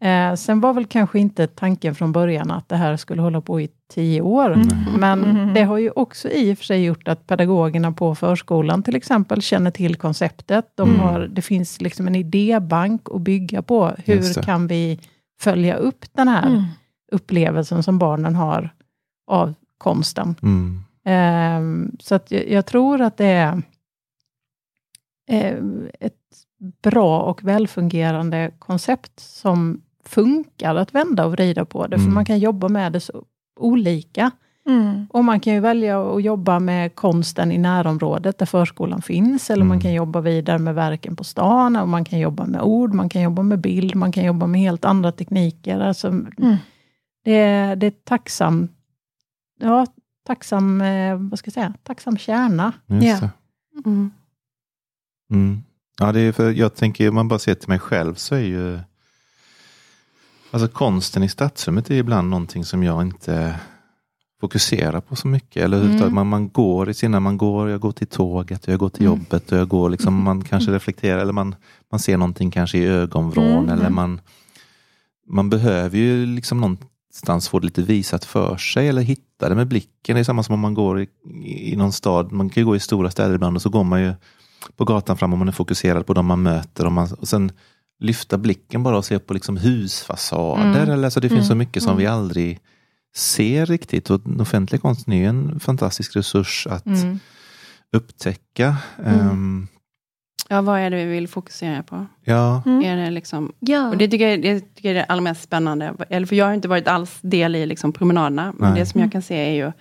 Mm. 0.04 0.12
Mm. 0.16 0.32
Eh, 0.32 0.36
sen 0.36 0.60
var 0.62 0.74
väl 0.74 0.86
kanske 0.86 1.20
inte 1.20 1.48
tanken 1.48 1.96
från 1.96 2.12
början 2.12 2.52
att 2.52 2.70
det 2.70 2.76
här 2.76 2.98
skulle 2.98 3.22
hålla 3.22 3.42
på 3.42 3.62
i 3.62 3.70
tio 3.94 4.22
år. 4.22 4.54
Mm. 4.54 4.68
Men 5.00 5.24
Mm. 5.24 5.54
det 5.54 5.64
har 5.64 5.78
ju 5.78 5.90
också 5.90 6.30
i 6.30 6.54
och 6.54 6.58
för 6.58 6.66
sig 6.66 6.84
gjort 6.86 7.08
att 7.08 7.28
pedagogerna 7.28 7.92
på 7.92 8.16
förskolan 8.16 8.84
till 8.84 8.96
exempel 8.96 9.42
känner 9.42 9.72
till 9.72 9.96
konceptet. 9.96 10.72
De 10.76 10.90
Mm. 10.90 11.00
har, 11.02 11.20
det 11.22 11.42
finns 11.42 11.82
liksom 11.82 12.08
en 12.08 12.16
idébank 12.16 13.02
att 13.14 13.22
bygga 13.22 13.62
på. 13.62 13.92
Hur 14.06 14.42
kan 14.44 14.68
vi 14.68 15.00
följa 15.42 15.76
upp 15.76 16.06
den 16.14 16.28
här 16.28 16.48
Mm. 16.48 16.64
upplevelsen 17.12 17.84
som 17.84 18.00
barnen 18.00 18.36
har 18.36 18.70
av 19.28 19.54
konsten? 19.78 20.36
Mm. 20.44 20.80
Ehm, 21.06 21.92
så 22.00 22.16
att 22.16 22.32
jag, 22.32 22.50
jag 22.50 22.66
tror 22.66 23.02
att 23.02 23.18
det 23.18 23.26
är 23.26 23.62
eh, 25.30 25.58
ett 26.00 26.14
bra 26.84 27.22
och 27.22 27.44
välfungerande 27.44 28.52
koncept 28.60 29.20
som 29.20 29.82
funkar 30.06 30.76
att 30.76 30.96
vända 30.96 31.26
och 31.26 31.32
vrida 31.32 31.66
på 31.66 31.88
det, 31.88 31.98
för 31.98 32.04
Mm. 32.04 32.14
man 32.14 32.26
kan 32.26 32.40
jobba 32.40 32.68
med 32.70 32.92
det 32.94 33.00
så 33.00 33.24
olika. 33.60 34.32
Mm. 34.70 35.08
Och 35.10 35.26
man 35.26 35.40
kan 35.40 35.54
ju 35.54 35.60
välja 35.60 36.02
att 36.16 36.24
jobba 36.24 36.60
med 36.60 36.96
konsten 36.96 37.52
i 37.52 37.58
närområdet 37.58 38.38
där 38.38 38.46
förskolan 38.46 39.02
finns, 39.02 39.50
eller 39.50 39.64
man 39.64 39.76
Mm. 39.78 39.82
kan 39.82 39.94
jobba 39.94 40.22
vidare 40.22 40.58
med 40.60 40.76
verken 40.76 41.16
på 41.16 41.24
stan, 41.24 41.76
och 41.76 41.88
man 41.90 42.06
kan 42.06 42.20
jobba 42.20 42.46
med 42.46 42.62
ord, 42.62 42.94
man 42.94 43.10
kan 43.10 43.22
jobba 43.22 43.44
med 43.44 43.60
bild, 43.62 43.96
man 43.96 44.12
kan 44.12 44.24
jobba 44.26 44.48
med 44.48 44.62
helt 44.62 44.86
andra 44.86 45.12
tekniker. 45.12 45.80
Alltså, 45.80 46.08
Mm. 46.08 46.56
det, 47.26 47.32
är, 47.32 47.76
det 47.76 47.88
är 47.88 47.92
tacksam, 48.04 48.68
ja, 49.60 49.86
tacksam, 50.28 50.82
eh, 50.82 51.16
vad 51.18 51.40
ska 51.40 51.48
jag 51.48 51.54
säga, 51.54 51.74
tacksam 51.84 52.18
kärna. 52.18 52.74
Just 52.88 53.22
Ja. 53.24 53.30
Mm. 53.86 54.12
Mm. 55.32 55.64
Ja, 56.00 56.12
det 56.12 56.20
är 56.20 56.32
för 56.32 56.52
jag 56.52 56.76
tänker, 56.76 57.10
om 57.10 57.16
man 57.16 57.28
bara 57.28 57.40
ser 57.40 57.56
till 57.56 57.70
mig 57.70 57.80
själv 57.80 58.16
så 58.16 58.36
är 58.36 58.40
ju 58.40 58.80
Alltså 60.54 60.68
konsten 60.68 61.24
i 61.24 61.30
stadsrummet 61.30 61.90
är 61.92 61.96
ibland 61.96 62.30
någonting 62.30 62.66
som 62.66 62.84
jag 62.84 63.02
inte 63.02 63.56
fokuserar 64.42 65.02
på 65.02 65.16
så 65.16 65.28
mycket. 65.28 65.64
Eller 65.64 65.82
Mm. 65.82 66.14
man, 66.16 66.28
man 66.28 66.50
går 66.50 66.90
i 66.90 66.94
sina, 66.94 67.20
man 67.20 67.38
går, 67.38 67.70
jag 67.70 67.80
går 67.80 67.92
till 67.92 68.08
tåget, 68.08 68.68
jag 68.68 68.80
går 68.80 68.90
till 68.90 69.06
Mm. 69.06 69.18
jobbet 69.20 69.52
och 69.52 69.58
jag 69.58 69.68
går 69.68 69.90
liksom, 69.90 70.24
man 70.24 70.42
kanske 70.44 70.72
reflekterar 70.72 71.20
eller 71.20 71.34
man, 71.34 71.56
man 71.92 72.00
ser 72.00 72.18
någonting 72.18 72.52
kanske 72.52 72.78
i 72.78 72.86
ögonvrån 72.86 73.64
Mm. 73.64 73.70
eller 73.70 73.90
man 73.90 74.22
Man 75.28 75.50
behöver 75.50 75.98
ju 75.98 76.26
liksom 76.26 76.62
någonstans 76.62 77.50
få 77.50 77.60
det 77.60 77.66
lite 77.66 77.82
visat 77.82 78.26
för 78.26 78.58
sig 78.58 78.88
eller 78.88 79.02
hitta 79.02 79.50
det 79.50 79.56
med 79.56 79.68
blicken. 79.68 80.16
Det 80.16 80.20
är 80.20 80.24
samma 80.24 80.44
som 80.44 80.54
om 80.54 80.60
man 80.60 80.74
går 80.74 81.02
i, 81.02 81.08
i 81.72 81.76
någon 81.76 81.92
stad, 81.92 82.32
man 82.32 82.50
kan 82.50 82.62
ju 82.62 82.66
gå 82.66 82.76
i 82.76 82.80
stora 82.80 83.12
städer 83.12 83.36
ibland 83.36 83.56
och 83.56 83.62
så 83.62 83.70
går 83.70 83.84
man 83.84 84.02
ju 84.02 84.14
på 84.76 84.86
gatan 84.86 85.18
fram 85.18 85.34
och 85.34 85.40
man 85.40 85.48
är 85.48 85.52
fokuserad 85.52 86.06
på 86.06 86.14
de 86.14 86.26
man 86.26 86.42
möter 86.44 86.86
och, 86.86 86.92
man, 86.92 87.08
och 87.20 87.28
sen 87.28 87.52
lyfta 88.00 88.38
blicken 88.38 88.84
bara 88.84 88.98
och 88.98 89.06
se 89.06 89.20
på 89.20 89.34
liksom 89.34 89.58
husfasader. 89.58 90.64
Mm. 90.64 90.90
Eller, 90.92 91.04
alltså 91.06 91.20
det 91.20 91.30
finns 91.30 91.40
Mm. 91.40 91.48
så 91.50 91.56
mycket 91.56 91.84
som 91.84 91.90
Mm. 91.92 92.00
vi 92.00 92.08
aldrig 92.08 92.60
ser 93.16 93.66
riktigt. 93.66 94.10
Och 94.10 94.20
den 94.20 94.42
offentliga 94.42 94.82
konsten 94.82 95.14
är 95.14 95.18
ju 95.18 95.26
en 95.26 95.60
fantastisk 95.60 96.16
resurs 96.16 96.68
att 96.68 96.86
Mm. 96.86 97.20
upptäcka. 97.96 98.76
Ehm, 99.06 99.68
Ja, 100.50 100.62
vad 100.62 100.80
är 100.80 100.90
det 100.90 100.98
vi 100.98 101.06
vill 101.06 101.28
fokusera 101.28 101.84
på? 101.84 102.06
ja, 102.24 102.64
Mm. 102.66 102.84
Är 102.84 102.98
det 103.06 103.12
liksom, 103.12 103.54
Ja. 103.60 103.90
och 103.90 103.98
det 103.98 104.08
tycker 104.08 104.28
jag, 104.28 104.42
det 104.42 104.60
tycker 104.60 104.90
jag 104.90 104.96
är 104.98 105.00
det 105.02 105.06
allra 105.06 105.22
mest 105.22 105.44
spännande. 105.44 105.94
Eller 106.10 106.28
för 106.28 106.36
jag 106.36 106.46
har 106.46 106.54
inte 106.54 106.68
varit 106.68 106.88
alls 106.88 107.18
del 107.22 107.56
i 107.56 107.66
liksom 107.66 107.94
promenaderna. 107.94 108.54
Men 108.58 108.72
Nej. 108.72 108.80
det 108.80 108.86
som 108.86 109.02
jag 109.02 109.12
kan 109.12 109.22
se 109.22 109.36
är 109.36 109.52
ju 109.66 109.72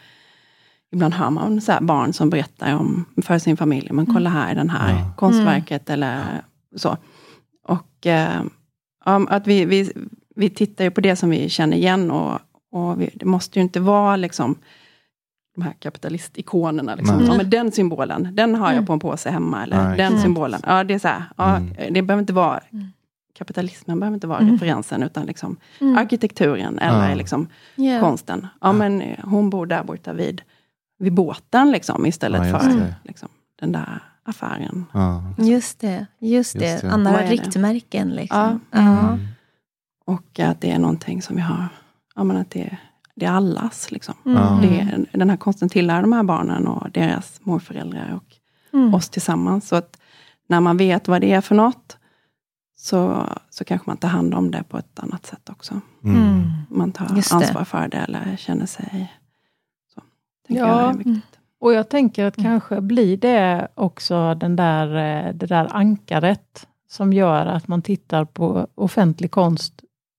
Ibland 0.94 1.14
hör 1.14 1.30
man 1.30 1.60
så 1.60 1.72
här 1.72 1.80
barn 1.80 2.12
som 2.12 2.30
berättar 2.30 2.74
om 2.76 3.04
för 3.22 3.38
sin 3.38 3.56
familj. 3.56 3.88
Men 3.92 4.06
kolla 4.06 4.30
här, 4.30 4.54
den 4.54 4.70
här 4.70 4.90
Ja. 4.98 5.12
konstverket 5.16 5.90
eller 5.90 6.42
så. 6.76 6.96
Eh, 8.06 8.42
att 9.04 9.46
vi, 9.46 9.64
vi, 9.64 9.92
vi 10.36 10.50
tittar 10.50 10.84
ju 10.84 10.90
på 10.90 11.00
det 11.00 11.16
som 11.16 11.30
vi 11.30 11.48
känner 11.48 11.76
igen. 11.76 12.10
Och, 12.10 12.38
och 12.72 13.00
vi, 13.00 13.10
det 13.14 13.24
måste 13.26 13.58
ju 13.58 13.62
inte 13.62 13.80
vara 13.80 14.16
liksom 14.16 14.58
de 15.54 15.62
här 15.62 15.72
kapitalistikonerna. 15.72 16.94
Liksom. 16.94 17.24
Ja, 17.26 17.34
men 17.36 17.50
den 17.50 17.72
symbolen, 17.72 18.28
den 18.32 18.54
har 18.54 18.66
jag 18.66 18.72
Mm. 18.72 18.86
på 18.86 18.92
en 18.92 18.98
påse 19.00 19.30
hemma. 19.30 19.62
Eller 19.62 19.76
Nej, 19.84 19.96
den 19.96 20.06
exakt. 20.06 20.22
symbolen. 20.22 20.60
Ja, 20.66 20.84
det 20.84 20.94
är 20.94 20.98
så 20.98 21.08
här, 21.08 21.22
ja, 21.36 21.56
Mm. 21.56 21.92
det 21.94 22.02
behöver 22.02 22.20
inte 22.20 22.32
vara 22.32 22.60
Mm. 22.72 22.86
kapitalismen 23.38 24.00
behöver 24.00 24.14
inte 24.14 24.26
vara 24.26 24.38
Mm. 24.38 24.52
referensen, 24.52 25.02
utan 25.02 25.26
liksom 25.26 25.56
Mm. 25.80 25.98
arkitekturen 25.98 26.78
eller 26.78 27.08
Ja. 27.08 27.14
liksom 27.14 27.48
Ja. 27.76 28.00
konsten. 28.00 28.46
Ja, 28.60 28.68
Ja. 28.68 28.72
men 28.72 29.02
eh, 29.02 29.18
hon 29.24 29.50
bor 29.50 29.66
där 29.66 29.84
borta 29.84 30.12
vid, 30.12 30.42
vid 30.98 31.12
båten 31.12 31.70
liksom, 31.70 32.06
istället 32.06 32.48
Ja, 32.48 32.58
för 32.58 32.94
liksom, 33.04 33.28
den 33.60 33.72
där 33.72 34.02
affären. 34.24 34.84
ja. 34.92 35.34
Just 35.38 35.80
det, 35.80 36.06
just 36.18 36.58
det. 36.58 36.70
Just 36.70 36.82
det. 36.82 36.90
Andra 36.90 37.22
riktmärken. 37.22 38.08
Liksom. 38.08 38.60
Ja. 38.70 38.80
Ja. 38.80 38.98
Mm. 39.08 39.26
Och 40.04 40.40
att 40.40 40.60
det 40.60 40.70
är 40.70 40.78
någonting 40.78 41.22
som 41.22 41.36
vi 41.36 41.42
har, 41.42 41.68
ja 42.14 42.24
men 42.24 42.36
att 42.36 42.50
det, 42.50 42.76
det 43.14 43.26
är 43.26 43.30
allas. 43.32 43.90
Liksom. 43.90 44.14
Mm. 44.26 44.60
Det 44.62 44.80
är, 44.80 45.18
den 45.18 45.30
här 45.30 45.36
konsten 45.36 45.68
tillhör 45.68 46.02
de 46.02 46.12
här 46.12 46.22
barnen 46.22 46.66
och 46.66 46.90
deras 46.90 47.40
morföräldrar 47.42 48.14
och 48.14 48.24
Mm. 48.74 48.94
oss 48.94 49.08
tillsammans. 49.08 49.68
Så 49.68 49.76
att 49.76 49.98
när 50.46 50.60
man 50.60 50.76
vet 50.76 51.08
vad 51.08 51.20
det 51.20 51.32
är 51.32 51.40
för 51.40 51.54
något, 51.54 51.96
så, 52.76 53.26
så 53.50 53.64
kanske 53.64 53.90
man 53.90 53.96
tar 53.96 54.08
hand 54.08 54.34
om 54.34 54.50
det 54.50 54.62
på 54.68 54.78
ett 54.78 54.98
annat 54.98 55.26
sätt 55.26 55.48
också. 55.50 55.80
Mm. 56.04 56.16
Mm. 56.22 56.50
Man 56.68 56.92
tar 56.92 57.06
ansvar 57.06 57.64
för 57.64 57.88
det 57.88 57.96
eller 57.96 58.36
känner 58.36 58.66
sig... 58.66 59.12
Så, 59.94 60.02
tänker 60.46 60.62
Ja. 60.62 60.80
jag 60.82 60.90
är 60.90 60.94
viktigt. 60.94 61.38
Och 61.62 61.72
jag 61.72 61.88
tänker 61.88 62.24
att 62.24 62.38
Mm. 62.38 62.50
kanske 62.50 62.80
blir 62.80 63.16
det 63.16 63.68
också 63.74 64.34
den 64.34 64.56
där, 64.56 64.86
eh, 65.26 65.32
det 65.34 65.46
där 65.46 65.68
ankaret 65.76 66.66
som 66.90 67.12
gör 67.12 67.46
att 67.46 67.68
man 67.68 67.82
tittar 67.82 68.24
på 68.24 68.66
offentlig 68.74 69.30
konst 69.30 69.72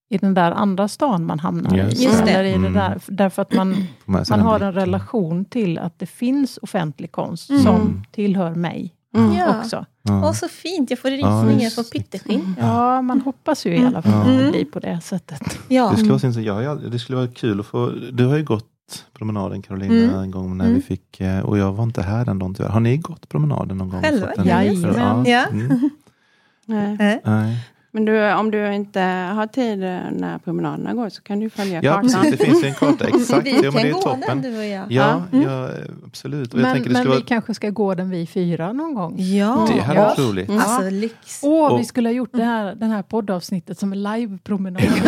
i 0.10 0.17
den 0.17 0.34
där 0.34 0.51
andra 0.51 0.88
stan 0.88 1.25
man 1.25 1.39
hamnar 1.39 1.77
Just 1.77 2.01
i. 2.01 2.06
det. 2.25 2.32
Eller 2.32 2.43
i 2.43 2.53
Mm. 2.53 2.73
det 2.73 2.79
där, 2.79 3.01
därför 3.08 3.41
att 3.41 3.53
man, 3.53 3.75
man 4.06 4.39
har 4.39 4.60
en 4.60 4.73
relation 4.73 5.45
till 5.45 5.79
att 5.79 5.99
det 5.99 6.06
finns 6.06 6.60
offentlig 6.62 7.12
konst 7.12 7.49
Mm. 7.49 7.62
som 7.63 8.03
tillhör 8.12 8.56
mig 8.56 8.93
Mm. 9.15 9.34
Ja. 9.34 9.60
också. 9.60 9.86
Ja. 10.03 10.21
Åh, 10.25 10.32
så 10.34 10.47
fint. 10.47 10.89
Jag 10.89 10.99
får 10.99 11.12
Ja, 11.12 11.17
rysningar 11.17 11.75
på 11.75 11.82
det. 11.82 11.89
pytteskinn. 11.91 12.56
Ja, 12.60 13.01
man 13.01 13.21
hoppas 13.21 13.65
ju 13.65 13.75
i 13.77 13.86
alla 13.86 14.01
fall 14.01 14.21
att 14.21 14.27
Mm. 14.27 14.38
det 14.45 14.51
blir 14.51 14.65
på 14.65 14.79
det 14.79 14.99
sättet. 15.03 15.60
Ja. 15.67 15.89
Det 15.91 15.97
skulle, 15.97 16.13
vara, 16.41 16.41
ja, 16.41 16.62
ja, 16.63 16.75
det 16.89 16.99
skulle 16.99 17.15
vara 17.15 17.27
kul 17.27 17.60
att 17.60 17.65
få, 17.65 17.91
du 18.12 18.25
har 18.25 18.38
ju 18.38 18.43
gått 18.43 18.65
promenaden 19.13 19.62
Carolina 19.62 19.93
Mm. 19.96 20.15
en 20.19 20.32
gång 20.32 20.58
när 20.58 20.65
Mm. 20.65 20.76
vi 20.76 20.82
fick, 20.82 21.22
eh, 21.22 21.39
och 21.39 21.58
jag 21.58 21.74
var 21.74 21.84
inte 21.84 22.02
här 22.02 22.26
den 22.26 22.39
dagen 22.39 22.54
tyvärr. 22.56 22.69
Har 22.69 22.80
ni 22.80 22.98
gått 22.98 23.30
promenaden 23.30 23.78
någon 23.78 23.89
gång? 23.89 24.02
Själva? 24.02 24.32
Jajamän. 24.46 25.26
Ja. 25.26 25.46
Mm. 25.52 25.89
Nej. 26.65 27.22
Nej. 27.26 27.67
Men 27.95 28.06
du, 28.06 28.34
om 28.34 28.51
du 28.51 28.73
inte 28.73 28.99
har 29.36 29.47
tid 29.47 29.84
eh, 29.84 29.89
när 30.12 30.38
promenaderna 30.38 30.93
går, 30.93 31.10
så 31.10 31.21
kan 31.21 31.39
du 31.39 31.49
följa 31.49 31.82
Ja, 31.84 31.93
kartan. 31.93 32.10
precis. 32.12 32.39
Det 32.39 32.45
finns 32.45 32.63
en 32.63 32.73
karta. 32.73 33.08
Exakt. 33.08 33.45
Vi 33.47 33.51
Ja, 33.63 33.71
kan 33.71 33.82
det 33.82 33.89
är 33.89 33.93
gå 33.93 33.99
den 34.10 34.21
toppen. 34.21 34.41
du 34.41 34.58
och 34.58 34.65
jag. 34.65 34.91
Ja, 34.91 35.23
Mm. 35.32 35.43
ja, 35.49 35.69
absolut. 36.06 36.53
Och 36.53 36.60
jag 36.60 36.63
Men, 36.63 36.73
tänker 36.73 36.89
det 36.89 36.93
men 36.93 37.03
vi 37.03 37.10
vara, 37.10 37.21
kanske 37.21 37.53
ska 37.53 37.69
gå 37.69 37.93
den 37.95 38.10
vi 38.10 38.27
fyra 38.27 38.73
någon 38.73 38.93
gång. 38.95 39.15
Ja. 39.19 39.67
det 39.75 39.82
hade 39.82 39.99
Ja. 39.99 40.15
roligt. 40.17 40.49
Mm. 40.49 40.62
Alltså 40.62 40.89
lyx. 40.89 41.39
Åh, 41.43 41.71
Och- 41.73 41.79
vi 41.79 41.86
skulle 41.86 42.10
ha 42.10 42.13
gjort 42.13 42.32
det 42.34 42.43
här, 42.43 42.75
den 42.75 42.91
här 42.91 43.01
poddavsnittet 43.03 43.79
som 43.79 43.93
en 43.93 44.03
livepromenad. 44.03 44.82
Just 44.84 45.03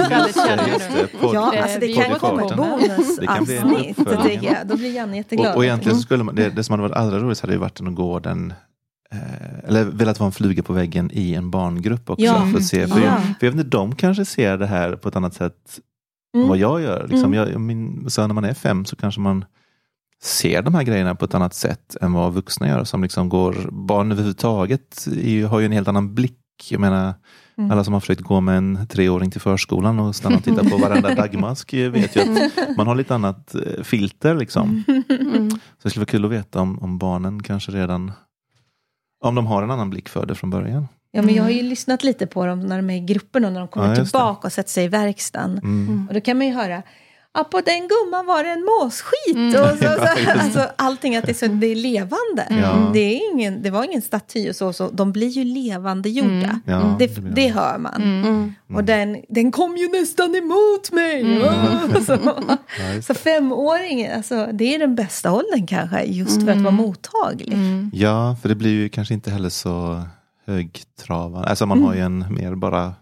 det, 0.47 0.59
just 0.73 0.89
det. 1.11 1.17
Podd- 1.21 1.33
Ja, 1.33 1.53
Eh, 1.53 1.63
alltså 1.63 1.79
det 1.79 1.87
kan 1.93 2.19
komma 2.19 2.41
ett 2.45 2.55
bonusavsnitt. 2.55 3.97
Då 4.65 4.77
blir 4.77 4.91
Janne 4.95 5.17
jätteglad. 5.17 5.51
Och, 5.51 5.57
och 5.57 5.65
egentligen 5.65 5.95
så 5.97 6.01
skulle 6.01 6.23
man, 6.23 6.35
det, 6.35 6.49
det 6.49 6.63
som 6.63 6.73
hade 6.73 6.81
varit 6.83 6.97
allra 6.97 7.19
roligast 7.19 7.41
hade 7.41 7.53
ju 7.53 7.59
varit 7.59 7.81
att 7.81 7.95
gå 7.95 8.19
den 8.19 8.51
eh, 8.51 8.55
eller 9.63 9.83
velat 9.83 10.19
vara 10.19 10.25
en 10.27 10.31
fluga 10.31 10.63
på 10.63 10.73
väggen 10.73 11.09
i 11.13 11.33
en 11.33 11.51
barngrupp 11.51 12.09
också. 12.09 12.25
Ja. 12.25 12.47
För 12.51 12.57
att 12.57 12.65
se, 12.65 12.87
för, 12.87 12.99
Ja. 12.99 13.05
jag, 13.05 13.21
för 13.21 13.45
jag 13.47 13.51
vet 13.51 13.59
inte, 13.65 13.77
de 13.77 13.95
kanske 13.95 14.25
ser 14.25 14.57
det 14.57 14.67
här 14.67 14.95
på 14.95 15.09
ett 15.09 15.15
annat 15.15 15.33
sätt 15.33 15.79
än 16.33 16.39
Mm. 16.39 16.49
vad 16.49 16.57
jag 16.57 16.81
gör. 16.81 17.07
Liksom, 17.07 17.33
Mm. 17.33 17.49
jag, 17.51 17.61
min, 17.61 18.09
så 18.09 18.27
när 18.27 18.33
man 18.33 18.43
är 18.45 18.53
fem 18.53 18.85
så 18.85 18.95
kanske 18.95 19.21
man 19.21 19.45
ser 20.23 20.61
de 20.61 20.75
här 20.75 20.83
grejerna 20.83 21.15
på 21.15 21.25
ett 21.25 21.33
annat 21.35 21.53
sätt 21.53 21.95
än 22.01 22.13
vad 22.13 22.33
vuxna 22.33 22.67
gör. 22.67 22.83
Som 22.83 23.03
liksom 23.03 23.29
går, 23.29 23.55
barn 23.71 24.11
överhuvudtaget 24.11 25.05
har 25.49 25.59
ju 25.59 25.65
en 25.65 25.71
helt 25.71 25.87
annan 25.87 26.15
blick. 26.15 26.39
Jag 26.69 26.81
menar, 26.81 27.13
Mm. 27.57 27.71
alla 27.71 27.83
som 27.83 27.93
har 27.93 27.99
försökt 28.01 28.21
gå 28.21 28.41
med 28.41 28.57
en 28.57 28.87
treåring 28.87 29.31
till 29.31 29.41
förskolan 29.41 29.99
och 29.99 30.15
stanna 30.15 30.35
och 30.37 30.43
titta 30.43 30.63
på 30.69 30.77
varenda 30.77 31.15
dagmask 31.15 31.73
vet 31.73 32.15
ju 32.15 32.21
att 32.21 32.77
man 32.77 32.87
har 32.87 32.95
lite 32.95 33.15
annat 33.15 33.55
eh, 33.55 33.83
filter. 33.83 34.35
Liksom. 34.35 34.83
Mm. 35.09 35.49
Så 35.49 35.57
det 35.83 35.89
skulle 35.89 36.01
vara 36.01 36.11
kul 36.11 36.25
att 36.25 36.31
veta 36.31 36.61
om, 36.61 36.79
om 36.79 36.97
barnen 36.97 37.43
kanske 37.43 37.71
redan 37.71 38.11
om 39.29 39.35
de 39.35 39.47
har 39.47 39.63
en 39.63 39.71
annan 39.71 39.89
blick 39.89 40.09
för 40.09 40.25
det 40.25 40.35
från 40.35 40.49
början. 40.49 40.87
Ja, 41.11 41.21
men 41.21 41.35
jag 41.35 41.43
har 41.43 41.49
ju 41.49 41.61
lyssnat 41.61 42.03
lite 42.03 42.27
på 42.27 42.45
dem 42.45 42.59
när 42.59 42.77
de 42.77 42.89
är 42.89 42.95
i 42.97 42.99
gruppen 42.99 43.45
och 43.45 43.51
när 43.53 43.59
de 43.59 43.67
kommer 43.67 43.85
Ja, 43.87 43.89
just 43.95 43.99
det. 44.13 44.19
tillbaka 44.19 44.47
och 44.47 44.53
sätter 44.53 44.69
sig 44.69 44.85
i 44.85 44.87
verkstaden. 44.87 45.57
Mm. 45.63 46.05
Och 46.07 46.13
då 46.13 46.21
kan 46.21 46.37
man 46.37 46.47
ju 46.47 46.53
höra 46.53 46.81
Ja, 47.35 47.43
på 47.43 47.61
den 47.61 47.87
gumman 47.87 48.25
var 48.25 48.43
det 48.43 48.49
en 48.49 48.65
måsskit. 48.65 49.35
Mm. 49.35 49.61
Och 49.61 49.77
så, 49.77 49.83
så, 49.83 50.31
alltså, 50.39 50.67
allting 50.75 51.15
att 51.15 51.25
det, 51.25 51.31
är 51.31 51.47
så, 51.47 51.47
det 51.47 51.67
är 51.67 51.75
levande. 51.75 52.47
Ja. 52.49 52.91
Det, 52.93 52.99
är 52.99 53.31
ingen, 53.33 53.61
det 53.61 53.69
var 53.69 53.83
ingen 53.83 54.01
staty 54.01 54.49
och 54.49 54.55
så, 54.55 54.73
så. 54.73 54.89
De 54.89 55.11
blir 55.11 55.27
ju 55.27 55.43
levande 55.43 56.09
gjorda. 56.09 56.29
Mm. 56.29 56.61
Ja, 56.65 56.95
Det, 56.99 57.07
det 57.07 57.21
det 57.21 57.31
de. 57.35 57.49
hör 57.49 57.77
man. 57.77 58.01
Mm. 58.01 58.53
Och 58.73 58.83
den, 58.83 59.17
den 59.29 59.51
kom 59.51 59.77
ju 59.77 59.87
nästan 59.91 60.35
emot 60.35 60.91
mig. 60.91 61.21
Mm. 61.21 62.05
så, 62.05 62.17
så 63.03 63.13
femåringen, 63.13 64.15
alltså, 64.17 64.49
det 64.53 64.75
är 64.75 64.79
den 64.79 64.95
bästa 64.95 65.31
åldern 65.31 65.67
kanske, 65.67 66.03
just 66.03 66.43
för 66.43 66.51
att 66.51 66.61
vara 66.61 66.71
mottaglig. 66.71 67.53
Mm. 67.53 67.91
Ja, 67.93 68.35
för 68.41 68.49
det 68.49 68.55
blir 68.55 68.71
ju 68.71 68.89
kanske 68.89 69.13
inte 69.13 69.31
heller 69.31 69.49
så 69.49 70.03
högtravande. 70.47 71.47
Alltså 71.47 71.65
man 71.65 71.83
har 71.83 71.93
ju 71.93 71.99
en 72.01 72.25
mer 72.29 72.55
bara, 72.55 72.93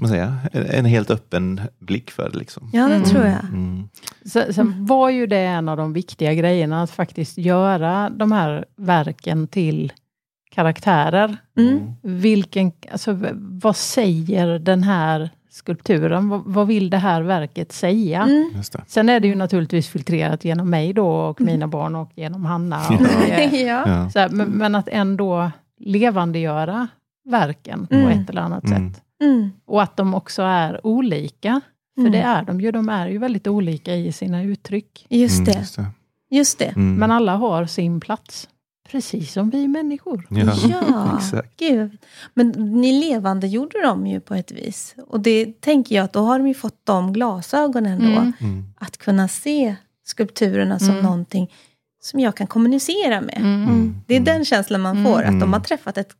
vad 0.00 0.08
ska 0.10 0.18
man 0.18 0.28
säga, 0.52 0.68
en, 0.78 0.84
helt 0.84 1.10
öppen 1.10 1.60
blick 1.78 2.10
för 2.10 2.30
det. 2.30 2.38
Liksom. 2.38 2.70
Ja, 2.72 2.86
det 2.88 2.94
Mm. 2.94 3.08
tror 3.08 3.24
jag. 3.24 3.44
Mm. 3.44 3.88
Sen, 4.24 4.54
sen 4.54 4.86
var 4.86 5.10
ju 5.10 5.26
det 5.26 5.38
en 5.38 5.68
av 5.68 5.76
de 5.76 5.92
viktiga 5.92 6.34
grejerna, 6.34 6.82
att 6.82 6.90
faktiskt 6.90 7.38
göra 7.38 8.10
de 8.10 8.32
här 8.32 8.64
verken 8.76 9.46
till 9.48 9.92
karaktärer. 10.50 11.36
Mm. 11.58 11.80
Vilken, 12.02 12.72
alltså, 12.92 13.18
vad 13.36 13.76
säger 13.76 14.58
den 14.58 14.82
här 14.82 15.30
skulpturen? 15.50 16.28
Vad, 16.28 16.42
vad 16.46 16.66
vill 16.66 16.90
det 16.90 16.96
här 16.98 17.22
verket 17.22 17.72
säga? 17.72 18.22
Mm. 18.22 18.50
Just 18.56 18.72
det. 18.72 18.82
Sen 18.86 19.08
är 19.08 19.20
det 19.20 19.28
ju 19.28 19.34
naturligtvis 19.34 19.88
filtrerat 19.88 20.44
genom 20.44 20.70
mig 20.70 20.92
då 20.92 21.08
och 21.08 21.40
mina 21.40 21.66
barn 21.68 21.94
och 21.96 22.10
genom 22.14 22.44
Hanna. 22.44 22.78
Och, 22.88 22.94
Ja. 23.28 23.34
eh, 23.34 23.62
ja. 23.62 24.10
Så 24.10 24.18
här, 24.18 24.28
men, 24.28 24.48
men 24.48 24.74
att 24.74 24.88
ändå 24.88 25.50
levandegöra 25.78 26.88
verken 27.24 27.86
på 27.86 27.94
Mm. 27.94 28.08
ett 28.20 28.30
eller 28.30 28.42
annat 28.42 28.64
Mm. 28.64 28.92
sätt. 28.92 29.02
Mm. 29.24 29.50
Och 29.66 29.82
att 29.82 29.96
de 29.96 30.14
också 30.14 30.42
är 30.42 30.86
olika. 30.86 31.60
För 31.94 32.00
Mm. 32.00 32.12
det 32.12 32.18
är 32.20 32.42
de 32.42 32.60
ju, 32.60 32.70
de 32.72 32.88
är 32.88 33.08
ju 33.08 33.18
väldigt 33.18 33.46
olika 33.46 33.94
i 33.94 34.12
sina 34.12 34.42
uttryck. 34.42 35.06
Just 35.08 35.34
Mm, 35.38 35.44
det. 35.44 35.58
just 35.58 35.76
det. 35.76 35.86
Just 36.30 36.58
det. 36.58 36.64
Mm. 36.64 36.94
Men 36.94 37.10
alla 37.10 37.36
har 37.36 37.66
sin 37.66 38.00
plats. 38.00 38.48
Precis 38.90 39.32
som 39.32 39.50
vi 39.50 39.68
människor. 39.68 40.26
Ja, 40.30 40.52
Ja, 40.68 41.16
exakt. 41.18 41.56
gud. 41.56 41.98
Men 42.34 42.48
ni 42.50 42.92
levande 43.00 43.46
gjorde 43.46 43.82
dem 43.82 44.06
ju 44.06 44.20
på 44.20 44.34
ett 44.34 44.52
vis. 44.52 44.94
Och 45.08 45.20
det 45.20 45.60
tänker 45.60 45.96
jag 45.96 46.04
att 46.04 46.12
då 46.12 46.20
har 46.20 46.38
de 46.38 46.48
ju 46.48 46.54
fått 46.54 46.80
de 46.86 47.12
glasögonen 47.12 47.98
då. 47.98 48.06
Mm. 48.20 48.32
Mm. 48.40 48.64
Att 48.76 48.96
kunna 48.96 49.28
se 49.28 49.76
skulpturerna 50.06 50.78
som 50.78 50.90
Mm. 50.90 51.02
någonting 51.02 51.52
som 52.02 52.20
jag 52.20 52.36
kan 52.36 52.46
kommunicera 52.46 53.20
med. 53.20 53.36
Mm. 53.38 53.62
Mm. 53.62 53.96
Det 54.06 54.14
är 54.14 54.18
Mm. 54.20 54.24
den 54.34 54.44
känslan 54.44 54.80
man 54.80 54.96
Mm. 54.98 55.12
får, 55.12 55.18
att 55.20 55.26
de 55.26 55.36
Mm. 55.36 55.52
har 55.52 55.60
träffat 55.60 55.98
ett 55.98 56.12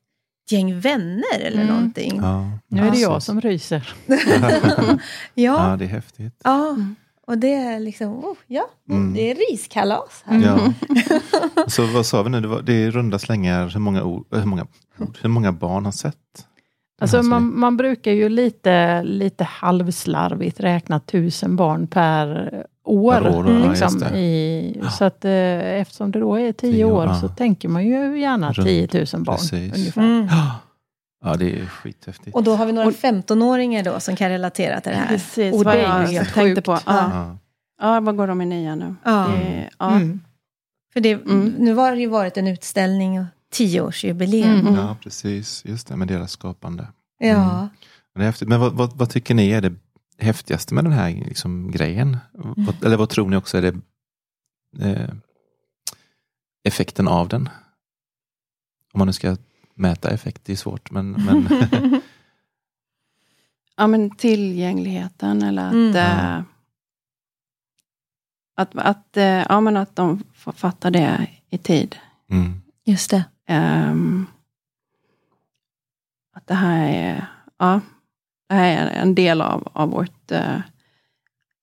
gäng 0.51 0.81
vänner 0.81 1.39
eller 1.41 1.63
Mm. 1.63 1.75
någonting. 1.75 2.17
Ja. 2.23 2.51
Nu 2.69 2.87
är 2.87 2.91
det 2.91 2.99
jag 2.99 3.23
som 3.23 3.41
ryser. 3.41 3.95
Ja, 4.07 4.99
Ja, 5.35 5.77
det 5.79 5.85
är 5.85 5.89
häftigt. 5.89 6.41
ja. 6.45 6.69
Mm. 6.71 6.95
och 7.27 7.39
det 7.39 7.55
är 7.55 7.81
liksom, 7.81 8.25
oh, 8.25 8.37
ja, 8.47 8.69
Mm. 8.91 9.15
det 9.15 9.31
är 9.31 9.35
riskalas 9.51 10.23
här. 10.27 10.43
Ja. 10.43 10.73
Så 11.69 11.87
vad 11.87 12.07
sa 12.07 12.23
vi 12.23 12.31
nu? 12.31 12.41
Det, 12.41 12.49
var, 12.49 12.63
det 12.63 12.73
är 12.73 12.91
runda 12.91 13.19
slängar. 13.19 13.69
Hur 13.69 13.81
många, 13.81 14.03
ord, 14.05 14.27
hur, 14.31 14.45
många, 14.45 14.67
hur 15.23 15.29
många 15.29 15.53
barn 15.53 15.85
har 15.85 15.93
sett? 15.93 16.17
Alltså 17.01 17.23
man, 17.23 17.59
man 17.59 17.77
brukar 17.77 18.13
ju 18.13 18.29
lite, 18.29 19.03
lite 19.03 19.45
halvslarvigt 19.45 20.61
räkna 20.61 21.01
tusen 21.01 21.57
barn 21.57 21.87
per 21.87 22.51
år. 22.85 23.27
År, 23.37 23.51
ja, 23.51 23.68
liksom, 23.70 23.99
det. 23.99 24.18
i, 24.18 24.83
så 24.99 25.05
att, 25.05 25.25
eh, 25.25 25.33
eftersom 25.81 26.11
det 26.11 26.20
då 26.20 26.35
är 26.40 26.53
tio, 26.53 26.73
Tio 26.73 26.85
år, 26.85 26.92
år 26.92 27.07
ja. 27.07 27.14
så 27.20 27.29
tänker 27.29 27.68
man 27.68 27.85
ju 27.87 28.20
gärna 28.20 28.53
Runt, 28.53 28.66
10 28.68 28.88
000 29.14 29.25
barn. 29.25 29.37
precis. 29.37 29.75
Ungefär. 29.77 30.03
Mm. 30.03 30.29
Ja, 31.25 31.35
det 31.37 31.61
är 31.61 31.66
skithäftigt. 31.66 32.37
Och 32.37 32.42
då 32.42 32.55
har 32.57 32.66
vi 32.66 32.73
några 32.73 32.88
Och- 32.88 32.94
15-åringar 32.94 33.83
då 33.83 34.01
som 34.01 34.16
kan 34.16 34.29
relatera 34.29 34.81
till 34.81 34.92
det 34.92 34.99
här. 34.99 35.09
Precis 35.09 35.55
Och 35.55 35.64
det 35.64 35.73
är 35.73 35.83
jag 36.01 36.11
ju 36.12 36.16
helt 36.18 36.35
tänkte 36.35 36.62
på. 36.62 36.73
Ja. 36.73 36.81
Ja. 36.87 37.37
Ja, 37.83 38.01
vad 38.01 38.16
går 38.16 38.27
de 38.27 38.40
i 38.42 38.47
nia 38.47 38.75
nu? 38.75 38.94
Ja. 39.05 39.27
Det, 39.37 39.70
ja. 39.79 39.90
Mm. 39.97 40.20
För 40.92 41.01
det, 41.01 41.12
Mm. 41.12 41.55
nu 41.59 41.75
har 41.75 41.92
det 41.92 41.99
ju 42.01 42.07
varit 42.07 42.37
en 42.37 42.47
utställning 42.49 43.20
och 43.20 43.27
tioårsjubileum. 43.53 44.61
Mm. 44.61 44.75
ja, 44.75 44.97
precis. 45.03 45.62
Just 45.64 45.88
det, 45.88 45.97
med 45.97 46.09
deras 46.09 46.31
skapande. 46.31 46.87
Ja. 47.18 47.59
Men 47.59 47.68
Det 48.14 48.23
är 48.23 48.27
häftigt. 48.27 48.49
Men 48.49 48.61
vad, 48.61 48.73
vad, 48.73 48.97
vad 48.97 49.11
tycker 49.11 49.35
ni 49.35 49.51
är 49.51 49.61
det 49.61 49.73
häftigaste 50.18 50.74
med 50.74 50.85
den 50.85 50.92
här 50.92 51.11
liksom, 51.11 51.70
grejen? 51.70 52.16
Vad, 52.33 52.85
eller 52.85 52.96
vad 52.96 53.09
tror 53.09 53.29
ni 53.29 53.37
också 53.37 53.59
är 53.59 53.62
det 53.62 53.77
eh, 54.90 55.14
effekten 56.64 57.09
av 57.09 57.29
den? 57.29 57.48
Om 58.92 58.98
man 58.98 59.07
nu 59.07 59.12
ska 59.12 59.37
mäta 59.74 60.11
effekt, 60.11 60.44
det 60.44 60.53
är 60.53 60.57
svårt. 60.57 60.90
Men, 60.90 61.11
men 61.12 61.48
ja, 63.77 63.87
men 63.87 64.11
tillgängligheten 64.16 65.42
eller 65.42 65.66
att, 65.66 65.72
Mm. 65.72 65.96
eh, 65.96 66.42
att, 68.57 68.77
att, 68.77 69.16
eh, 69.16 69.24
ja, 69.24 69.61
men 69.61 69.77
att 69.77 69.96
de 69.96 70.22
får 70.35 70.53
fatta 70.53 70.90
det 70.90 71.29
i 71.50 71.59
tid. 71.59 71.96
mm, 72.31 72.62
Just 72.85 73.11
det. 73.11 73.24
Ehm, 73.46 74.27
att 76.33 76.46
det 76.46 76.55
här 76.55 76.88
är, 76.88 77.27
ja, 77.59 77.81
det 78.49 78.55
här 78.55 78.87
är 78.87 79.03
en 79.03 79.15
del 79.15 79.41
av, 79.41 79.69
av 79.73 79.91
vårt 79.91 80.31
eh, 80.31 80.57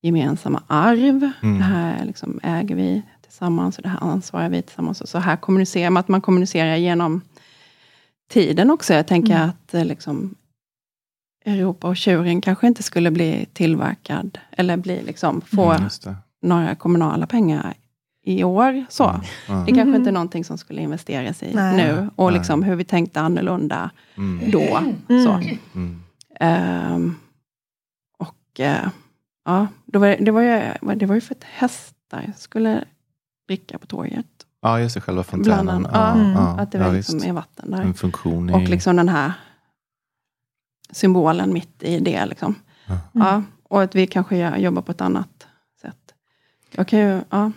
gemensamma 0.02 0.64
arv. 0.68 1.30
Mm. 1.44 1.58
Det 1.58 1.64
här 1.64 2.06
liksom 2.06 2.40
äger 2.44 2.76
vi 2.76 3.02
tillsammans 3.22 3.78
och 3.78 3.84
det 3.84 3.90
här 3.90 4.00
ansvarar 4.02 4.50
vi 4.50 4.62
tillsammans. 4.62 5.02
Och 5.02 5.10
så 5.10 5.18
här 5.20 5.38
kommunicerar 5.38 5.90
man, 5.90 6.00
att 6.00 6.08
man 6.08 6.22
kommunicerar 6.22 6.76
genom 6.76 7.22
tiden 8.30 8.72
också. 8.72 8.94
Jag 8.94 9.08
tänker 9.08 9.36
Mm. 9.36 9.50
att 9.50 9.74
eh, 9.74 9.86
liksom, 9.86 10.36
Europa 11.46 11.88
och 11.88 11.98
tjuren 11.98 12.42
kanske 12.42 12.68
inte 12.68 12.84
skulle 12.84 13.12
bli 13.12 13.46
tillverkad, 13.54 14.40
eller 14.52 14.78
bli 14.78 15.02
liksom, 15.04 15.42
få 15.42 15.72
mm, 15.72 15.84
just 15.84 16.04
det. 16.04 16.16
några 16.42 16.76
kommunala 16.76 17.28
pengar 17.28 17.74
i 18.24 18.44
år. 18.44 18.86
Så. 18.90 19.08
Mm, 19.10 19.22
ja, 19.48 19.54
Det 19.54 19.66
kanske 19.66 19.84
Mhm. 19.86 19.96
inte 19.96 20.10
är 20.10 20.14
någonting 20.14 20.44
som 20.44 20.58
skulle 20.58 20.82
investeras 20.82 21.44
i 21.44 21.54
Nej. 21.54 21.78
nu. 21.78 22.10
Och 22.16 22.32
liksom 22.32 22.64
hur 22.64 22.76
vi 22.76 22.84
tänkte 22.84 23.22
annorlunda 23.22 23.92
mm, 24.18 24.52
då. 24.52 24.62
Mm. 25.10 25.24
Så. 25.26 25.42
mm, 25.76 26.01
Ehm, 26.42 27.16
och 28.18 28.60
eh, 28.60 28.88
ja, 29.46 29.68
då 29.86 30.00
var, 30.00 30.16
det, 30.20 30.32
var 30.32 30.42
ju, 30.42 30.74
det 30.96 31.06
var 31.06 31.16
ju 31.16 31.22
för 31.22 31.36
att 31.36 31.44
hästar 31.44 32.34
skulle 32.38 32.84
dricka 33.48 33.78
på 33.78 33.86
torget. 33.88 34.26
ja, 34.62 34.80
just 34.80 34.96
det, 34.96 35.02
själva 35.02 35.24
fontänen. 35.24 35.88
Ja, 35.94 36.12
Mm. 36.14 36.32
ja, 36.32 36.60
att 36.60 36.72
det 36.72 36.78
ja, 36.78 36.84
var 36.84 36.92
visst. 36.92 37.14
liksom 37.14 37.30
är 37.30 37.34
vatten 37.34 37.72
där. 37.72 37.82
En 37.82 37.94
funktion 37.94 38.50
i... 38.50 38.54
Och 38.54 38.62
liksom 38.70 38.96
den 38.96 39.10
här 39.10 39.34
symbolen 40.92 41.54
mitt 41.54 41.84
i 41.84 42.00
det. 42.00 42.26
Liksom. 42.26 42.56
Ja. 42.88 42.98
Ja, 43.14 43.44
och 43.64 43.82
att 43.84 43.96
vi 43.96 44.08
kanske 44.08 44.58
jobbar 44.58 44.82
på 44.82 44.92
ett 44.92 45.02
annat 45.02 45.48
sätt. 45.82 46.14
Jag 46.72 46.88
kan 46.88 47.00
ju, 47.00 47.22
ja. 47.30 47.52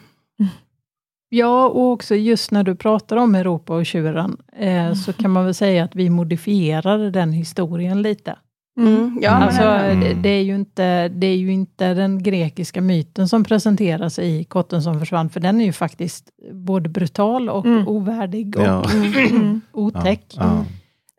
Ja, 1.28 1.68
och 1.68 1.90
också 1.92 2.14
just 2.14 2.50
när 2.50 2.62
du 2.64 2.74
pratar 2.74 3.16
om 3.16 3.34
Europa 3.34 3.74
och 3.74 3.86
tjuren, 3.86 4.36
eh, 4.52 4.94
så 4.94 5.12
kan 5.12 5.30
man 5.30 5.44
väl 5.44 5.54
säga 5.54 5.84
att 5.84 5.94
vi 5.96 6.10
modifierade 6.10 7.10
den 7.10 7.32
historien 7.32 8.02
lite. 8.02 8.38
Mm, 8.76 9.18
ja, 9.22 9.30
alltså, 9.30 9.62
Mm. 9.62 10.22
det, 10.22 10.28
är 10.28 10.42
ju 10.42 10.54
inte, 10.54 11.08
det 11.08 11.26
är 11.26 11.36
ju 11.36 11.52
inte 11.52 11.94
den 11.94 12.22
grekiska 12.22 12.80
myten 12.80 13.28
som 13.28 13.44
presenteras 13.44 14.18
i 14.18 14.44
Kotten 14.44 14.82
som 14.82 15.00
försvann, 15.00 15.30
för 15.30 15.40
den 15.40 15.60
är 15.60 15.64
ju 15.64 15.72
faktiskt 15.72 16.30
både 16.52 16.88
brutal 16.88 17.48
och 17.48 17.66
Mm. 17.66 17.88
ovärdig 17.88 18.56
och 18.56 18.62
Ja. 18.64 18.84
Mm. 19.30 19.60
otäck. 19.72 20.34
Ja, 20.36 20.64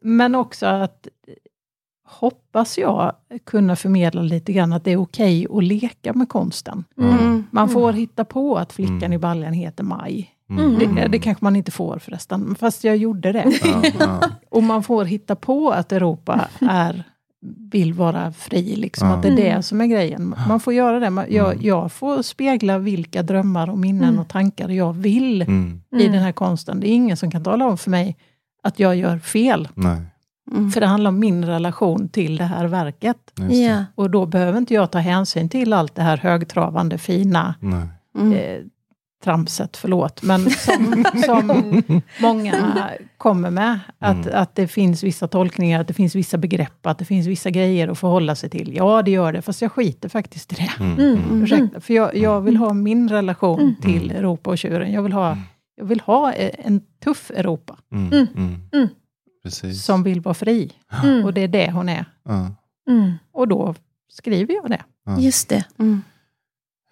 Men 0.02 0.36
också 0.36 0.65
att, 0.65 1.08
hoppas 2.08 2.78
jag, 2.78 3.13
kunna 3.46 3.76
förmedla 3.76 4.22
lite 4.22 4.54
grann 4.54 4.74
att 4.74 4.84
det 4.84 4.91
är 4.91 4.98
okej 5.02 5.48
att 5.52 5.63
leka 5.63 6.13
med 6.13 6.30
konsten. 6.30 6.84
mm, 6.98 7.44
Man 7.52 7.70
får 7.70 7.94
hitta 7.94 8.26
på 8.26 8.58
att 8.58 8.74
flickan 8.74 8.96
Mm. 8.98 9.13
i 9.13 9.18
baljan 9.18 9.54
heter 9.54 9.84
Maj. 9.84 10.32
Mm. 10.50 10.96
Det, 10.96 11.08
det 11.08 11.20
kanske 11.20 11.46
man 11.46 11.56
inte 11.56 11.72
får 11.72 12.00
förresten, 12.00 12.56
fast 12.56 12.84
jag 12.84 12.98
gjorde 12.98 13.32
det. 13.32 13.60
Ja, 13.63 13.84
ja. 14.00 14.22
Och 14.50 14.63
man 14.63 14.84
får 14.84 15.06
hitta 15.06 15.36
på 15.36 15.70
att 15.72 15.91
Europa 15.91 16.48
är, 16.70 17.04
vill 17.71 17.93
vara 17.93 18.31
fri, 18.31 18.75
liksom, 18.75 19.08
Ja. 19.08 19.13
att 19.15 19.21
det 19.21 19.27
är 19.27 19.36
det 19.55 19.63
som 19.63 19.81
är 19.81 19.86
grejen. 19.86 20.36
Man 20.47 20.60
får 20.60 20.73
göra 20.73 20.99
det. 20.99 21.10
Man- 21.10 21.25
Jag, 21.29 21.53
Mm. 21.53 21.65
jag 21.65 21.91
får 21.91 22.21
spegla 22.21 22.77
vilka 22.77 23.23
drömmar 23.23 23.69
och 23.69 23.77
minnen 23.77 24.10
Mm. 24.10 24.19
och 24.19 24.27
tankar 24.27 24.69
jag 24.69 24.93
vill 24.93 25.41
Mm. 25.41 25.81
i 25.97 26.08
den 26.08 26.21
här 26.21 26.31
konsten. 26.31 26.79
Det 26.79 26.88
är 26.89 26.93
ingen 26.95 27.17
som 27.17 27.31
kan 27.31 27.43
tala 27.43 27.65
om 27.65 27.77
för 27.77 27.91
mig 27.91 28.17
att 28.63 28.79
jag 28.79 28.95
gör 28.95 29.17
fel. 29.19 29.67
Nej, 29.73 30.01
mm. 30.51 30.71
För 30.71 30.81
det 30.81 30.88
handlar 30.88 31.10
om 31.10 31.19
min 31.19 31.45
relation 31.45 32.10
till 32.10 32.38
det 32.38 32.43
här 32.43 32.65
verket. 32.65 33.17
det. 33.36 33.55
Ja. 33.55 33.86
Och 33.95 34.10
då 34.10 34.25
behöver 34.25 34.58
inte 34.58 34.73
jag 34.73 34.91
ta 34.91 34.97
hänsyn 34.99 35.49
till 35.49 35.73
allt 35.73 35.95
det 35.95 36.01
här 36.01 36.17
högtravande, 36.17 36.97
fina 36.97 37.55
Nej. 37.60 37.88
Mm. 38.17 38.34
eh, 38.34 38.62
tramset, 39.25 39.77
förlåt, 39.77 40.21
men 40.23 40.49
som, 40.49 41.05
som 41.25 41.81
många 42.21 42.89
kommer 43.17 43.49
med. 43.49 43.79
Att, 43.99 44.25
Mm. 44.25 44.41
att 44.41 44.55
det 44.55 44.67
finns 44.67 45.03
vissa 45.03 45.27
tolkningar, 45.27 45.81
att 45.81 45.88
det 45.88 45.93
finns 45.93 46.15
vissa 46.15 46.38
begrepp, 46.38 46.85
att 46.85 46.97
det 46.99 47.05
finns 47.05 47.27
vissa 47.27 47.49
grejer 47.49 47.88
att 47.88 47.99
förhålla 47.99 48.35
sig 48.35 48.49
till. 48.49 48.75
Ja, 48.75 49.01
det 49.01 49.11
gör 49.11 49.33
det, 49.33 49.41
fast 49.41 49.61
jag 49.61 49.71
skiter 49.71 50.09
faktiskt 50.09 50.53
i 50.53 50.55
det. 50.55 50.71
Mm. 50.83 50.99
Mm. 50.99 51.23
Mm. 51.23 51.43
Ursäkta, 51.43 51.81
för 51.81 51.93
jag, 51.93 52.15
jag 52.17 52.41
vill 52.41 52.57
ha 52.57 52.73
min 52.73 53.09
relation 53.09 53.59
Mm. 53.59 53.75
till 53.81 54.11
Europa 54.11 54.49
och 54.49 54.57
tjuren. 54.57 54.91
Jag 54.91 55.03
vill 55.03 55.13
ha, 55.13 55.38
jag 55.75 55.85
vill 55.85 55.99
ha 55.99 56.33
eh, 56.33 56.51
en 56.65 56.81
tuff 57.03 57.31
Europa, 57.31 57.77
Mm. 57.91 58.13
Mm. 58.13 58.27
Mm. 58.35 58.59
Mm. 58.73 58.88
Precis. 59.43 59.83
som 59.85 60.03
vill 60.03 60.21
vara 60.21 60.33
fri. 60.33 60.71
Mm. 61.03 61.25
Och 61.25 61.33
det 61.33 61.41
är 61.41 61.47
det 61.47 61.71
hon 61.71 61.89
är. 61.89 62.05
Mm. 62.89 63.13
Och 63.33 63.47
då 63.47 63.75
skriver 64.09 64.53
jag 64.53 64.69
det. 64.69 64.83
Just 65.19 65.49
det. 65.49 65.63
Mm. 65.79 66.01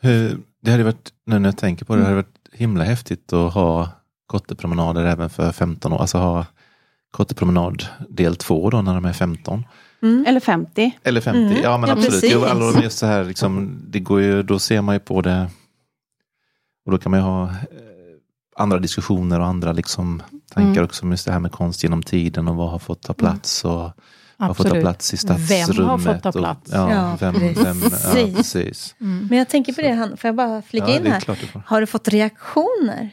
Hur, 0.02 0.38
det 0.64 0.72
hade 0.72 0.84
varit, 0.84 1.10
nu 1.26 1.40
när 1.40 1.50
jag 1.50 1.58
tänker 1.58 1.86
på 1.86 1.94
det, 1.96 2.00
det 2.02 2.06
hade 2.06 2.16
varit 2.16 2.50
himla 2.52 2.84
häftigt 2.84 3.34
att 3.34 3.54
ha 3.54 3.90
kottepromenader 4.28 5.06
även 5.06 5.30
för 5.30 5.52
15 5.52 5.94
år. 5.94 6.02
Alltså 6.02 6.18
ha 6.18 6.46
kottepromenad 7.12 7.84
del 8.10 8.36
2 8.36 8.70
då 8.70 8.82
när 8.82 8.94
de 8.94 9.06
är 9.06 9.14
15. 9.14 9.64
Mm. 10.02 10.26
Eller 10.28 10.40
50. 10.40 10.92
Eller 11.04 11.22
50, 11.22 11.40
Mm. 11.40 11.62
ja 11.64 11.78
men 11.78 11.90
Ja, 11.90 11.96
absolut. 11.96 12.24
Jo, 12.28 12.44
är 12.44 12.84
just 12.84 12.98
så 12.98 13.06
här, 13.06 13.24
liksom, 13.24 13.82
det 13.88 14.00
går 14.00 14.22
ju, 14.22 14.44
då 14.44 14.60
ser 14.60 14.82
man 14.82 14.96
ju 14.96 15.00
på 15.00 15.22
det 15.22 15.50
och 16.86 16.92
då 16.92 16.98
kan 16.98 17.10
man 17.12 17.20
ju 17.20 17.24
ha 17.26 17.44
eh, 17.50 17.54
andra 18.56 18.80
diskussioner 18.80 19.40
och 19.40 19.46
andra 19.46 19.72
liksom, 19.74 20.22
tankar 20.54 20.72
Mm. 20.72 20.84
också 20.84 21.06
just 21.06 21.26
det 21.26 21.32
här 21.32 21.40
med 21.40 21.52
konst 21.52 21.84
genom 21.84 22.04
tiden 22.04 22.48
och 22.48 22.56
vad 22.56 22.70
har 22.72 22.80
fått 22.80 23.02
ta 23.02 23.14
plats 23.14 23.66
och 23.66 23.92
har 24.48 24.54
fått 24.54 24.58
ta 24.58 24.70
Absolut. 24.70 24.84
plats 24.84 25.14
i 25.14 25.18
Vem 25.28 25.38
stadsrummet. 25.48 25.90
har 25.92 25.98
fått 26.14 26.24
ta 26.24 26.30
och- 26.30 26.36
plats? 26.36 26.72
ja, 26.74 26.92
Ja, 26.92 27.18
vem, 27.20 27.34
precis. 27.34 27.66
vem, 27.66 27.78
ja, 28.32 28.36
precis. 28.38 28.96
Mm. 29.02 29.28
Men 29.30 29.38
jag 29.38 29.50
tänker 29.50 29.74
på 29.74 29.82
det, 29.82 29.92
han, 29.92 30.18
får 30.18 30.28
jag 30.28 30.36
bara 30.36 30.62
flika 30.62 30.88
Ja, 30.90 30.96
in 30.96 31.06
här? 31.06 31.64
Har 31.66 31.82
du 31.82 31.88
fått 31.88 32.08
reaktioner 32.08 33.10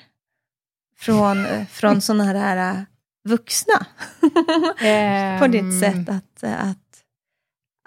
från, 0.99 1.47
från 1.71 2.01
sådana 2.01 2.25
här 2.25 2.71
äh, 2.71 2.83
vuxna? 3.29 3.87
på 5.40 5.47
ditt 5.47 5.62
Ehm, 5.62 5.81
sätt 5.81 6.09
att, 6.09 6.45
att, 6.45 6.77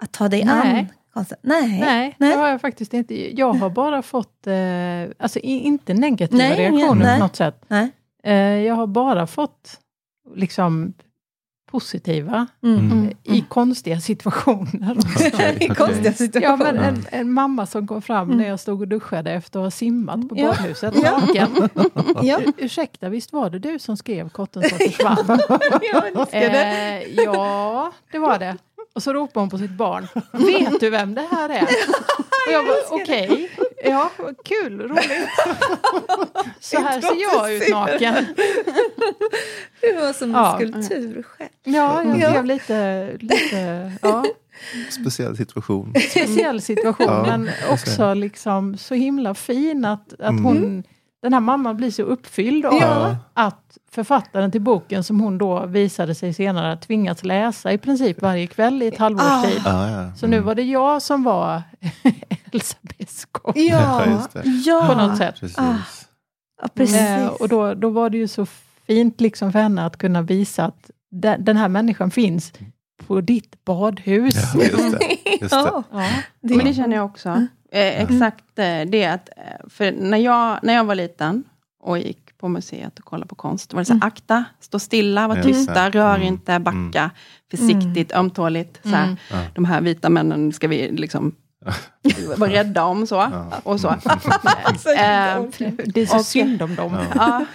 att 0.02 0.12
ta 0.12 0.28
dig 0.28 0.44
Nej. 0.44 0.78
an? 1.12 1.26
Nej. 1.42 1.80
Nej, 1.80 2.16
Nej. 2.18 2.30
det 2.30 2.36
har 2.38 2.48
jag 2.48 2.60
faktiskt 2.60 2.94
inte. 2.94 3.36
Jag 3.40 3.52
har 3.52 3.70
bara 3.70 4.02
fått, 4.02 4.46
eh, 4.46 4.54
alltså 5.18 5.38
inte 5.38 5.94
negativa 5.94 6.38
Nej, 6.44 6.56
reaktioner 6.58 6.94
nej. 7.04 7.18
på 7.18 7.24
något 7.24 7.36
sätt. 7.36 7.64
Nej. 7.68 7.90
Eh, 8.24 8.34
jag 8.34 8.74
har 8.74 8.86
bara 8.86 9.26
fått 9.26 9.80
liksom 10.36 10.92
positiva 11.78 12.46
Mm. 12.62 12.78
Mm. 12.78 13.12
i 13.22 13.44
konstiga 13.48 14.00
situationer. 14.00 14.96
I 15.62 15.68
konstiga 15.68 16.10
Ja, 16.10 16.12
situationer. 16.12 16.72
men 16.72 16.84
en, 16.84 17.06
en 17.10 17.32
mamma 17.32 17.66
som 17.66 17.86
kom 17.86 18.02
fram 18.02 18.28
när 18.28 18.48
jag 18.48 18.60
stod 18.60 18.80
och 18.80 18.88
duschade 18.88 19.32
efter 19.32 19.58
att 19.58 19.64
ha 19.66 19.70
simmat 19.70 20.28
på 20.28 20.34
Ja. 20.38 20.46
badhuset 20.48 20.94
Ja. 21.02 21.18
naken. 21.18 21.68
Ja, 22.22 22.38
"Ur- 22.40 22.52
Ursäkta, 22.58 23.08
visst 23.08 23.32
var 23.32 23.50
det 23.50 23.58
du 23.58 23.78
som 23.78 23.96
skrev 23.96 24.28
Kotten 24.28 24.62
som 24.62 24.78
försvann? 24.78 25.38
jag. 25.92 26.28
Eh, 26.34 27.02
ja, 27.24 27.92
det 28.12 28.18
var 28.18 28.38
det. 28.38 28.56
Och 28.94 29.02
så 29.02 29.12
ropade 29.12 29.40
hon 29.40 29.50
på 29.50 29.58
sitt 29.58 29.70
barn. 29.70 30.06
Vet 30.32 30.80
du 30.80 30.90
vem 30.90 31.14
det 31.14 31.26
här 31.30 31.48
är? 31.50 31.62
Och 32.46 32.52
jag 32.52 32.64
bara, 32.66 33.02
okej. 33.02 33.50
Ja, 33.84 34.10
kul, 34.44 34.80
roligt. 34.80 35.04
Så 36.60 36.80
här 36.80 37.00
ser 37.00 37.22
jag 37.22 37.52
ut 37.54 37.68
naken. 37.70 38.14
Det 39.80 39.92
var 40.00 40.12
som 40.12 40.28
en 40.34 40.36
Ja. 40.42 40.54
skulptur 40.56 41.22
själv. 41.22 41.50
Ja, 41.64 42.04
jag 42.04 42.18
Ja. 42.18 42.30
blev 42.30 42.44
lite, 42.44 43.10
lite 43.20 43.92
ja, 44.02 44.24
Speciell 44.90 45.36
situation. 45.36 45.94
speciell 46.10 46.60
situation. 46.60 47.06
Ja, 47.08 47.22
men 47.26 47.50
också 47.70 48.14
liksom 48.14 48.76
så 48.78 48.94
himla 48.94 49.34
fin 49.34 49.84
att, 49.84 50.12
att 50.12 50.20
Mm. 50.30 50.44
hon, 50.44 50.82
den 51.24 51.32
här 51.32 51.40
mamman 51.40 51.76
blir 51.76 51.90
så 51.90 52.02
uppfylld 52.02 52.66
av 52.66 52.74
Ja. 52.80 53.16
att 53.34 53.78
författaren 53.90 54.50
till 54.50 54.60
boken 54.60 55.04
som 55.04 55.20
hon 55.20 55.38
då 55.38 55.66
visade 55.66 56.14
sig 56.14 56.34
senare 56.34 56.76
tvingats 56.76 57.24
läsa 57.24 57.72
i 57.72 57.78
princip 57.78 58.22
varje 58.22 58.46
kväll 58.46 58.82
i 58.82 58.86
ett 58.86 58.98
halvårs 58.98 59.22
Ah. 59.24 59.42
tid. 59.42 59.62
Ja, 59.64 59.90
ja. 59.90 60.14
Så 60.16 60.26
nu 60.26 60.36
Mm. 60.36 60.46
var 60.46 60.54
det 60.54 60.62
jag 60.62 61.02
som 61.02 61.22
var 61.22 61.62
Elsa 62.52 62.76
Beskow 62.98 63.52
Ja, 63.58 64.06
ja. 64.66 64.86
på 64.88 64.94
något 64.94 65.16
sätt. 65.18 65.40
Precis. 65.40 65.58
Ah. 65.58 65.76
ja 66.62 66.68
precis. 66.74 66.96
Eh, 67.00 67.26
och 67.26 67.48
då, 67.48 67.74
då 67.74 67.88
var 67.90 68.10
det 68.10 68.18
ju 68.18 68.28
så 68.28 68.46
fint 68.86 69.20
liksom 69.20 69.52
för 69.52 69.58
henne 69.58 69.86
att 69.86 69.96
kunna 69.98 70.22
visa 70.22 70.64
att 70.64 70.90
den, 71.10 71.44
den 71.44 71.56
här 71.56 71.68
människan 71.68 72.10
finns 72.10 72.52
på 73.06 73.20
ditt 73.20 73.64
badhus. 73.64 74.34
Ja, 74.54 74.60
just 74.62 74.76
det. 74.76 74.80
Just 75.40 75.50
det. 75.50 75.56
Ja, 75.56 75.82
Ja. 75.92 76.08
det, 76.40 76.56
Men 76.56 76.66
det 76.66 76.74
känner 76.74 76.96
jag 76.96 77.04
också. 77.04 77.46
Eh, 77.74 78.02
exakt 78.02 78.58
eh, 78.58 78.80
det 78.86 79.04
att, 79.06 79.28
eh, 79.36 79.68
för 79.68 79.92
när 79.92 80.18
jag, 80.18 80.58
när 80.62 80.74
jag 80.74 80.84
var 80.84 80.94
liten 80.94 81.44
och 81.82 81.98
gick 81.98 82.38
på 82.38 82.48
museet 82.48 82.98
och 82.98 83.04
kollade 83.04 83.28
på 83.28 83.34
konst, 83.34 83.70
då 83.70 83.74
var 83.76 83.80
det 83.82 83.84
så 83.86 83.92
här, 83.92 84.04
akta, 84.06 84.44
stå 84.60 84.78
stilla, 84.78 85.28
var 85.28 85.42
tysta, 85.42 85.90
rör 85.90 86.14
Mm. 86.14 86.26
inte, 86.28 86.58
backa, 86.58 87.10
försiktigt, 87.50 88.12
ömtåligt. 88.12 88.80
Så 88.82 88.88
här. 88.88 89.04
Mm. 89.04 89.16
De 89.54 89.64
här 89.64 89.80
vita 89.80 90.08
männen 90.10 90.52
ska 90.52 90.68
vi 90.68 90.88
liksom 90.92 91.34
vara 92.36 92.50
rädda 92.52 92.84
om 92.84 93.06
så. 93.06 93.14
Ja. 93.14 93.52
Och 93.62 93.80
så. 93.80 93.88
Alltså, 94.64 94.88
Eh, 94.90 95.42
Det 95.86 96.00
är 96.00 96.06
så 96.06 96.16
Och- 96.16 96.24
synd 96.24 96.62
om 96.62 96.74
dem. 96.74 96.96
Ja. 97.14 97.44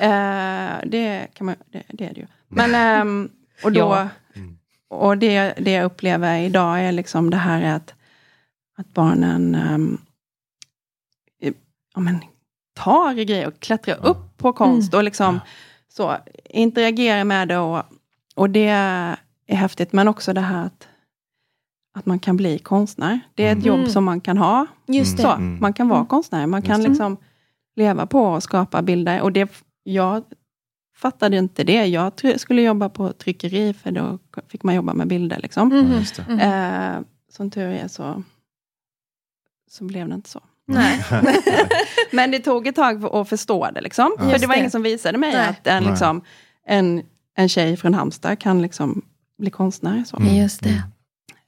Eh, 0.00 0.70
det, 0.86 1.26
kan 1.34 1.46
man, 1.46 1.54
det, 1.72 1.82
det 1.88 2.04
är 2.04 2.14
det 2.14 2.20
ju. 2.20 2.26
Men, 2.48 2.74
ehm, 2.74 3.28
och 3.64 3.72
då, 3.72 3.80
Ja. 3.80 4.08
Mm. 4.36 4.56
och 4.90 5.18
det, 5.18 5.54
det 5.58 5.70
jag 5.70 5.84
upplever 5.84 6.38
idag 6.38 6.80
är 6.80 6.92
liksom 6.92 7.30
det 7.30 7.36
här 7.36 7.62
att, 7.76 7.94
att 8.80 8.94
barnen 8.94 9.54
um, 9.54 9.98
ja, 11.94 12.00
men, 12.00 12.18
tar 12.74 13.18
i 13.18 13.24
grejer 13.24 13.46
och 13.46 13.60
klättrar 13.60 13.96
Ja. 14.02 14.08
upp 14.08 14.36
på 14.36 14.52
konst 14.52 14.94
och 14.94 15.04
liksom 15.04 15.40
så, 15.88 16.16
interagerar 16.44 17.24
med 17.24 17.48
det. 17.48 17.58
Och, 17.58 17.82
och 18.34 18.50
det 18.50 18.66
är 18.68 19.16
häftigt, 19.48 19.92
men 19.92 20.08
också 20.08 20.32
det 20.32 20.40
här 20.40 20.66
att, 20.66 20.88
att 21.94 22.06
man 22.06 22.18
kan 22.18 22.36
bli 22.36 22.58
konstnär. 22.58 23.20
Det 23.34 23.46
är 23.46 23.52
ett 23.52 23.56
Mm. 23.56 23.66
jobb 23.68 23.78
Mm. 23.78 23.90
som 23.90 24.04
man 24.04 24.20
kan 24.20 24.38
ha. 24.38 24.66
Just 24.86 25.16
det. 25.16 25.22
Så, 25.22 25.30
Mm. 25.30 25.58
man 25.60 25.72
kan 25.72 25.88
vara 25.88 25.98
Mm. 25.98 26.06
konstnär, 26.08 26.46
man 26.46 26.62
kan 26.62 26.82
liksom 26.82 27.16
leva 27.76 28.06
på 28.06 28.22
och 28.24 28.42
skapa 28.42 28.82
bilder. 28.82 29.20
Och 29.22 29.32
det, 29.32 29.50
jag 29.82 30.24
fattade 30.96 31.36
inte 31.36 31.64
det. 31.64 31.86
Jag 31.86 32.12
tr- 32.12 32.38
skulle 32.38 32.62
jobba 32.62 32.88
på 32.88 33.12
tryckeri, 33.12 33.74
för 33.74 33.90
då 33.90 34.18
fick 34.48 34.62
man 34.62 34.74
jobba 34.74 34.94
med 34.94 35.08
bilder. 35.08 35.38
Liksom. 35.40 35.72
Mm. 35.72 36.38
Eh, 36.38 37.02
som 37.28 37.50
tur 37.50 37.66
är 37.68 37.88
så, 37.88 38.22
så 39.70 39.84
blev 39.84 40.08
det 40.08 40.14
inte 40.14 40.28
så. 40.30 40.40
Nej. 40.66 41.04
Men 42.10 42.30
det 42.30 42.38
tog 42.38 42.66
ett 42.66 42.76
tag 42.76 43.04
att 43.04 43.28
förstå 43.28 43.70
det. 43.74 43.80
Liksom. 43.80 44.14
Ja. 44.18 44.30
För 44.30 44.38
det 44.38 44.46
var 44.46 44.54
det. 44.54 44.58
ingen 44.58 44.70
som 44.70 44.82
visade 44.82 45.18
mig 45.18 45.32
Nej. 45.32 45.48
att 45.48 45.66
en, 45.66 45.84
liksom, 45.84 46.20
en, 46.66 47.02
en 47.36 47.48
tjej 47.48 47.76
från 47.76 47.94
Halmstad 47.94 48.38
kan 48.38 48.62
liksom 48.62 49.02
bli 49.38 49.50
konstnär. 49.50 50.04
Så, 50.06 50.16
Mm. 50.16 50.36
Just 50.36 50.62
det. 50.62 50.82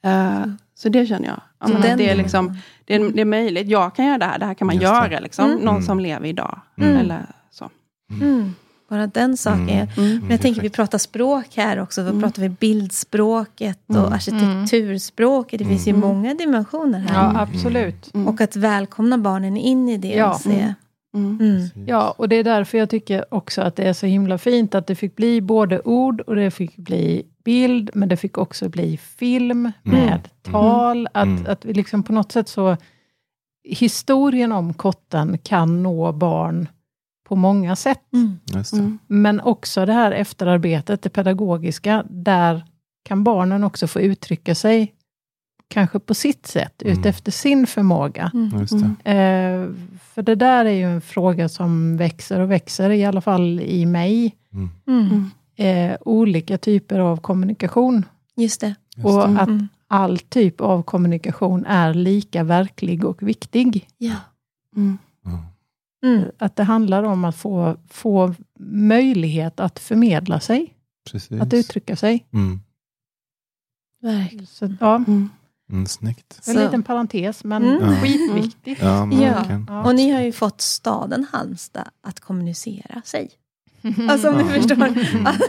Eh, 0.09 0.45
så 0.75 0.89
det 0.89 1.07
känner 1.07 1.29
jag. 1.29 1.41
Ja, 1.61 1.69
men 1.69 1.99
det, 1.99 2.11
är 2.11 2.15
liksom, 2.15 2.57
det, 2.85 2.95
är, 2.95 3.11
det 3.13 3.21
är 3.21 3.25
möjligt. 3.25 3.69
Jag 3.69 3.95
kan 3.95 4.07
göra 4.07 4.19
det 4.19 4.25
här. 4.25 4.39
Det 4.39 4.47
här 4.47 4.55
kan 4.55 4.67
man 4.67 4.75
Just 4.77 4.83
göra. 4.85 5.21
Liksom. 5.21 5.45
Mm. 5.45 5.59
Någon 5.59 5.75
Mm. 5.75 5.83
som 5.87 6.01
lever 6.01 6.27
idag. 6.27 6.61
Mm. 6.79 6.97
Eller 6.97 7.27
så. 7.51 7.71
Mm. 8.11 8.55
Bara 8.93 9.07
den 9.07 9.37
saken. 9.37 9.69
Mm. 9.69 9.89
Mm. 9.97 10.19
Men 10.21 10.31
jag 10.31 10.41
tänker 10.41 10.63
vi 10.63 10.71
pratar 10.71 10.99
språk 10.99 11.47
här 11.57 11.79
också. 11.81 12.03
Då 12.03 12.09
Mm. 12.09 12.23
pratar 12.23 12.43
vi 12.43 12.49
bildspråket 12.49 13.79
och 13.89 13.97
Mm. 13.97 14.13
arkitekturspråket. 14.13 15.59
Det 15.59 15.65
finns 15.65 15.87
ju 15.89 15.91
Mm. 15.91 16.01
många 16.01 16.35
dimensioner 16.35 16.99
här. 16.99 17.15
Ja, 17.15 17.41
absolut. 17.41 18.15
Mm. 18.15 18.29
Och 18.29 18.41
att 18.41 18.57
välkomna 18.57 19.19
barnen 19.19 19.57
in 19.57 19.89
i 19.89 19.97
det. 19.99 20.09
Ja. 20.15 20.31
Och 20.35 20.41
se. 20.41 20.75
Mm. 21.15 21.39
Mm. 21.41 21.87
Ja, 21.87 22.15
och 22.19 22.29
det 22.29 22.37
är 22.37 22.45
därför 22.45 22.79
jag 22.79 22.91
tycker 22.91 23.35
också 23.35 23.63
att 23.63 23.77
det 23.77 23.83
är 23.85 23.93
så 23.93 24.07
himla 24.07 24.39
fint 24.39 24.75
att 24.75 24.87
det 24.87 24.95
fick 24.95 25.17
bli 25.17 25.41
både 25.41 25.81
ord 25.85 26.21
och 26.21 26.37
det 26.37 26.51
fick 26.51 26.77
bli 26.77 27.23
bild, 27.45 27.91
men 27.95 28.09
det 28.09 28.17
fick 28.17 28.39
också 28.39 28.69
bli 28.69 28.97
film 28.97 29.73
med 29.83 30.29
tal. 30.43 31.09
Att, 31.15 31.27
Mm. 31.27 31.47
att 31.49 31.65
vi 31.65 31.73
liksom 31.75 32.03
på 32.03 32.13
något 32.13 32.33
sätt 32.33 32.49
så... 32.49 32.77
Historien 33.65 34.53
om 34.53 34.75
kotten 34.75 35.39
kan 35.39 35.83
nå 35.83 36.13
barn 36.13 36.69
på 37.29 37.37
många 37.37 37.77
sätt. 37.77 38.01
Mm. 38.13 38.39
Just 38.55 38.71
det. 38.73 38.79
Mm. 38.79 38.99
Men 39.07 39.41
också 39.41 39.87
det 39.87 39.93
här 39.93 40.13
efterarbetet, 40.13 41.03
det 41.03 41.09
pedagogiska, 41.11 42.05
där 42.11 42.65
kan 43.05 43.25
barnen 43.25 43.65
också 43.65 43.87
få 43.87 44.01
uttrycka 44.01 44.55
sig, 44.55 44.93
kanske 45.69 45.99
på 45.99 46.15
sitt 46.15 46.47
sätt, 46.47 46.83
Mm. 46.83 46.99
utefter 46.99 47.33
sin 47.33 47.67
förmåga. 47.67 48.31
Mm. 48.35 48.61
Just 48.61 48.75
det. 49.05 49.11
Eh, 49.13 49.69
för 50.15 50.23
det 50.23 50.35
där 50.35 50.65
är 50.65 50.71
ju 50.71 50.83
en 50.95 51.01
fråga 51.01 51.49
som 51.49 51.97
växer 51.97 52.41
och 52.41 52.51
växer, 52.51 52.91
i 52.91 53.05
alla 53.05 53.21
fall 53.21 53.61
i 53.61 53.87
mig. 53.87 54.37
Mm. 54.53 54.71
Mm. 54.87 55.31
Eh, 55.57 55.97
olika 56.01 56.59
typer 56.59 56.99
av 56.99 57.17
kommunikation. 57.17 58.05
Just 58.37 58.61
det. 58.61 58.75
Just 58.97 59.07
och 59.07 59.13
det. 59.29 59.41
att 59.41 59.49
Mm. 59.49 59.69
all 59.89 60.19
typ 60.19 60.61
av 60.61 60.83
kommunikation 60.83 61.65
är 61.67 61.95
lika 61.95 62.45
verklig 62.45 63.05
och 63.05 63.23
viktig. 63.23 63.89
Ja. 63.99 64.15
Mm. 64.77 64.99
Ja. 65.25 65.45
Mm. 66.05 66.25
Att 66.38 66.57
det 66.57 66.65
handlar 66.65 67.03
om 67.03 67.25
att 67.25 67.37
få, 67.37 67.77
få 67.91 68.35
möjlighet 68.61 69.61
att 69.61 69.79
förmedla 69.79 70.41
sig, 70.41 70.75
Precis. 71.11 71.41
att 71.41 71.55
uttrycka 71.55 71.97
sig. 71.97 72.27
Mm. 72.33 72.61
Verkligen. 74.03 74.47
Så, 74.47 74.75
ja, 74.81 74.95
Mm. 74.97 75.31
Mm, 75.71 75.87
snyggt. 75.87 76.41
en 76.47 76.55
Så- 76.55 76.61
liten 76.65 76.83
parentes, 76.83 77.45
men 77.45 77.65
Mm. 77.79 77.97
Skitviktigt. 77.97 78.83
Ja, 78.83 79.05
men 79.07 79.21
Ja. 79.21 79.45
Ja. 79.69 79.85
Och 79.85 79.95
ni 79.95 80.11
har 80.11 80.21
ju 80.21 80.33
fått 80.33 80.61
staden 80.61 81.27
Halmstad 81.33 81.88
att 82.03 82.21
kommunicera 82.21 83.03
sig. 83.05 83.31
Alltså 84.09 84.29
om 84.31 84.37
ni 84.37 84.43
Ja. 84.43 84.49
förstår. 84.49 84.88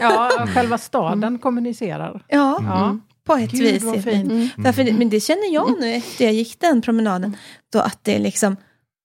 ja, 0.00 0.46
själva 0.54 0.78
staden 0.78 1.38
kommunicerar. 1.38 2.24
Ja, 2.28 2.58
Ja. 2.62 2.98
på 3.24 3.34
ett 3.34 3.50
Gud, 3.50 3.60
vis. 3.74 3.82
vad 3.82 3.94
fint. 3.94 4.04
det. 4.04 4.34
Mm. 4.34 4.48
Därför, 4.56 4.92
men 4.98 5.08
det 5.10 5.20
känner 5.20 5.54
jag 5.54 5.80
nu 5.80 5.92
efter 5.92 6.24
jag 6.24 6.34
gick 6.34 6.60
den 6.60 6.82
promenaden. 6.82 7.36
Då 7.72 7.78
att 7.78 7.98
det 8.04 8.16
är 8.16 8.20
liksom, 8.20 8.56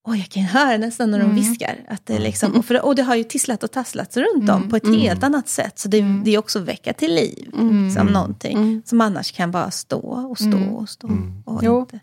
oj 0.10 0.18
jag 0.20 0.30
kan 0.30 0.44
höra 0.44 0.78
nästan 0.78 1.12
när 1.12 1.18
de 1.20 1.24
Mm. 1.24 1.36
viskar. 1.36 1.76
Att 1.88 2.06
det 2.06 2.16
är 2.16 2.20
liksom, 2.20 2.52
och, 2.56 2.66
för, 2.66 2.86
och 2.86 2.96
det 2.96 3.04
har 3.04 3.16
ju 3.16 3.24
tisslat 3.24 3.64
och 3.64 3.72
tasslats 3.72 4.18
runt 4.18 4.50
om 4.50 4.56
Mm. 4.58 4.70
på 4.70 4.76
ett 4.76 4.84
Mm. 4.84 5.00
helt 5.00 5.24
annat 5.24 5.48
sätt. 5.50 5.80
Så 5.80 5.88
det, 5.88 6.00
Mm. 6.00 6.24
det 6.24 6.32
är 6.36 6.38
också 6.38 6.60
väcka 6.60 6.94
till 6.94 7.14
liv. 7.16 7.50
Mm. 7.60 7.92
Som 7.92 8.08
någonting 8.08 8.58
Mm. 8.58 8.82
som 8.86 9.02
annars 9.02 9.32
kan 9.32 9.52
bara 9.52 9.72
stå 9.72 10.00
och 10.00 10.38
stå 10.38 10.48
Mm. 10.58 10.70
och 10.76 10.90
stå. 10.90 11.08
Mm. 11.08 11.44
Och 11.46 11.64
Jo. 11.64 11.80
inte. 11.80 12.00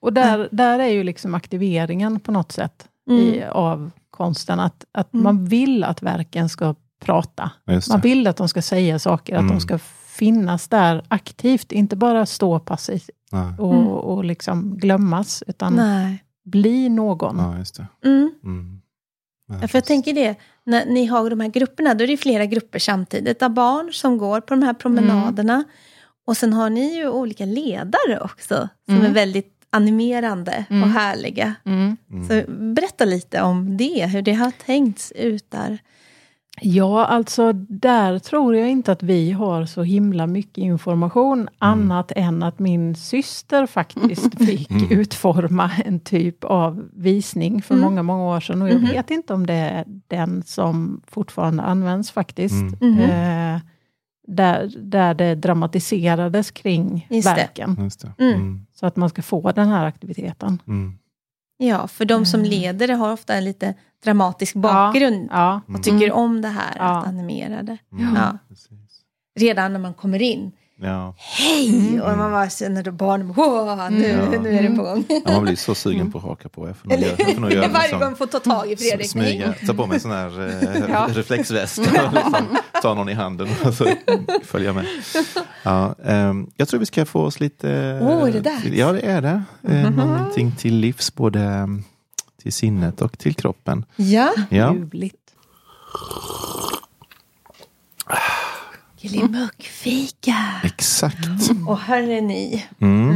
Och 0.00 0.12
där, 0.12 0.48
där 0.52 0.78
är 0.78 0.88
ju 0.88 1.04
liksom 1.04 1.34
aktiveringen 1.34 2.20
på 2.20 2.32
något 2.32 2.52
sätt 2.52 2.88
i, 3.10 3.36
Mm. 3.38 3.50
av 3.52 3.90
konsten, 4.10 4.60
att, 4.60 4.84
att 4.92 5.12
Mm. 5.14 5.24
man 5.24 5.44
vill 5.44 5.84
att 5.84 6.02
verken 6.02 6.48
ska 6.48 6.74
prata. 7.04 7.50
Man 7.90 8.00
vill 8.00 8.26
att 8.26 8.36
de 8.36 8.48
ska 8.48 8.62
säga 8.62 8.98
saker, 8.98 9.34
att 9.34 9.40
Mm. 9.40 9.54
de 9.54 9.60
ska 9.60 9.78
finnas 10.06 10.68
där 10.68 11.02
aktivt, 11.08 11.72
inte 11.72 11.96
bara 11.96 12.26
stå 12.26 12.58
passivt 12.60 13.10
och, 13.58 13.74
Mm. 13.74 13.86
och 13.88 14.24
liksom 14.24 14.76
glömmas, 14.78 15.42
utan 15.46 15.74
Nej. 15.74 16.24
Bli 16.50 16.88
någon. 16.88 17.36
ja, 17.38 17.58
just 17.58 17.74
det. 17.74 17.86
Mm. 18.04 18.30
Mm. 18.44 18.80
Ja, 19.62 19.68
för 19.68 19.76
jag 19.78 19.84
tänker 19.84 20.12
det, 20.12 20.34
när 20.64 20.86
ni 20.86 21.06
har 21.06 21.30
de 21.30 21.40
här 21.40 21.48
grupperna, 21.48 21.94
då 21.94 22.04
är 22.04 22.08
det 22.08 22.16
flera 22.16 22.46
grupper 22.46 22.78
samtidigt 22.78 23.42
av 23.42 23.50
barn 23.50 23.92
som 23.92 24.18
går 24.18 24.40
på 24.40 24.54
de 24.54 24.62
här 24.62 24.74
promenaderna. 24.74 25.64
Och 26.26 26.36
sen 26.36 26.52
har 26.52 26.70
ni 26.70 26.96
ju 26.96 27.08
olika 27.08 27.44
ledare 27.44 28.20
också, 28.20 28.68
som 28.84 28.94
Mm. 28.94 29.06
är 29.06 29.14
väldigt 29.14 29.56
animerande 29.70 30.64
Mm. 30.70 30.82
och 30.82 30.88
härliga. 30.88 31.54
Mm. 31.64 31.96
Mm. 32.10 32.28
Så 32.28 32.50
berätta 32.52 33.04
lite 33.04 33.42
om 33.42 33.76
det, 33.76 34.06
hur 34.06 34.22
det 34.22 34.32
har 34.32 34.50
tänkts 34.50 35.12
ut 35.12 35.50
där. 35.50 35.78
Ja, 36.62 37.06
alltså 37.06 37.52
där 37.68 38.18
tror 38.18 38.56
jag 38.56 38.70
inte 38.70 38.92
att 38.92 39.02
vi 39.02 39.32
har 39.32 39.66
så 39.66 39.82
himla 39.82 40.26
mycket 40.26 40.58
information, 40.58 41.48
annat 41.58 42.12
än 42.16 42.42
att 42.42 42.58
min 42.58 42.94
syster 42.94 43.66
faktiskt 43.66 44.38
fick 44.46 44.70
Mm. 44.70 44.90
utforma 44.90 45.70
en 45.84 46.00
typ 46.00 46.44
av 46.44 46.88
visning 46.92 47.62
för 47.62 47.74
Mm. 47.74 47.84
många, 47.84 48.02
många 48.02 48.24
år 48.24 48.40
sedan. 48.40 48.62
Och 48.62 48.68
jag 48.68 48.80
Mhm. 48.80 48.90
vet 48.90 49.10
inte 49.10 49.34
om 49.34 49.46
det 49.46 49.54
är 49.54 49.84
den 50.08 50.42
som 50.42 51.00
fortfarande 51.06 51.62
används 51.62 52.10
faktiskt. 52.10 52.54
Mm. 52.80 52.92
Mhm. 52.94 53.00
Eh, 53.00 53.60
där, 54.26 54.72
där 54.78 55.14
det 55.14 55.34
dramatiserades 55.34 56.50
kring 56.50 57.06
Just 57.10 57.28
verken. 57.28 57.74
Det. 57.74 58.24
Mm. 58.24 58.34
Mm. 58.40 58.66
Så 58.74 58.86
att 58.86 58.96
man 58.96 59.08
ska 59.08 59.22
få 59.22 59.52
den 59.52 59.68
här 59.68 59.84
aktiviteten. 59.86 60.58
Ja, 61.62 61.88
för 61.88 62.04
de 62.04 62.26
som 62.26 62.40
Mm. 62.40 62.50
leder 62.50 62.88
det 62.88 62.94
har 62.94 63.12
ofta 63.12 63.34
en 63.34 63.44
lite 63.44 63.74
dramatisk 64.04 64.54
bakgrund 64.54 65.28
Ja, 65.32 65.60
och 65.68 65.82
tycker 65.82 66.04
Mm. 66.06 66.16
om 66.18 66.42
det 66.42 66.48
här 66.48 66.74
Ja. 66.76 66.84
att 66.98 67.06
animera 67.06 67.62
det. 67.62 67.78
Mm. 67.92 68.14
Ja. 68.16 68.38
Redan 69.40 69.72
när 69.72 69.80
man 69.80 69.94
kommer 69.94 70.22
in. 70.22 70.52
Ja. 70.82 71.14
Hej! 71.18 72.00
Och 72.00 72.16
man 72.18 72.30
bara 72.32 72.50
känner 72.50 72.82
då 72.82 72.92
barnen, 72.92 73.32
wow, 73.32 73.90
nu, 73.90 74.10
Mm. 74.10 74.42
nu 74.42 74.58
är 74.58 74.62
det 74.62 74.76
på 74.76 74.82
gång. 74.82 75.04
Ja, 75.08 75.32
man 75.32 75.42
blir 75.42 75.56
så 75.56 75.74
sugen 75.74 76.12
på 76.12 76.18
att 76.18 76.24
haka 76.24 76.48
på. 76.48 76.66
Jag 76.66 76.76
får 76.76 76.88
nog 76.88 76.98
göra, 77.00 77.14
jag 77.18 77.34
får 77.34 77.40
nog 77.40 77.52
göra 77.52 77.68
Varje 77.72 77.82
liksom- 77.82 78.00
gång 78.00 78.16
får 78.16 78.26
ta 78.26 78.38
tag 78.38 78.70
i 78.72 78.76
Fredrik. 78.76 79.10
Smyga, 79.10 79.54
ta 79.66 79.74
på 79.74 79.86
mig 79.86 79.94
en 79.94 80.00
sån 80.00 80.10
här 80.10 80.48
eh, 80.48 80.82
Ja. 80.90 81.08
reflexväst 81.10 81.78
och 81.78 81.84
liksom, 82.14 82.46
ta 82.82 82.94
någon 82.94 83.08
i 83.08 83.14
handen 83.14 83.48
och 83.64 83.74
så 83.74 83.86
följa 84.44 84.72
med. 84.72 84.86
Ja, 85.62 85.94
ehm, 86.04 86.50
jag 86.56 86.68
tror 86.68 86.80
vi 86.80 86.86
ska 86.86 87.04
få 87.06 87.20
oss 87.22 87.40
lite... 87.40 87.98
Åh, 88.02 88.28
är 88.28 88.32
det 88.32 88.40
dags? 88.40 88.64
Ja, 88.64 88.92
det 88.92 89.00
är 89.00 89.22
det. 89.22 89.42
Eh, 89.68 89.90
Någonting 89.90 90.52
till 90.58 90.74
livs, 90.76 91.14
både 91.14 91.40
mm, 91.40 91.84
till 92.42 92.52
sinnet 92.52 93.00
och 93.02 93.18
till 93.18 93.34
kroppen. 93.34 93.84
Ja, 93.96 94.32
Ja, 94.50 94.74
ljuvligt. 94.74 95.16
Glimmuckfika. 99.00 100.36
exakt. 100.64 101.28
Och 101.68 101.78
hörni 101.78 102.20
ni. 102.20 102.66
Mm. 102.80 103.10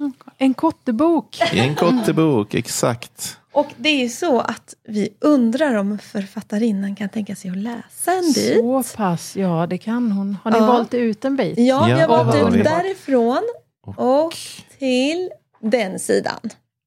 Mm. 0.00 0.12
En 0.38 0.54
kottebok. 0.54 1.38
En 1.52 1.74
kottebok, 1.74 2.54
exakt. 2.54 3.38
Och 3.52 3.66
det 3.76 3.88
är 3.88 4.02
ju 4.02 4.08
så 4.08 4.40
att 4.40 4.74
vi 4.88 5.08
undrar 5.20 5.74
om 5.74 5.98
författarinnan 5.98 6.96
kan 6.96 7.08
tänka 7.08 7.36
sig 7.36 7.50
att 7.50 7.56
läsa 7.56 8.12
en 8.12 8.32
bit. 8.34 8.56
Så 8.58 8.82
pass, 8.96 9.36
ja 9.36 9.66
det 9.66 9.78
kan 9.78 10.12
hon. 10.12 10.36
Har 10.44 10.50
ni 10.50 10.56
Ja. 10.58 10.66
valt 10.66 10.94
ut 10.94 11.24
en 11.24 11.36
bit? 11.36 11.58
Ja, 11.58 11.84
vi 11.84 11.92
har 11.92 12.08
valt 12.08 12.36
ut 12.36 12.54
vi. 12.54 12.62
därifrån 12.62 13.42
Och, 13.86 14.24
och 14.24 14.34
till 14.78 15.30
den 15.60 15.98
sidan. 15.98 16.40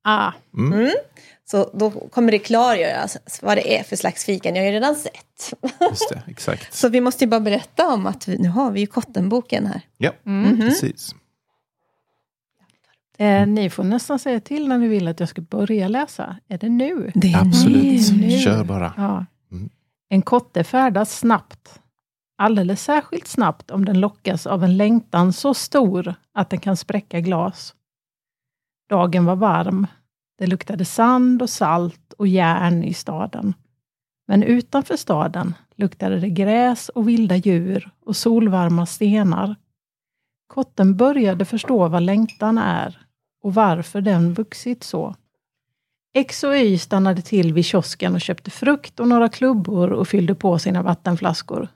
Ah, 0.04 0.32
mm, 0.58 0.92
Så 1.52 1.70
då 1.74 1.92
kommer 1.92 2.32
det 2.32 2.40
klargöras 2.40 3.18
vad 3.42 3.58
det 3.58 3.80
är 3.80 3.84
för 3.84 3.96
slags 3.96 4.26
fika. 4.26 4.52
Ni 4.52 4.60
har 4.60 4.66
ju 4.66 4.72
redan 4.72 4.96
sett. 4.96 5.54
just 5.90 6.10
det, 6.10 6.24
exakt. 6.28 6.74
Så 6.74 6.90
vi 6.90 7.02
måste 7.02 7.24
ju 7.24 7.30
bara 7.30 7.40
berätta 7.40 7.94
om 7.94 8.08
att 8.08 8.28
vi, 8.28 8.38
nu 8.38 8.50
har 8.50 8.72
vi 8.72 8.80
ju 8.80 8.88
Kottenboken 8.88 9.68
här. 9.68 9.82
Ja, 9.98 10.12
mm. 10.26 10.58
precis. 10.58 11.16
eh, 13.18 13.48
ni 13.48 13.70
får 13.70 13.84
nästan 13.84 14.20
säga 14.20 14.40
till 14.40 14.68
när 14.68 14.78
ni 14.78 14.88
vill 14.88 15.08
att 15.08 15.20
jag 15.20 15.30
ska 15.30 15.42
börja 15.42 15.88
läsa. 15.88 16.38
Är 16.48 16.58
det 16.58 16.70
nu? 16.70 17.12
Det 17.16 17.32
är 17.32 17.42
Absolut. 17.42 18.12
nu. 18.12 18.40
Kör 18.40 18.64
bara. 18.64 18.94
Ja. 18.98 19.26
Mm. 19.52 19.70
En 20.10 20.22
kotte 20.22 20.64
färdas 20.64 21.18
snabbt. 21.20 21.80
Alldeles 22.38 22.84
särskilt 22.84 23.28
snabbt 23.28 23.72
om 23.72 23.86
den 23.86 24.00
lockas 24.00 24.48
av 24.48 24.64
en 24.64 24.78
längtan 24.78 25.34
så 25.34 25.54
stor 25.54 26.16
att 26.34 26.50
den 26.50 26.60
kan 26.60 26.78
spräcka 26.78 27.20
glas. 27.20 27.76
Dagen 28.90 29.26
var 29.26 29.36
varm. 29.36 29.88
Det 30.42 30.48
luktade 30.48 30.86
sand 30.86 31.42
och 31.42 31.50
salt 31.50 32.14
och 32.18 32.28
järn 32.28 32.84
i 32.84 32.94
staden. 32.94 33.54
Men 34.28 34.44
utanför 34.44 34.98
staden 34.98 35.54
luktade 35.76 36.20
det 36.20 36.30
gräs 36.30 36.90
och 36.90 37.08
vilda 37.08 37.36
djur 37.36 37.92
och 38.06 38.16
solvarma 38.16 38.86
stenar. 38.86 39.56
Kotten 40.48 40.98
började 40.98 41.46
förstå 41.46 41.88
vad 41.88 42.04
längtan 42.04 42.58
är 42.58 43.06
och 43.44 43.54
varför 43.54 44.02
den 44.02 44.34
vuxit 44.34 44.84
så. 44.84 45.16
X 46.14 46.44
och 46.44 46.58
Y 46.58 46.78
stannade 46.78 47.22
till 47.22 47.54
vid 47.54 47.66
kiosken 47.66 48.16
och 48.16 48.22
köpte 48.22 48.52
frukt 48.52 49.00
och 49.00 49.08
några 49.08 49.30
klubbor 49.30 49.92
och 49.92 50.08
fyllde 50.08 50.36
på 50.36 50.60
sina 50.60 50.82
vattenflaskor. 50.82 51.68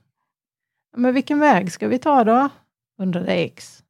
Men 0.95 1.13
vilken 1.13 1.39
väg 1.39 1.72
ska 1.72 1.88
vi 1.88 1.99
ta 1.99 2.24
då? 2.24 2.49
undrade 2.97 3.32
X. 3.32 3.84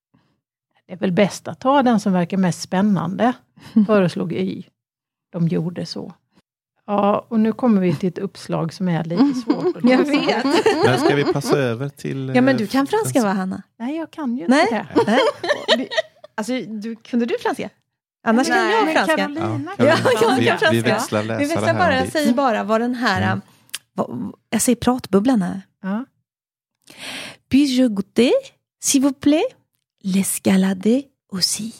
Det 0.87 0.93
är 0.93 0.97
väl 0.97 1.11
bäst 1.11 1.47
att 1.47 1.59
ta 1.59 1.83
den 1.83 1.99
som 1.99 2.13
verkar 2.13 2.37
mest 2.37 2.61
spännande, 2.61 3.33
föreslog 3.87 4.33
Y. 4.33 4.63
De 5.31 5.47
gjorde 5.47 5.85
så. 5.85 6.13
Ja, 6.87 7.25
och 7.27 7.39
nu 7.39 7.51
kommer 7.53 7.81
vi 7.81 7.95
till 7.95 8.09
ett 8.09 8.17
uppslag 8.17 8.73
som 8.73 8.89
är 8.89 9.03
lite 9.03 9.33
svårt 9.45 9.75
att 9.77 9.83
Jag 9.89 9.97
vet. 10.05 10.43
Men 10.85 10.99
ska 10.99 11.15
vi 11.15 11.23
passa 11.33 11.57
över 11.57 11.89
till... 11.89 12.31
Ja, 12.35 12.41
men 12.41 12.55
eh, 12.55 12.57
du 12.57 12.67
kan 12.67 12.87
franska 12.87 13.23
va, 13.23 13.29
Hanna? 13.31 13.61
Nej, 13.79 13.97
jag 13.97 14.11
kan 14.11 14.37
ju 14.37 14.47
Nej. 14.47 14.61
inte 14.61 14.75
det. 14.95 15.03
Nej. 15.07 15.19
Vi- 15.77 15.89
Alltså, 16.37 16.53
du, 16.61 16.95
kunde 16.95 17.25
du 17.25 17.35
franska? 17.41 17.69
Annars 18.27 18.47
kan 18.47 18.57
Nej, 18.57 18.75
jag 18.75 18.85
men 18.85 18.93
franska. 18.95 19.17
Carolina 19.17 19.61
Ja, 19.77 19.85
kan 19.85 19.85
Ja, 19.87 19.97
jag 20.21 20.35
vi, 20.35 20.45
kan 20.45 20.71
vi 20.71 20.81
franska. 20.81 20.81
växlar 20.81 21.23
läsare 21.23 21.39
Vi 21.39 21.45
växlar 21.45 21.67
här 21.67 21.73
bara, 21.79 21.95
jag 21.97 22.07
säger 22.11 22.33
bara 22.33 22.63
vad 22.63 22.81
den 22.81 22.95
här... 22.95 23.21
Mm. 23.21 23.41
vad- 23.93 24.33
Jag 24.49 24.61
säger 24.61 24.75
pratbubblan 24.75 25.41
här. 25.41 25.61
Ja. 25.81 26.05
Puis-je 27.49 27.87
goûter, 27.89 28.31
s'il 28.83 29.01
vous 29.01 29.13
plaît, 29.19 29.55
l'escalade 30.05 31.03
aussi? 31.31 31.73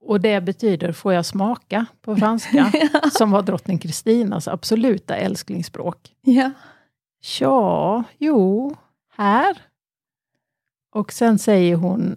Och 0.00 0.20
det 0.20 0.40
betyder 0.40 0.92
får 0.92 1.12
jag 1.12 1.26
smaka 1.26 1.86
på 2.00 2.16
franska, 2.16 2.72
som 3.18 3.30
var 3.30 3.42
drottning 3.42 3.78
Kristinas 3.78 4.48
absoluta 4.48 5.16
älsklingsspråk. 5.16 6.16
Ja. 6.20 6.50
Ja, 7.40 8.04
jo, 8.18 8.76
här. 9.08 9.58
Och 10.90 11.12
sen 11.12 11.38
säger 11.38 11.76
hon, 11.76 12.16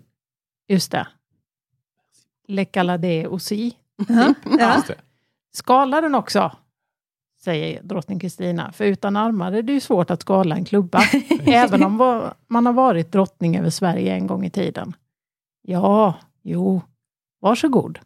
just 0.68 0.92
det, 0.92 1.08
Le 2.48 2.66
calade 2.66 3.28
aussi. 3.28 3.76
Ja. 4.08 4.34
ja. 4.60 4.76
Just 4.76 4.88
det. 4.88 5.02
Skala 5.54 6.02
den 6.02 6.16
också, 6.16 6.52
säger 7.44 7.84
drottning 7.84 8.20
Kristina. 8.20 8.72
För 8.72 8.86
utan 8.86 9.18
armar 9.18 9.52
är 9.52 9.62
det 9.62 9.74
ju 9.74 9.80
svårt 9.80 10.12
att 10.12 10.22
skala 10.22 10.56
en 10.56 10.66
klubba. 10.66 11.02
även 11.46 11.84
om 11.84 12.24
man 12.48 12.66
har 12.66 12.74
varit 12.74 13.12
drottning 13.12 13.58
över 13.58 13.70
Sverige 13.70 14.14
en 14.14 14.28
gång 14.28 14.46
i 14.46 14.50
tiden. 14.50 14.94
Ja, 15.62 16.14
jo, 16.44 16.82
varsågod. 17.42 18.00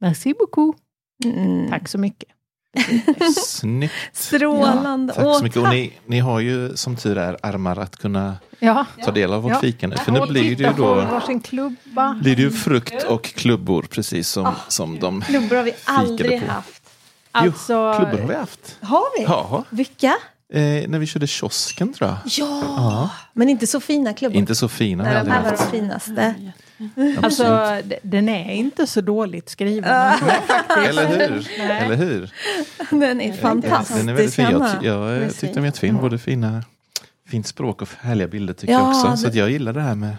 Merci 0.00 0.34
beaucoup. 0.38 0.76
Mm. 1.24 1.70
Tack 1.70 1.88
så 1.88 1.98
mycket. 1.98 2.28
Snyggt. 3.44 3.94
Strålande. 4.12 5.12
Tack 5.14 5.26
Åh, 5.26 5.38
så 5.38 5.44
mycket. 5.44 5.62
Och 5.62 5.68
ni, 5.68 5.92
ni 6.06 6.18
har 6.18 6.40
ju 6.40 6.76
som 6.76 6.96
tur 6.96 7.18
är 7.18 7.36
armar 7.42 7.76
att 7.78 7.96
kunna 7.96 8.36
Ja, 8.58 8.86
ta 9.04 9.10
del 9.10 9.32
av 9.32 9.42
vårt 9.42 9.52
Ja. 9.52 9.60
fika 9.60 9.86
nu. 9.86 9.96
För 9.96 10.12
nu 10.12 10.20
blir 10.28 10.56
det 10.56 10.64
ju 10.64 10.72
då 10.76 10.94
blir 12.22 12.36
det 12.36 12.42
ju 12.42 12.50
frukt 12.50 13.02
och 13.02 13.24
klubbor 13.24 13.82
precis 13.82 14.28
som, 14.28 14.54
som 14.68 14.98
de 14.98 15.20
Klubbor 15.22 15.56
har 15.56 15.62
vi 15.62 15.74
aldrig 15.84 16.42
haft. 16.42 16.77
Alltså, 17.32 17.94
klubbor 17.98 18.18
har 18.18 18.28
vi 18.28 18.34
haft. 18.34 18.76
Har 18.80 19.18
vi? 19.18 19.24
Ja, 19.24 19.64
Vilka? 19.70 20.06
eh, 20.52 20.88
när 20.88 20.98
vi 20.98 21.06
körde 21.06 21.26
kiosken 21.26 21.92
tror 21.92 22.08
jag. 22.10 22.18
Ja, 22.24 22.62
Ja. 22.76 23.10
men 23.32 23.48
inte 23.48 23.66
så 23.66 23.80
fina 23.80 24.12
klubbor. 24.14 24.36
Inte 24.36 24.54
så 24.54 24.68
fina 24.68 25.04
Nej, 25.04 25.24
de 25.24 25.30
här 25.30 25.42
var 25.42 25.50
de 25.50 25.78
finaste. 25.78 26.34
Alltså, 27.22 27.44
Absolut. 27.44 27.88
d- 27.88 27.98
den 28.02 28.28
är 28.28 28.52
inte 28.54 28.86
så 28.86 29.00
dåligt 29.00 29.48
skriven. 29.48 29.90
Eller 30.88 31.06
hur? 31.08 31.48
Nej. 31.58 31.84
Eller 31.84 31.96
hur? 31.96 32.30
Den 32.90 33.20
är 33.20 33.32
fantastisk. 33.32 33.98
Den 34.00 34.08
är 34.08 34.12
väldigt 34.14 34.34
fin. 34.34 34.46
Jag, 34.50 34.84
jag 34.84 35.22
tyckte 35.30 35.38
fin. 35.46 35.52
den 35.54 35.62
var 35.62 35.66
jättefin. 35.68 35.96
Både 35.96 36.18
fina, 36.18 36.62
fint 37.28 37.46
språk 37.46 37.82
och 37.82 37.88
härliga 38.00 38.28
bilder 38.28 38.54
tycker 38.54 38.72
Ja, 38.72 38.80
jag 38.80 38.88
också. 38.88 39.16
Så 39.16 39.22
det- 39.22 39.28
att 39.28 39.34
jag 39.34 39.50
gillar 39.50 39.72
det 39.72 39.80
här 39.80 39.94
med... 39.94 40.16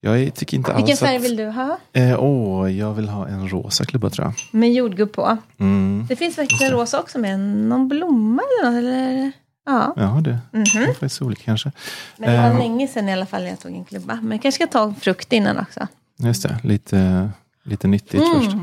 Jag 0.00 0.34
tycker 0.34 0.56
inte 0.56 0.72
Vilken 0.74 0.90
alls 0.92 1.00
färg 1.00 1.16
att... 1.16 1.22
vill 1.22 1.36
du 1.36 1.46
ha? 1.46 1.78
Eh, 1.92 2.22
åh, 2.22 2.72
jag 2.72 2.94
vill 2.94 3.08
ha 3.08 3.28
en 3.28 3.48
rosa 3.48 3.84
klubba 3.84 4.10
tror 4.10 4.26
jag. 4.26 4.34
Med 4.60 4.72
jordgubb 4.72 5.12
på. 5.12 5.36
Mm. 5.58 6.06
Det 6.08 6.16
finns 6.16 6.36
faktiskt 6.36 6.62
en 6.62 6.70
rosa 6.70 7.00
också 7.00 7.18
med 7.18 7.40
någon 7.40 7.88
blomma 7.88 8.42
eller 8.62 8.70
något. 8.70 8.78
Eller? 8.78 9.32
Ja, 9.66 9.92
Ja, 9.96 10.20
det 10.24 10.38
Mhm. 10.52 10.64
det 10.74 10.78
är 10.78 10.86
faktiskt 10.86 11.22
olika 11.22 11.42
kanske. 11.44 11.72
men 12.16 12.30
det 12.30 12.36
var 12.38 12.48
Eh. 12.50 12.58
länge 12.58 12.88
sedan 12.88 13.08
i 13.08 13.12
alla 13.12 13.26
fall 13.26 13.44
jag 13.46 13.60
tog 13.60 13.72
en 13.72 13.84
klubba. 13.84 14.14
Men 14.14 14.30
jag 14.30 14.42
kanske 14.42 14.64
ska 14.64 14.72
ta 14.72 14.94
frukt 14.94 15.32
innan 15.32 15.58
också. 15.58 15.86
Just 16.16 16.42
det, 16.42 16.58
lite, 16.62 17.30
lite 17.62 17.86
nyttigt 17.88 18.14
Mm. 18.22 18.42
först. 18.44 18.56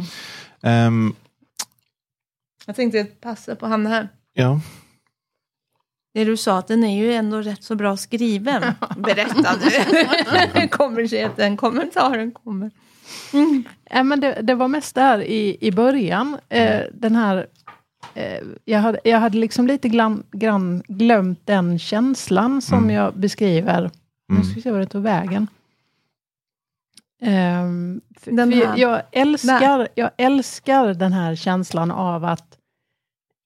Ehm, 0.61 1.13
Jag 2.65 2.75
tänkte 2.75 3.03
passa 3.05 3.55
på 3.55 3.67
Hanna 3.67 3.89
här. 3.89 4.09
ja, 4.33 4.59
Det 6.15 6.25
du 6.25 6.37
sa, 6.37 6.57
att 6.57 6.67
den 6.67 6.83
är 6.83 6.97
ju 6.97 7.13
ändå 7.13 7.41
rätt 7.41 7.63
så 7.63 7.75
bra 7.75 7.97
skriven. 7.97 8.63
Berätta 8.97 9.55
nu. 10.53 10.67
kommer 10.71 11.07
sig 11.07 11.23
att 11.23 11.35
den 11.37 11.57
kommentaren 11.57 12.31
kommer. 12.31 12.71
Ja, 13.89 14.03
men 14.03 14.19
det, 14.19 14.39
det 14.41 14.55
var 14.55 14.67
mest 14.67 14.95
där 14.95 15.21
i, 15.21 15.57
i 15.61 15.71
början. 15.71 16.37
Eh, 16.49 16.81
den 16.93 17.15
här, 17.15 17.47
eh, 18.13 18.39
jag, 18.65 18.79
hade, 18.79 18.99
jag 19.03 19.19
hade 19.19 19.37
liksom 19.37 19.67
lite 19.67 19.89
grann, 19.89 20.23
grann 20.31 20.83
glömt 20.87 21.39
den 21.45 21.79
känslan 21.79 22.61
som 22.61 22.83
Mm. 22.83 22.95
jag 22.95 23.17
beskriver. 23.17 23.91
Nu 24.27 24.35
mm. 24.35 24.43
ska 24.43 24.55
vi 24.55 24.61
se 24.61 24.71
vad 24.71 24.79
det 24.81 24.85
tog 24.85 25.03
vägen. 25.03 25.47
För, 28.19 28.31
Den 28.31 28.51
för 28.51 28.65
här. 28.65 28.77
jag, 28.77 29.01
älskar, 29.11 29.87
jag 29.95 30.11
älskar 30.17 30.93
den 30.93 31.13
här 31.13 31.35
känslan 31.35 31.91
av 31.91 32.25
att 32.25 32.57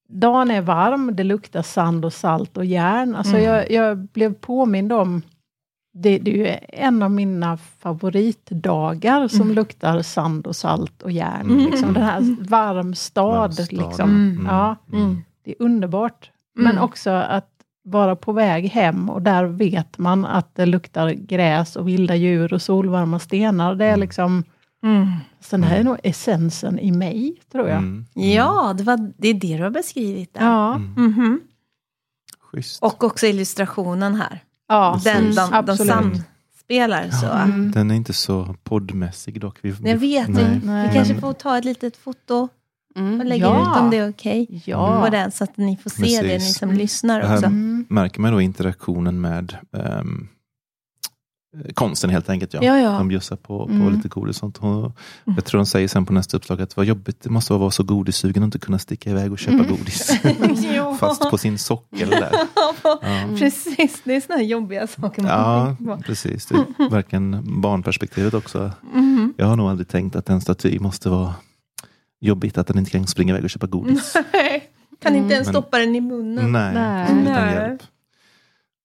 dagen 0.09 0.51
är 0.51 0.61
varm, 0.61 1.15
det 1.15 1.23
luktar 1.23 1.61
sand 1.61 2.05
och 2.05 2.13
salt 2.13 2.57
och 2.57 2.65
järn. 2.65 3.15
Alltså 3.15 3.33
Mm. 3.37 3.43
jag, 3.45 3.71
jag 3.71 3.97
blev 3.97 4.33
påmind 4.33 4.93
om 4.93 5.21
det, 5.93 6.17
det 6.17 6.31
är 6.31 6.35
ju 6.37 6.55
en 6.69 7.03
av 7.03 7.11
mina 7.11 7.57
favoritdagar 7.57 9.27
som 9.27 9.41
Mm. 9.41 9.55
luktar 9.55 10.01
sand 10.01 10.47
och 10.47 10.55
salt 10.55 11.01
och 11.01 11.11
järn. 11.11 11.49
Mm. 11.49 11.65
Liksom 11.71 11.93
den 11.93 12.03
här 12.03 12.35
varm 12.49 12.95
stad. 12.95 13.33
Varm 13.39 13.51
stad. 13.51 13.67
Liksom. 13.71 14.09
Mm. 14.09 14.45
Ja, 14.49 14.75
Mm. 14.93 15.15
det 15.15 15.21
det 15.43 15.51
är 15.51 15.65
underbart. 15.65 16.31
Mm. 16.57 16.75
Men 16.75 16.83
också 16.83 17.09
att 17.09 17.49
vara 17.83 18.15
på 18.15 18.31
väg 18.31 18.65
hem 18.69 19.09
och 19.09 19.21
där 19.21 19.45
vet 19.45 19.97
man 19.97 20.25
att 20.25 20.55
det 20.55 20.65
luktar 20.65 21.09
gräs 21.09 21.75
och 21.75 21.87
vilda 21.87 22.15
djur 22.15 22.53
och 22.53 22.61
solvarma 22.61 23.19
stenar. 23.19 23.75
Det 23.75 23.85
är 23.85 23.97
Mm. 24.83 25.11
så 25.39 25.57
det 25.57 25.65
här 25.65 25.79
är 25.79 25.83
nog 25.83 25.97
essensen 26.03 26.79
i 26.79 26.91
mig, 26.91 27.41
tror 27.51 27.69
jag. 27.69 27.77
Mm. 27.77 28.05
Ja, 28.13 28.73
det, 28.77 28.83
var, 28.83 29.11
det 29.17 29.27
är 29.27 29.33
det 29.33 29.57
du 29.57 29.63
har 29.63 29.69
beskrivit 29.69 30.33
där. 30.33 30.45
Ja, 30.45 30.75
Mm. 30.75 30.93
Mhm. 30.95 31.39
Schysst. 32.51 32.83
Och 32.83 33.03
också 33.03 33.25
illustrationen 33.25 34.15
här. 34.15 34.43
ja 34.67 35.01
Den, 35.03 35.15
Precis. 35.25 35.35
de, 35.51 35.65
de 35.65 35.77
samspelar 35.77 37.09
så. 37.09 37.27
Mm. 37.27 37.71
Den 37.71 37.91
är 37.91 37.95
inte 37.95 38.13
så 38.13 38.55
poddmässig 38.63 39.41
dock. 39.41 39.57
Vi, 39.61 39.69
Jag 39.69 39.97
vet 39.97 40.27
nej. 40.29 40.55
inte. 40.55 40.67
Nej. 40.67 40.87
Vi 40.87 40.93
kanske 40.93 41.15
får 41.19 41.33
ta 41.33 41.57
ett 41.57 41.65
litet 41.65 41.97
foto 41.97 42.35
och 42.35 42.49
Mm. 43.01 43.27
lägga 43.27 43.45
Ja. 43.45 43.61
ut 43.75 43.81
om 43.81 43.89
det 43.89 43.97
är 43.97 44.09
okej. 44.09 44.61
ja. 44.65 45.01
På 45.03 45.09
den, 45.09 45.31
så 45.31 45.43
att 45.43 45.57
ni 45.57 45.77
får 45.77 45.89
se 45.89 46.03
det, 46.21 46.27
ni 46.27 46.33
Precis. 46.33 46.57
som 46.57 46.71
lyssnar 46.71 47.21
här- 47.21 47.33
också. 47.35 47.45
Mm. 47.45 47.85
Märker 47.89 48.21
man 48.21 48.31
då 48.33 48.41
interaktionen 48.41 49.21
med 49.21 49.57
eh, 49.77 50.01
konsten 51.73 52.09
helt 52.09 52.29
enkelt. 52.29 52.53
Ja. 52.53 52.59
Ja, 52.63 52.77
ja. 52.79 52.91
De 52.91 53.07
bjussar 53.07 53.35
på, 53.35 53.65
på 53.65 53.71
Mm. 53.73 53.93
lite 53.95 54.07
godis 54.07 54.35
och 54.35 54.39
sånt. 54.39 54.57
Och 54.57 54.91
jag 55.35 55.45
tror 55.45 55.59
de 55.59 55.65
säger 55.65 55.87
sen 55.87 56.05
på 56.05 56.13
nästa 56.13 56.37
uppslag 56.37 56.61
att 56.61 56.77
vad 56.77 56.85
jobbigt 56.85 57.21
det 57.21 57.29
måste 57.29 57.53
vara 57.53 57.57
att 57.57 57.61
vara 57.61 57.71
så 57.71 57.83
godissugen 57.83 58.43
och 58.43 58.47
inte 58.47 58.59
kunna 58.59 58.79
sticka 58.79 59.09
iväg 59.09 59.31
och 59.31 59.39
köpa 59.39 59.53
Mm. 59.57 59.67
godis. 59.67 60.11
Fast 60.99 61.29
på 61.29 61.37
sin 61.37 61.57
sockel 61.57 62.09
där. 62.09 62.31
Ja. 62.83 62.99
Precis, 63.37 64.01
det 64.03 64.15
är 64.15 64.21
såna 64.21 64.37
här 64.37 64.43
jobbiga 64.45 64.87
saker 64.87 65.21
man 65.21 65.31
Ja, 65.31 65.75
på. 65.85 66.01
precis. 66.03 66.45
Det 66.45 66.55
är 66.55 66.89
verkligen 66.89 67.61
barnperspektivet 67.61 68.33
också. 68.33 68.71
Mhm. 68.93 69.33
Jag 69.37 69.45
har 69.45 69.55
nog 69.55 69.69
aldrig 69.69 69.87
tänkt 69.87 70.15
att 70.15 70.29
en 70.29 70.41
staty 70.41 70.79
måste 70.79 71.09
vara 71.09 71.33
jobbigt 72.21 72.57
att 72.57 72.67
den 72.67 72.77
inte 72.77 72.91
kan 72.91 73.07
springa 73.07 73.33
iväg 73.33 73.43
och 73.43 73.49
köpa 73.49 73.67
godis. 73.67 74.13
Kan 75.01 75.15
inte 75.15 75.33
ens 75.35 75.47
Men- 75.47 75.53
stoppa 75.53 75.77
den 75.77 75.95
i 75.95 76.01
munnen. 76.01 76.51
Nej, 76.51 76.73
Nej. 76.73 77.03
utan 77.11 77.23
Nej. 77.23 77.53
hjälp. 77.53 77.81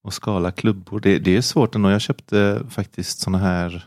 Och 0.05 0.15
skala 0.15 0.51
klubbor, 0.51 1.01
det, 1.01 1.19
det 1.19 1.37
är 1.37 1.41
svårt 1.41 1.75
ändå. 1.75 1.91
Jag 1.91 2.01
köpte 2.01 2.63
faktiskt 2.71 3.19
såna 3.21 3.39
här, 3.39 3.85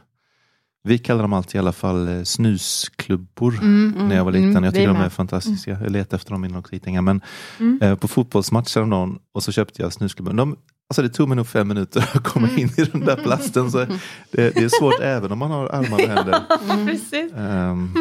vi 0.83 0.97
kallar 0.97 1.21
dem 1.21 1.33
alltid 1.33 1.55
i 1.55 1.59
alla 1.59 1.71
fall 1.71 2.07
eh, 2.07 2.23
snusklubbor. 2.23 3.53
Mm. 3.61 4.07
När 4.07 4.15
jag 4.15 4.25
var 4.25 4.31
liten. 4.31 4.49
Mm, 4.49 4.63
jag 4.63 4.73
tycker 4.73 4.87
de 4.87 4.97
är 4.97 5.09
fantastiska. 5.09 5.71
Jag 5.81 5.91
letade 5.91 6.15
efter 6.15 6.31
dem 6.31 6.45
innan 6.45 6.63
skitänga. 6.63 7.01
Men 7.01 7.21
Mm. 7.59 7.79
eh, 7.81 7.95
på 7.95 8.07
fotbollsmatch 8.07 8.75
häromdagen 8.75 9.19
och 9.31 9.43
så 9.43 9.51
köpte 9.51 9.81
jag 9.81 9.93
snusklubbor. 9.93 10.33
De, 10.33 10.55
alltså 10.89 11.01
det 11.01 11.09
tog 11.09 11.27
mig 11.29 11.35
nog 11.35 11.47
fem 11.47 11.67
minuter 11.67 12.09
att 12.13 12.23
komma 12.23 12.49
in 12.57 12.69
i 12.77 12.83
den 12.83 13.01
där 13.05 13.15
plasten. 13.15 13.71
Så 13.71 13.77
det, 13.77 13.95
det 14.31 14.57
är 14.57 14.79
svårt 14.79 14.99
även 15.01 15.31
om 15.31 15.39
man 15.39 15.51
har 15.51 15.65
armar 15.67 15.93
och 16.03 16.09
händer. 16.09 16.41
Precis. 16.85 17.33
Ehm, 17.33 17.93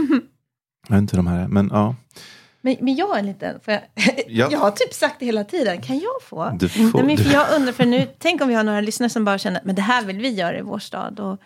jag 0.88 0.94
vet 0.96 0.98
inte 1.02 1.16
hur 1.16 1.22
de 1.22 1.26
här 1.26 1.44
är, 1.44 1.48
men 1.48 1.70
ja. 1.72 1.94
Men, 2.66 2.76
men 2.80 2.94
jag 2.96 3.06
har 3.08 3.18
en 3.18 3.26
liten, 3.26 3.60
jag, 3.66 3.80
Ja. 4.26 4.48
jag 4.50 4.58
har 4.58 4.70
typ 4.70 4.94
sagt 4.94 5.16
det 5.18 5.26
hela 5.26 5.44
tiden, 5.44 5.82
kan 5.82 5.98
jag 5.98 6.22
få? 6.22 6.50
Du 6.58 6.68
får, 6.68 6.82
Nej, 6.82 7.06
men 7.06 7.16
för 7.16 7.24
du, 7.24 7.30
jag 7.32 7.46
undrar, 7.56 7.72
för 7.72 7.84
nu, 7.86 8.06
tänk 8.18 8.42
om 8.42 8.48
vi 8.48 8.54
har 8.54 8.64
några 8.64 8.80
lyssnare 8.80 9.10
som 9.10 9.24
bara 9.24 9.38
känner, 9.38 9.60
men 9.64 9.74
det 9.74 9.82
här 9.82 10.04
vill 10.04 10.18
vi 10.20 10.28
göra 10.34 10.58
i 10.58 10.62
vår 10.62 10.78
stad. 10.78 11.20
Och, 11.20 11.40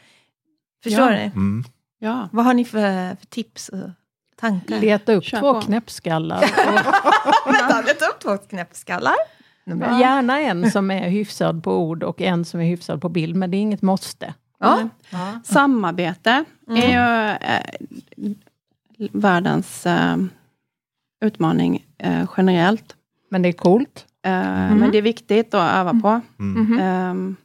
förstår 0.83 1.11
Ja. 1.11 1.17
ni? 1.17 1.23
mm. 1.25 1.65
Ja. 1.99 2.29
Vad 2.33 2.45
har 2.45 2.55
ni 2.55 2.65
för, 2.65 3.17
för 3.17 3.27
tips 3.27 3.69
och 3.69 3.79
tankar? 4.41 4.81
Leta 4.81 5.13
upp 5.13 5.25
Kör 5.25 5.39
två 5.41 5.55
på. 5.55 5.61
knäppskallar. 5.61 6.45
Och 7.47 7.53
Vänta, 7.55 7.81
leta 7.87 8.07
upp 8.07 8.21
två 8.23 8.37
knäppskallar. 8.37 9.15
Ett. 9.67 10.01
gärna 10.01 10.41
en 10.41 10.71
som 10.71 10.91
är 10.91 11.09
hyfsad 11.09 11.63
på 11.65 11.77
ord 11.79 12.03
och 12.03 12.21
en 12.21 12.45
som 12.45 12.61
är 12.61 12.65
hyfsad 12.65 13.01
på 13.01 13.09
bild, 13.09 13.37
men 13.37 13.51
det 13.51 13.57
är 13.57 13.61
inget 13.61 13.83
måste. 13.83 14.35
Ja. 14.61 14.89
Ja. 15.11 15.41
Samarbete 15.45 16.45
Mm. 16.69 16.83
är 16.83 16.89
ju 16.89 17.37
eh, 17.47 18.33
världens 19.13 19.87
eh, 19.87 20.17
utmaning 21.21 21.87
eh, 21.99 22.31
generellt. 22.37 22.97
Men 23.31 23.43
det 23.43 23.49
är 23.49 23.53
coolt. 23.53 24.07
Eh, 24.25 24.33
Mm. 24.33 24.79
Men 24.79 24.91
det 24.91 24.99
är 24.99 25.03
viktigt 25.03 25.55
att 25.55 25.73
öva 25.75 26.01
på. 26.03 26.21
Mm. 26.39 26.79
Eh, 26.79 27.37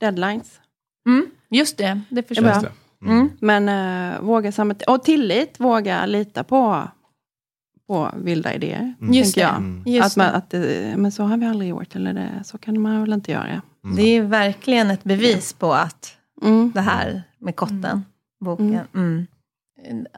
deadlines. 0.00 0.60
Mm, 1.08 1.26
just 1.50 1.78
det, 1.78 2.00
det 2.08 2.22
förstår 2.28 2.46
jag. 2.46 2.56
Mm. 3.02 3.18
Mm. 3.18 3.30
Men 3.40 3.68
eh, 4.14 4.20
våga 4.20 4.52
samarbeta. 4.52 4.92
Och 4.92 5.02
tillit, 5.04 5.60
våga 5.60 6.06
lita 6.06 6.44
på, 6.44 6.88
på 7.86 8.10
vilda 8.16 8.54
idéer. 8.54 8.94
Mm. 9.00 9.12
Just 9.14 9.34
det. 9.34 9.40
jag. 9.40 9.56
Mm. 9.56 9.82
Just 9.86 10.06
Att 10.06 10.16
man, 10.16 10.34
att 10.34 10.50
det, 10.50 10.94
men 10.96 11.12
så 11.12 11.22
har 11.22 11.36
vi 11.36 11.46
aldrig 11.46 11.70
gjort, 11.70 11.96
eller 11.96 12.12
det, 12.12 12.44
så 12.44 12.58
kan 12.58 12.80
man 12.80 13.00
väl 13.00 13.12
inte 13.12 13.32
göra. 13.32 13.62
Mm. 13.84 13.96
det 13.96 14.02
är 14.02 14.22
verkligen 14.22 14.90
ett 14.90 15.04
bevis 15.04 15.52
på 15.52 15.72
att 15.72 16.12
Mm. 16.42 16.72
det 16.74 16.80
här 16.80 17.22
med 17.38 17.56
kotten, 17.56 18.04
boken. 18.40 18.80
Mm. 18.94 19.26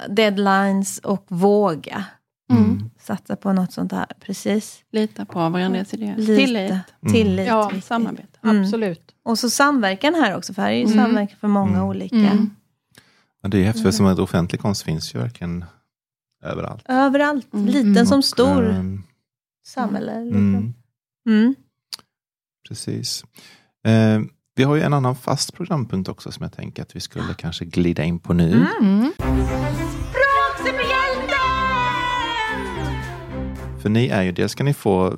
Deadlines 0.09 0.99
och 0.99 1.25
våga 1.29 2.05
Mm. 2.51 2.91
satsa 3.01 3.37
på 3.37 3.53
något 3.53 3.73
sånt 3.73 3.93
här. 3.93 4.07
Precis. 4.21 4.85
Lita 4.93 5.25
på 5.25 5.49
varandras 5.49 5.95
idéer. 5.95 6.17
Tillit, 6.17 6.71
Mm. 6.71 7.13
Tillit. 7.13 7.47
Ja, 7.47 7.73
samarbete. 7.83 8.39
Mm. 8.45 8.63
Absolut. 8.63 9.15
Och 9.23 9.39
så 9.39 9.51
samverkan 9.51 10.15
här 10.15 10.37
också, 10.37 10.55
för 10.55 10.63
här 10.63 10.71
är 10.71 10.75
ju 10.77 10.83
Mm. 10.85 10.95
samverkan 10.99 11.37
för 11.41 11.49
många 11.49 11.77
Mm. 11.77 11.85
olika. 11.89 12.17
Mm. 12.17 12.51
Ja, 13.43 13.49
det 13.49 13.59
är 13.59 13.65
häftigt, 13.65 13.83
för 13.83 13.91
som 13.91 14.07
att 14.07 14.19
offentlig 14.19 14.61
konst 14.61 14.83
finns 14.83 15.15
ju 15.15 15.19
verkligen 15.19 15.65
överallt. 16.43 16.85
Överallt, 16.89 17.55
Mm. 17.55 17.67
liten 17.67 17.91
Mm. 17.91 18.07
som 18.07 18.23
stor, 18.23 18.71
Ehm, 18.71 19.03
samhälle. 19.67 20.25
Liksom. 20.25 20.55
mm, 20.55 20.75
Mm. 21.29 21.55
precis. 22.69 23.25
Eh, 23.87 24.21
vi 24.55 24.65
har 24.65 24.77
ju 24.77 24.83
en 24.83 24.93
annan 24.93 25.17
fast 25.17 25.55
programpunkt 25.55 26.09
också 26.09 26.33
som 26.33 26.43
jag 26.43 26.53
tänker 26.53 26.83
att 26.83 26.97
vi 26.97 27.01
skulle 27.01 27.35
kanske 27.35 27.65
glida 27.65 28.05
in 28.05 28.19
på 28.19 28.33
nu. 28.33 28.67
För 33.89 33.93
ni 33.93 34.09
är 34.09 34.23
ju, 34.23 34.33
dels 34.33 34.53
ska 34.53 34.65
ni 34.65 34.75
få, 34.75 35.15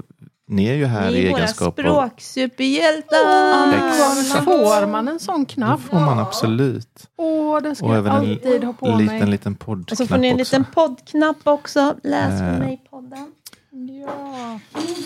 ni 0.49 0.67
är 0.67 0.75
ju 0.75 0.87
här 0.87 1.11
Ni 1.11 1.17
i 1.17 1.27
är 1.27 1.31
våra 1.31 1.39
egenskap 1.39 1.79
av... 1.79 1.83
språksuperhjältar! 1.83 3.89
Exakt. 3.89 4.45
Får 4.45 4.87
man 4.87 5.09
en 5.09 5.21
sån 5.21 5.45
Det 5.45 5.55
knapp? 5.55 5.81
får 5.81 6.01
man 6.01 6.19
absolut. 6.19 7.07
Åh, 7.17 7.61
det 7.63 7.75
ska 7.75 7.87
Och 7.87 7.93
jag 7.93 7.99
även 7.99 8.13
en 8.13 8.19
alltid 8.31 8.65
ha 8.65 8.73
på 8.73 8.87
liten, 8.99 9.19
mig. 9.19 9.27
liten 9.29 9.55
poddknapp 9.55 9.91
Och 9.93 9.97
så 9.99 10.07
får 10.07 10.19
ni 10.19 10.29
en 10.29 10.37
liten 10.37 10.61
också. 10.63 10.73
poddknapp 10.75 11.37
också. 11.45 11.95
Läs 12.05 12.39
för 12.41 12.53
Eh. 12.53 12.59
mig-podden. 12.59 13.33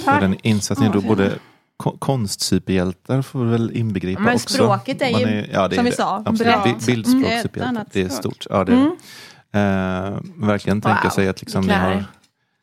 Ja. 0.05 0.15
Och 0.15 0.21
den 0.21 0.37
insatsen 0.43 0.87
är 0.87 0.93
då 0.93 1.01
Ja, 1.03 1.09
både 1.09 1.33
ko- 1.77 1.97
konstsuperhjältar 1.99 3.23
får 3.23 3.45
vi 3.45 3.51
väl 3.51 3.77
inbegripa 3.77 4.23
Men 4.23 4.35
också. 4.35 4.55
språket 4.55 5.03
är 5.03 5.07
ju, 5.09 5.47
ja, 5.53 5.69
det 5.69 5.75
är 5.75 5.77
som 5.77 5.85
vi 5.85 5.91
det. 5.91 5.97
sa, 5.97 6.17
Absolut. 6.27 6.39
brett. 6.39 6.65
Bi- 6.65 6.87
Bildspråkssuperhjältar, 6.87 7.71
Mm. 7.71 7.85
Det 7.93 8.01
är 8.01 8.05
det 8.05 8.11
är 8.11 8.15
stort. 8.17 8.47
Ja, 8.51 8.65
det 8.65 8.73
är 8.73 8.77
Mm. 8.77 8.91
det. 8.91 8.97
Eh, 9.59 10.47
verkligen 10.49 10.81
tänka 10.81 11.01
Wow, 11.05 11.11
sig 11.11 11.29
att 11.29 11.41
liksom 11.41 11.63
ni 11.63 11.69
det 11.69 11.75
har. 11.75 12.05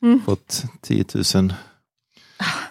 Mm. 0.02 0.22
fått 0.22 0.64
10 0.82 1.06
000 1.36 1.54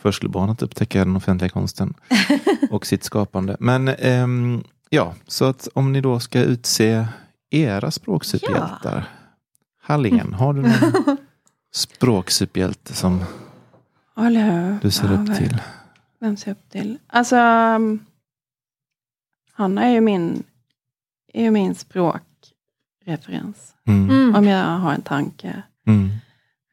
förskolebarn 0.03 0.51
att 0.51 0.62
upptäcka 0.62 0.99
den 0.99 1.16
offentliga 1.16 1.49
konsten 1.49 1.95
och 2.70 2.87
sitt 2.87 3.05
skapande. 3.05 3.57
Men 3.61 3.89
ehm, 3.89 4.64
ja, 4.89 5.14
så 5.26 5.45
att 5.45 5.68
om 5.74 5.93
ni 5.93 6.01
då 6.01 6.20
ska 6.20 6.43
utse 6.43 7.07
era 7.51 7.91
språksuperhjältar. 7.91 9.05
Halligen, 9.83 10.35
har 10.35 10.55
du 10.55 10.62
någon 10.62 10.72
språksuperhjälte 11.74 12.95
som 12.95 13.24
du 14.83 14.91
ser 14.91 15.09
Ja, 15.09 15.14
upp 15.14 15.37
till? 15.37 15.59
Vem 16.20 16.37
ser 16.37 16.51
jag 16.51 16.57
upp 16.57 16.70
till? 16.70 16.99
Alltså, 17.07 17.37
um, 17.37 18.07
Hanna 19.53 19.85
är 19.85 19.91
ju 19.91 20.01
min, 20.01 20.43
är 21.33 21.43
ju 21.43 21.51
min 21.51 21.74
språkreferens. 21.74 23.74
Mm. 23.87 24.11
Mm. 24.11 24.35
Om 24.35 24.45
jag 24.45 24.64
har 24.64 24.93
en 24.93 25.03
tanke. 25.03 25.62
Mm. 25.87 26.11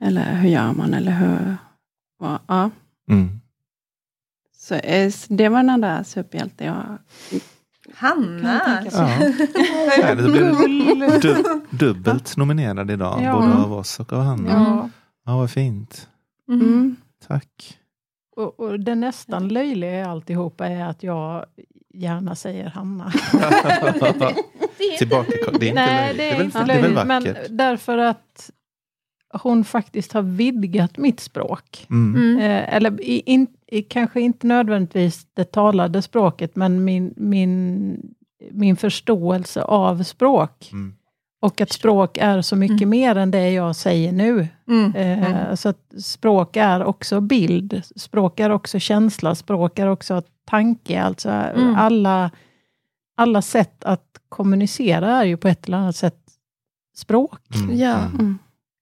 Eller 0.04 0.36
hur 0.36 0.50
gör 0.50 0.74
man? 0.74 0.94
Eller 0.94 1.12
hur... 1.12 1.58
vad- 2.20 2.40
Ja. 2.48 2.70
Mm. 3.10 3.30
Så 4.58 4.76
eh, 4.76 5.12
det 5.30 5.50
var 5.50 5.58
den 5.58 5.70
enda 5.70 6.04
superhjälte 6.04 6.64
jag 6.66 6.98
Hanna! 7.96 8.84
Ja. 8.92 9.08
Nej, 10.04 10.16
det 10.16 10.24
blir 10.24 11.20
du, 11.22 11.44
dubbelt 11.70 12.38
nominerad 12.38 12.92
idag, 12.92 13.22
Ja. 13.24 13.34
både 13.34 13.54
av 13.54 13.74
oss 13.74 14.00
och 14.00 14.14
av 14.14 14.24
Hanna. 14.24 14.50
Ja. 14.52 14.90
Ja, 15.26 15.38
vad 15.38 15.52
fint. 15.52 16.10
Mm. 16.50 16.62
Mm. 16.68 16.96
Tack. 17.28 17.78
Och, 18.36 18.60
och 18.60 18.80
det 18.80 18.96
nästan 18.96 19.48
löjliga 19.48 20.00
i 20.00 20.04
alltihopa 20.04 20.68
är 20.68 20.86
att 20.86 21.04
jag 21.04 21.46
gärna 21.94 22.36
säger 22.36 22.70
Hanna. 22.70 23.12
Tillbaka, 24.98 25.32
det 25.60 25.66
är 25.66 25.70
inte 25.70 25.74
Nej, 25.86 26.14
löjligt. 26.14 26.18
det 26.18 26.30
är 26.30 26.38
väl, 26.38 26.46
inte 26.46 26.64
det 26.64 26.74
är 26.74 26.82
väl 26.82 26.92
löjligt, 26.94 27.08
men 27.08 27.24
vackert? 27.24 27.48
därför 27.50 27.98
att 27.98 28.52
hon 29.34 29.64
faktiskt 29.64 30.14
har 30.14 30.22
vidgat 30.22 30.98
mitt 30.98 31.20
språk. 31.20 31.88
Mm. 31.90 32.16
Mm. 32.16 32.40
Eh, 32.40 32.76
eller 32.76 33.02
i, 33.02 33.20
in, 33.26 33.48
i, 33.68 33.82
kanske 33.82 34.22
inte 34.22 34.48
nödvändigtvis 34.48 35.28
det 35.34 35.52
talade 35.52 36.02
språket, 36.02 36.56
men 36.56 36.84
min, 36.84 37.14
min, 37.18 37.98
min 38.52 38.76
förståelse 38.76 39.62
av 39.64 40.04
språk. 40.04 40.70
Mm. 40.72 40.94
Och 41.42 41.62
att 41.62 41.72
språk 41.72 42.18
är 42.18 42.42
så 42.42 42.56
mycket 42.56 42.78
Mm. 42.82 42.90
mer 42.90 43.16
än 43.16 43.32
det 43.32 43.52
jag 43.52 43.76
säger 43.76 44.12
nu. 44.12 44.48
Mm. 44.68 44.96
Eh, 44.96 45.32
Mm. 45.32 45.58
Så 45.58 45.70
att 45.70 45.94
språk 46.04 46.56
är 46.58 46.84
också 46.84 47.22
bild, 47.22 47.82
språk 47.96 48.40
är 48.40 48.50
också 48.50 48.80
känsla, 48.80 49.36
språk 49.36 49.80
är 49.80 49.88
också 49.88 50.22
tanke. 50.46 51.02
Alltså 51.02 51.30
Mm. 51.30 51.76
alla, 51.76 52.32
alla 53.18 53.42
sätt 53.42 53.84
att 53.84 54.20
kommunicera 54.30 55.12
är 55.12 55.26
ju 55.26 55.38
på 55.38 55.48
ett 55.48 55.68
eller 55.68 55.78
annat 55.78 55.96
sätt 55.96 56.20
språk. 56.96 57.42
Mm. 57.56 57.78
Ja. 57.78 57.96
Mm. 57.98 58.38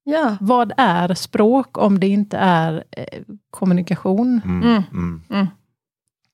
Ja. 0.08 0.38
Vad 0.42 0.72
är 0.78 1.14
språk 1.14 1.78
om 1.78 2.00
det 2.00 2.08
inte 2.08 2.38
är 2.38 2.84
eh, 2.92 3.22
kommunikation. 3.50 4.42
Mm. 4.46 4.84
Mm. 4.92 5.22
Mm. 5.30 5.48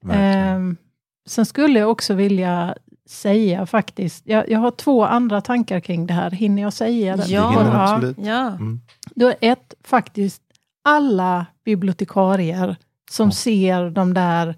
Mm. 0.03 0.71
Eh, 0.71 0.77
sen 1.27 1.45
skulle 1.45 1.79
jag 1.79 1.91
också 1.91 2.13
vilja 2.13 2.75
säga 3.09 3.65
faktiskt, 3.65 4.27
jag, 4.27 4.49
jag 4.49 4.59
har 4.59 4.71
två 4.71 5.05
andra 5.05 5.41
tankar 5.41 5.79
kring 5.79 6.07
det 6.07 6.13
här. 6.13 6.31
Hinner 6.31 6.61
jag 6.61 6.73
säga 6.73 7.17
det? 7.17 7.25
Ja. 7.27 7.63
Det 7.63 7.81
absolut. 7.81 8.17
Ja. 8.19 8.47
Mm. 8.47 8.81
Då 9.15 9.27
är 9.27 9.35
ett, 9.41 9.73
faktiskt 9.83 10.41
alla 10.83 11.45
bibliotekarier 11.65 12.75
som 13.11 13.27
Ja. 13.27 13.31
ser 13.31 13.89
de 13.89 14.13
där 14.13 14.55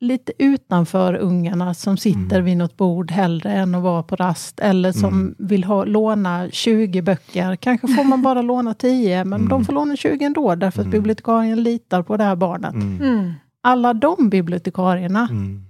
lite 0.00 0.32
utanför 0.38 1.14
ungarna 1.14 1.74
som 1.74 1.96
sitter 1.96 2.36
Mm. 2.36 2.44
vid 2.44 2.56
något 2.56 2.76
bord 2.76 3.10
hellre 3.10 3.52
än 3.52 3.74
att 3.74 3.82
vara 3.82 4.02
på 4.02 4.16
rast. 4.16 4.60
Eller 4.60 4.92
som 4.92 5.14
Mm. 5.14 5.34
vill 5.38 5.64
ha, 5.64 5.84
låna 5.84 6.50
20 6.50 7.02
böcker. 7.02 7.56
Kanske 7.56 7.88
får 7.88 8.04
man 8.04 8.22
bara 8.22 8.42
låna 8.52 8.74
10, 8.74 9.24
men 9.24 9.38
Mm. 9.40 9.48
de 9.48 9.64
får 9.64 9.72
låna 9.72 9.96
20 9.96 10.24
ändå, 10.24 10.54
därför 10.54 10.80
att 10.80 10.86
Mm. 10.86 10.90
bibliotekarien 10.98 11.62
litar 11.62 12.02
på 12.02 12.16
det 12.16 12.24
här 12.24 12.36
barnet. 12.36 12.74
Mm. 12.74 13.02
Mm. 13.02 13.32
Alla 13.62 13.94
de 13.94 14.30
bibliotekarierna 14.30 15.28
Mm. 15.30 15.64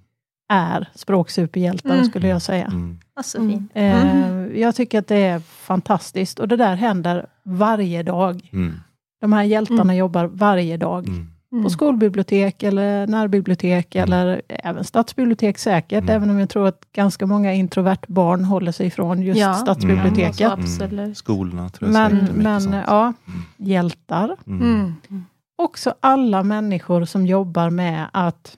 är 0.52 0.88
språksuperhjältar, 0.94 1.94
Mm. 1.94 2.04
skulle 2.04 2.28
jag 2.28 2.42
säga. 2.42 2.64
Mm. 2.66 2.98
Ja, 3.16 3.22
så 3.22 3.38
Mm. 3.38 3.50
fint. 3.50 3.70
Eh, 3.74 4.60
Jag 4.60 4.74
tycker 4.74 4.98
att 4.98 5.06
det 5.08 5.16
är 5.16 5.38
fantastiskt 5.40 6.38
och 6.38 6.48
det 6.48 6.56
där 6.56 6.74
händer 6.74 7.26
varje 7.44 8.02
dag. 8.02 8.50
Mm. 8.52 8.74
De 9.20 9.32
här 9.32 9.42
hjältarna 9.44 9.80
Mm. 9.82 9.96
jobbar 9.96 10.24
varje 10.26 10.76
dag. 10.76 11.08
Mm. 11.52 11.58
Mm. 11.58 11.64
På 11.64 11.70
skolbibliotek 11.70 12.62
eller 12.62 13.06
närbibliotek 13.06 13.94
Mm. 13.96 14.04
eller 14.12 14.42
även 14.48 14.84
stadsbibliotek 14.84 15.58
säkert, 15.58 16.02
Mm. 16.02 16.16
även 16.16 16.30
om 16.30 16.38
jag 16.38 16.48
tror 16.50 16.66
att 16.68 16.92
ganska 16.92 17.26
många 17.26 17.52
introvert 17.54 18.06
barn 18.08 18.44
håller 18.44 18.72
sig 18.72 18.86
ifrån 18.86 19.22
just 19.22 19.40
Ja. 19.40 19.54
stadsbiblioteket. 19.54 20.40
Mm. 20.40 20.60
Absolut. 20.60 21.16
Skolorna 21.16 21.68
tror 21.68 21.90
jag 21.90 22.12
Men, 22.12 22.28
men 22.34 22.60
sånt. 22.60 22.74
ja, 22.86 23.02
Mm. 23.04 23.40
hjältar. 23.56 24.36
Mm. 24.46 24.62
Mm. 25.10 25.24
Också 25.58 25.94
alla 26.00 26.42
människor 26.42 27.04
som 27.04 27.26
jobbar 27.26 27.70
med 27.70 28.06
att 28.12 28.56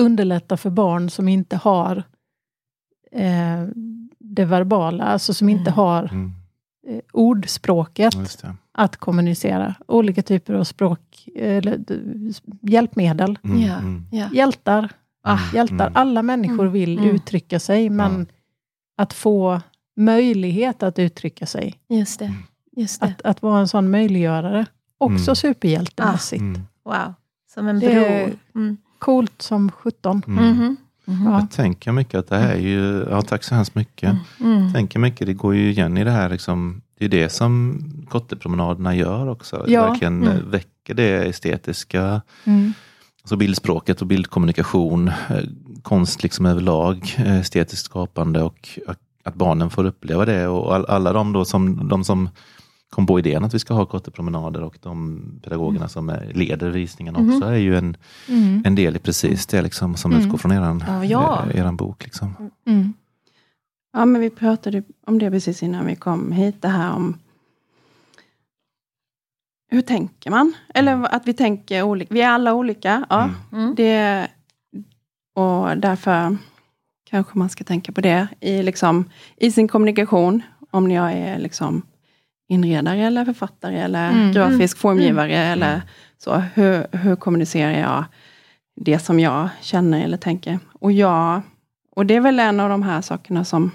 underlätta 0.00 0.56
för 0.56 0.70
barn 0.70 1.10
som 1.10 1.28
inte 1.28 1.56
har 1.56 2.02
eh, 3.12 3.62
det 4.18 4.44
verbala, 4.44 5.04
alltså 5.04 5.34
som 5.34 5.48
inte 5.48 5.70
Mm. 5.70 5.74
har 5.74 6.10
Mm. 6.86 6.96
eh, 6.96 7.02
ordspråket 7.12 8.14
Just 8.14 8.42
det. 8.42 8.54
att 8.72 8.96
kommunicera. 8.96 9.74
Olika 9.88 10.22
typer 10.22 10.54
av 10.54 10.64
språk, 10.64 11.28
eller 11.36 11.78
hjälpmedel. 12.62 13.38
Mm. 13.44 13.60
Ja. 13.62 13.74
Mm. 13.78 14.06
Ja. 14.12 14.28
Hjältar, 14.32 14.92
Ah. 15.22 15.38
hjältar. 15.54 15.86
Mm. 15.86 15.92
Alla 15.96 16.22
människor 16.22 16.60
Mm. 16.60 16.72
vill 16.72 16.98
Mm. 16.98 17.10
uttrycka 17.10 17.60
sig, 17.60 17.90
men 17.90 18.26
att 18.96 19.12
få 19.12 19.60
möjlighet 19.96 20.82
att 20.82 20.98
uttrycka 20.98 21.46
sig, 21.46 21.74
Just 21.88 22.18
det. 22.18 22.32
Just 22.76 23.00
det. 23.00 23.06
att, 23.06 23.22
att 23.22 23.42
vara 23.42 23.60
en 23.60 23.68
sån 23.68 23.90
möjliggörare, 23.90 24.66
också 24.98 25.30
Mm. 25.30 25.36
superhjältemässigt. 25.36 26.40
Mm. 26.40 26.60
Wow. 26.84 27.14
Som 27.54 27.68
en 27.68 27.80
Det 27.80 27.86
bro. 27.90 28.02
är- 28.04 28.32
Mm. 28.54 28.76
Coolt 28.98 29.42
som 29.42 29.70
sjutton. 29.70 30.22
Mm. 30.26 30.76
Ja. 31.04 31.14
Jag 31.40 31.50
tänker 31.50 31.92
mycket 31.92 32.14
att 32.14 32.28
det 32.28 32.36
här 32.36 32.52
är 32.54 32.58
ju, 32.60 33.06
ja 33.10 33.22
tack 33.22 33.44
så 33.44 33.54
hemskt 33.54 33.74
mycket. 33.74 34.16
Mm. 34.40 34.72
tänker 34.72 34.98
mycket, 34.98 35.26
det 35.26 35.32
går 35.34 35.54
ju 35.54 35.70
igen 35.70 35.96
i 35.98 36.04
det 36.04 36.10
här, 36.10 36.28
liksom, 36.28 36.82
det 36.98 37.04
är 37.04 37.08
det 37.08 37.28
som 37.28 37.78
kottepromenaderna 38.10 38.94
gör 38.94 39.28
också. 39.28 39.64
Ja. 39.68 39.86
Verkligen 39.90 40.22
Mm. 40.26 40.50
väcker 40.50 40.94
det 40.94 41.24
estetiska, 41.28 42.22
Mm. 42.44 42.72
alltså 43.22 43.36
bildspråket 43.36 44.00
och 44.00 44.06
bildkommunikation, 44.06 45.08
eh, 45.08 45.14
konst 45.82 46.22
liksom 46.22 46.46
överlag, 46.46 47.14
eh, 47.18 47.36
estetiskt 47.40 47.84
skapande 47.84 48.42
och 48.42 48.68
att- 48.86 48.98
barnen 49.34 49.70
får 49.70 49.84
uppleva 49.84 50.24
det. 50.24 50.46
Och 50.48 50.74
all, 50.74 50.86
alla 50.86 51.12
de, 51.12 51.32
då 51.32 51.44
som, 51.44 51.88
de 51.88 52.04
som 52.04 52.28
kom 52.94 53.06
på 53.06 53.18
idén 53.18 53.44
att 53.44 53.54
vi 53.54 53.58
ska 53.58 53.74
ha 53.74 53.86
kottepromenader 53.86 54.62
och 54.62 54.78
de 54.82 55.22
pedagogerna 55.42 55.88
som 55.88 56.08
är, 56.08 56.32
leder 56.34 56.70
visningen 56.70 57.16
också 57.16 57.24
Mhm. 57.38 57.42
är 57.42 57.56
ju 57.56 57.76
en, 57.76 57.96
Mm. 58.28 58.62
en 58.66 58.74
del 58.74 58.96
i 58.96 58.98
precis 58.98 59.46
det 59.46 59.62
liksom, 59.62 59.96
som 59.96 60.12
Mm. 60.12 60.24
utgår 60.24 60.38
från 60.38 60.52
eran, 60.52 60.84
Ja, 60.88 61.04
ja. 61.04 61.50
eh, 61.54 61.72
bok. 61.72 62.04
Liksom. 62.04 62.50
Mm. 62.66 62.92
Ja, 63.92 64.04
men 64.04 64.20
vi 64.20 64.30
pratade 64.30 64.82
om 65.06 65.18
det 65.18 65.30
precis 65.30 65.62
innan 65.62 65.86
vi 65.86 65.96
kom 65.96 66.32
hit. 66.32 66.62
Det 66.62 66.68
här 66.68 66.92
om 66.92 67.18
hur 69.70 69.80
tänker 69.80 70.30
man? 70.30 70.52
Eller 70.74 71.14
att 71.14 71.26
vi 71.28 71.32
tänker 71.34 71.82
olika. 71.82 72.14
Vi 72.14 72.20
är 72.20 72.28
alla 72.28 72.54
olika. 72.54 73.06
Ja, 73.10 73.22
Mm. 73.22 73.34
Mm. 73.64 73.74
det, 73.74 74.28
och 75.34 75.76
därför 75.78 76.36
kanske 77.10 77.38
man 77.38 77.48
ska 77.48 77.64
tänka 77.64 77.92
på 77.92 78.00
det 78.00 78.28
i, 78.40 78.62
liksom, 78.62 79.04
i 79.36 79.50
sin 79.50 79.68
kommunikation. 79.68 80.42
Om 80.70 80.90
jag 80.90 81.12
är 81.12 81.38
liksom 81.38 81.82
inredare 82.48 82.98
eller 83.06 83.24
författare 83.24 83.78
eller 83.80 84.10
Mm. 84.10 84.32
grafisk 84.32 84.78
formgivare. 84.78 85.36
Mm. 85.36 85.52
Eller 85.52 85.82
så. 86.18 86.34
Hur, 86.36 86.86
hur 86.96 87.16
kommunicerar 87.16 87.72
jag 87.72 88.04
det 88.76 88.98
som 88.98 89.20
jag 89.20 89.48
känner 89.60 90.04
eller 90.04 90.16
tänker? 90.16 90.58
Och, 90.72 90.92
jag, 90.92 91.42
och 91.90 92.06
det 92.06 92.14
är 92.14 92.20
väl 92.20 92.40
en 92.40 92.60
av 92.60 92.68
de 92.68 92.82
här 92.82 93.00
sakerna 93.00 93.44
som, 93.44 93.70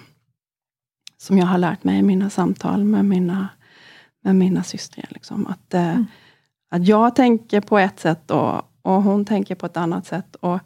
som 1.18 1.38
jag 1.38 1.46
har 1.46 1.58
lärt 1.58 1.84
mig 1.84 2.00
i 2.00 2.02
mina 2.02 2.30
samtal 2.30 2.84
med 2.84 3.06
mina, 3.06 3.50
med 4.24 4.36
mina 4.36 4.64
systrar. 4.64 5.06
Liksom. 5.10 5.48
Att, 5.48 5.74
eh, 5.74 5.90
Mm. 5.90 6.06
att 6.72 6.88
jag 6.88 7.16
tänker 7.16 7.62
på 7.62 7.80
ett 7.80 8.00
sätt 8.00 8.32
och, 8.32 8.62
och 8.82 9.04
hon 9.04 9.26
tänker 9.26 9.56
på 9.56 9.66
ett 9.66 9.78
annat 9.78 10.06
sätt. 10.08 10.36
Och 10.36 10.60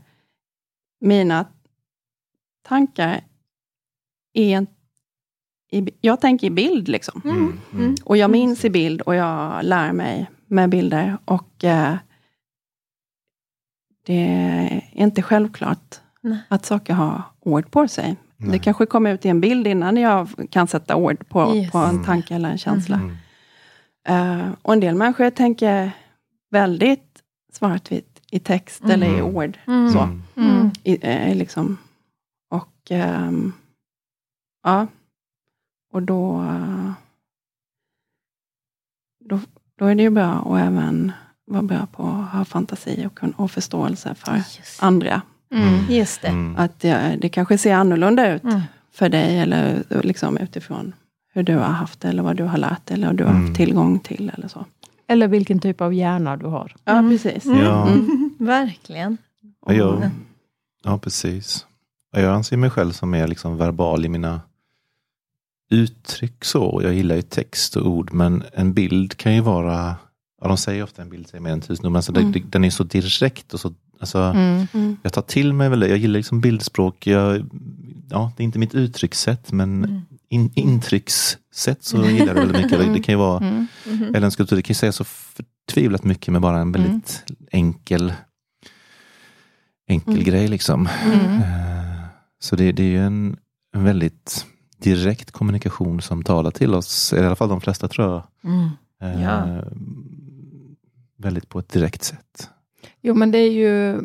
mina 1.01 1.45
tankar 2.67 3.21
är 4.33 4.57
en, 4.57 4.67
i, 5.77 5.89
jag 6.01 6.21
tänker 6.21 6.47
i 6.47 6.49
bild 6.49 6.87
liksom. 6.87 7.21
Mm. 7.25 7.59
Mm. 7.73 7.95
Och 8.03 8.17
jag 8.17 8.31
minns 8.31 8.65
i 8.65 8.69
bild 8.69 9.01
och 9.01 9.15
jag 9.15 9.65
lär 9.65 9.91
mig 9.91 10.29
med 10.47 10.69
bilder. 10.69 11.17
Och 11.25 11.63
eh, 11.63 11.95
det 14.05 14.13
är 14.27 14.83
inte 14.91 15.21
självklart 15.21 15.99
Nej. 16.21 16.37
att 16.47 16.65
saker 16.65 16.93
har 16.93 17.21
ord 17.39 17.71
på 17.71 17.87
sig. 17.87 18.15
Nej. 18.37 18.51
Det 18.51 18.59
kanske 18.59 18.85
kommer 18.85 19.13
ut 19.13 19.25
i 19.25 19.29
en 19.29 19.41
bild 19.41 19.67
innan 19.67 19.97
jag 19.97 20.29
kan 20.49 20.67
sätta 20.67 20.95
ord 20.95 21.29
på, 21.29 21.55
Yes. 21.55 21.71
på 21.71 21.77
en 21.77 21.89
Mm. 21.89 22.03
tanke 22.05 22.35
eller 22.35 22.49
en 22.49 22.57
känsla. 22.57 22.95
Mm. 22.95 23.15
Eh, 24.07 24.51
och 24.61 24.73
en 24.73 24.79
del 24.79 24.95
människor 24.95 25.29
tänker 25.29 25.91
väldigt 26.51 27.23
svartvitt 27.53 28.21
i 28.31 28.39
text 28.39 28.83
Mm. 28.83 28.91
eller 28.91 29.17
i 29.17 29.21
ord. 29.21 29.57
Mm. 29.67 29.89
Så. 29.89 29.99
Mm. 29.99 30.21
Mm. 30.35 30.71
I, 30.83 30.97
eh, 31.01 31.35
liksom. 31.35 31.77
Och 32.49 32.77
ehm, 32.91 33.53
ja, 34.63 34.87
och 35.93 36.03
då, 36.03 36.45
då, 39.29 39.39
då 39.79 39.85
är 39.85 39.95
det 39.95 40.03
ju 40.03 40.09
bra 40.09 40.31
att 40.31 40.61
även 40.67 41.11
vara 41.45 41.61
bra 41.63 41.85
på 41.91 42.03
att 42.07 42.29
ha 42.31 42.45
fantasi 42.45 43.05
och, 43.07 43.19
och 43.39 43.51
förståelse 43.51 44.15
för 44.15 44.35
Just, 44.35 44.83
andra. 44.83 45.21
Mm. 45.51 45.85
Just 45.89 46.21
det. 46.21 46.27
Mm. 46.27 46.55
Att 46.57 46.79
det, 46.79 47.17
det 47.21 47.29
kanske 47.29 47.57
ser 47.57 47.73
annorlunda 47.75 48.33
ut 48.35 48.43
Mm. 48.43 48.61
för 48.91 49.09
dig 49.09 49.39
eller 49.39 49.83
liksom 50.03 50.37
utifrån 50.37 50.93
hur 51.33 51.43
du 51.43 51.55
har 51.55 51.63
haft 51.65 51.99
det 52.01 52.07
eller 52.07 52.23
vad 52.23 52.35
du 52.37 52.43
har 52.43 52.57
lärt 52.57 52.91
eller 52.91 53.07
vad 53.07 53.15
du 53.15 53.23
har 53.23 53.31
Mm. 53.31 53.45
haft 53.45 53.55
tillgång 53.57 53.99
till 53.99 54.31
eller 54.37 54.47
så. 54.47 54.65
Eller 55.07 55.27
vilken 55.27 55.59
typ 55.59 55.81
av 55.81 55.93
hjärna 55.93 56.37
du 56.37 56.45
har. 56.45 56.75
Ja, 56.85 56.91
Mm. 56.97 57.11
precis. 57.11 57.45
Mm. 57.45 57.59
Ja. 57.59 57.87
Mm. 57.87 58.35
Verkligen. 58.39 59.17
Ja, 59.65 59.73
jag, 59.73 59.95
Mm. 59.97 60.09
ja, 60.83 60.97
precis. 60.97 61.65
Ja, 62.11 62.19
Jag 62.21 62.33
anser 62.35 62.57
mig 62.57 62.69
själv 62.69 62.91
som 62.91 63.09
mer 63.09 63.27
liksom 63.27 63.57
verbal 63.57 64.05
i 64.05 64.09
mina 64.09 64.41
uttryck. 65.73 66.45
så. 66.45 66.79
Jag 66.83 66.93
gillar 66.93 67.15
ju 67.15 67.21
text 67.21 67.75
och 67.75 67.87
ord, 67.87 68.13
men 68.13 68.43
en 68.53 68.73
bild 68.73 69.17
kan 69.17 69.35
ju 69.35 69.41
vara, 69.41 69.95
ja, 70.41 70.47
de 70.47 70.57
säger 70.57 70.83
ofta 70.83 71.01
en 71.01 71.09
bild 71.09 71.27
säger 71.27 71.41
mer 71.41 71.51
än 71.51 71.61
tusen 71.61 71.85
ord, 71.85 71.91
men 71.91 71.95
alltså 71.95 72.15
Mm. 72.15 72.31
det, 72.31 72.39
den 72.49 72.63
är 72.63 72.69
så 72.69 72.83
direkt 72.83 73.53
och 73.53 73.59
så, 73.59 73.73
alltså, 73.99 74.17
Mm. 74.19 74.67
Mm. 74.73 74.97
jag 75.03 75.13
tar 75.13 75.21
till 75.21 75.53
mig 75.53 75.69
väl 75.69 75.79
det. 75.79 75.87
Jag 75.87 75.97
gillar 75.97 76.19
liksom 76.19 76.41
bildspråk. 76.41 77.07
Jag, 77.07 77.45
ja, 78.09 78.31
det 78.37 78.43
är 78.43 78.45
inte 78.45 78.59
mitt 78.59 78.75
uttryckssätt, 78.75 79.51
men 79.51 79.83
Mm. 79.85 80.01
in, 80.29 80.51
intryckssätt 80.55 81.83
så 81.83 81.97
gillar 82.05 82.27
jag 82.27 82.35
det 82.35 82.39
väldigt 82.41 82.61
mycket. 82.63 82.93
Det, 82.93 82.99
kan 82.99 83.13
ju 83.13 83.19
vara, 83.19 83.37
Mm. 83.47 83.67
Mhm. 83.87 84.15
eller 84.15 84.21
en 84.25 84.31
skulptur, 84.31 84.55
det 84.55 84.61
kan 84.61 84.73
ju 84.73 84.75
säga 84.75 84.91
så 84.91 85.03
förtvivlat 85.03 86.03
mycket 86.03 86.31
med 86.31 86.41
bara 86.41 86.59
en 86.59 86.71
väldigt 86.71 87.23
enkel 87.51 88.13
enkel 89.87 90.13
Mm. 90.13 90.23
grej 90.25 90.47
liksom. 90.47 90.89
Mm. 91.05 91.35
Eh, 91.41 92.03
Så 92.39 92.55
det, 92.55 92.71
det 92.71 92.83
är 92.83 92.87
ju 92.87 93.05
en, 93.05 93.37
en 93.75 93.83
väldigt 93.83 94.45
direkt 94.83 95.31
kommunikation 95.31 96.01
som 96.01 96.23
talar 96.23 96.51
till 96.51 96.73
oss, 96.73 97.13
i 97.13 97.19
alla 97.19 97.35
fall 97.35 97.49
de 97.49 97.61
flesta 97.61 97.87
tror 97.87 98.07
jag. 98.11 98.23
Mm. 98.43 98.69
Eh, 99.01 99.23
Ja. 99.23 99.63
Väldigt 101.17 101.49
på 101.49 101.59
ett 101.59 101.69
direkt 101.69 102.03
sätt. 102.03 102.49
Jo, 103.01 103.13
men 103.13 103.31
det 103.31 103.37
är 103.37 103.51
ju 103.51 104.01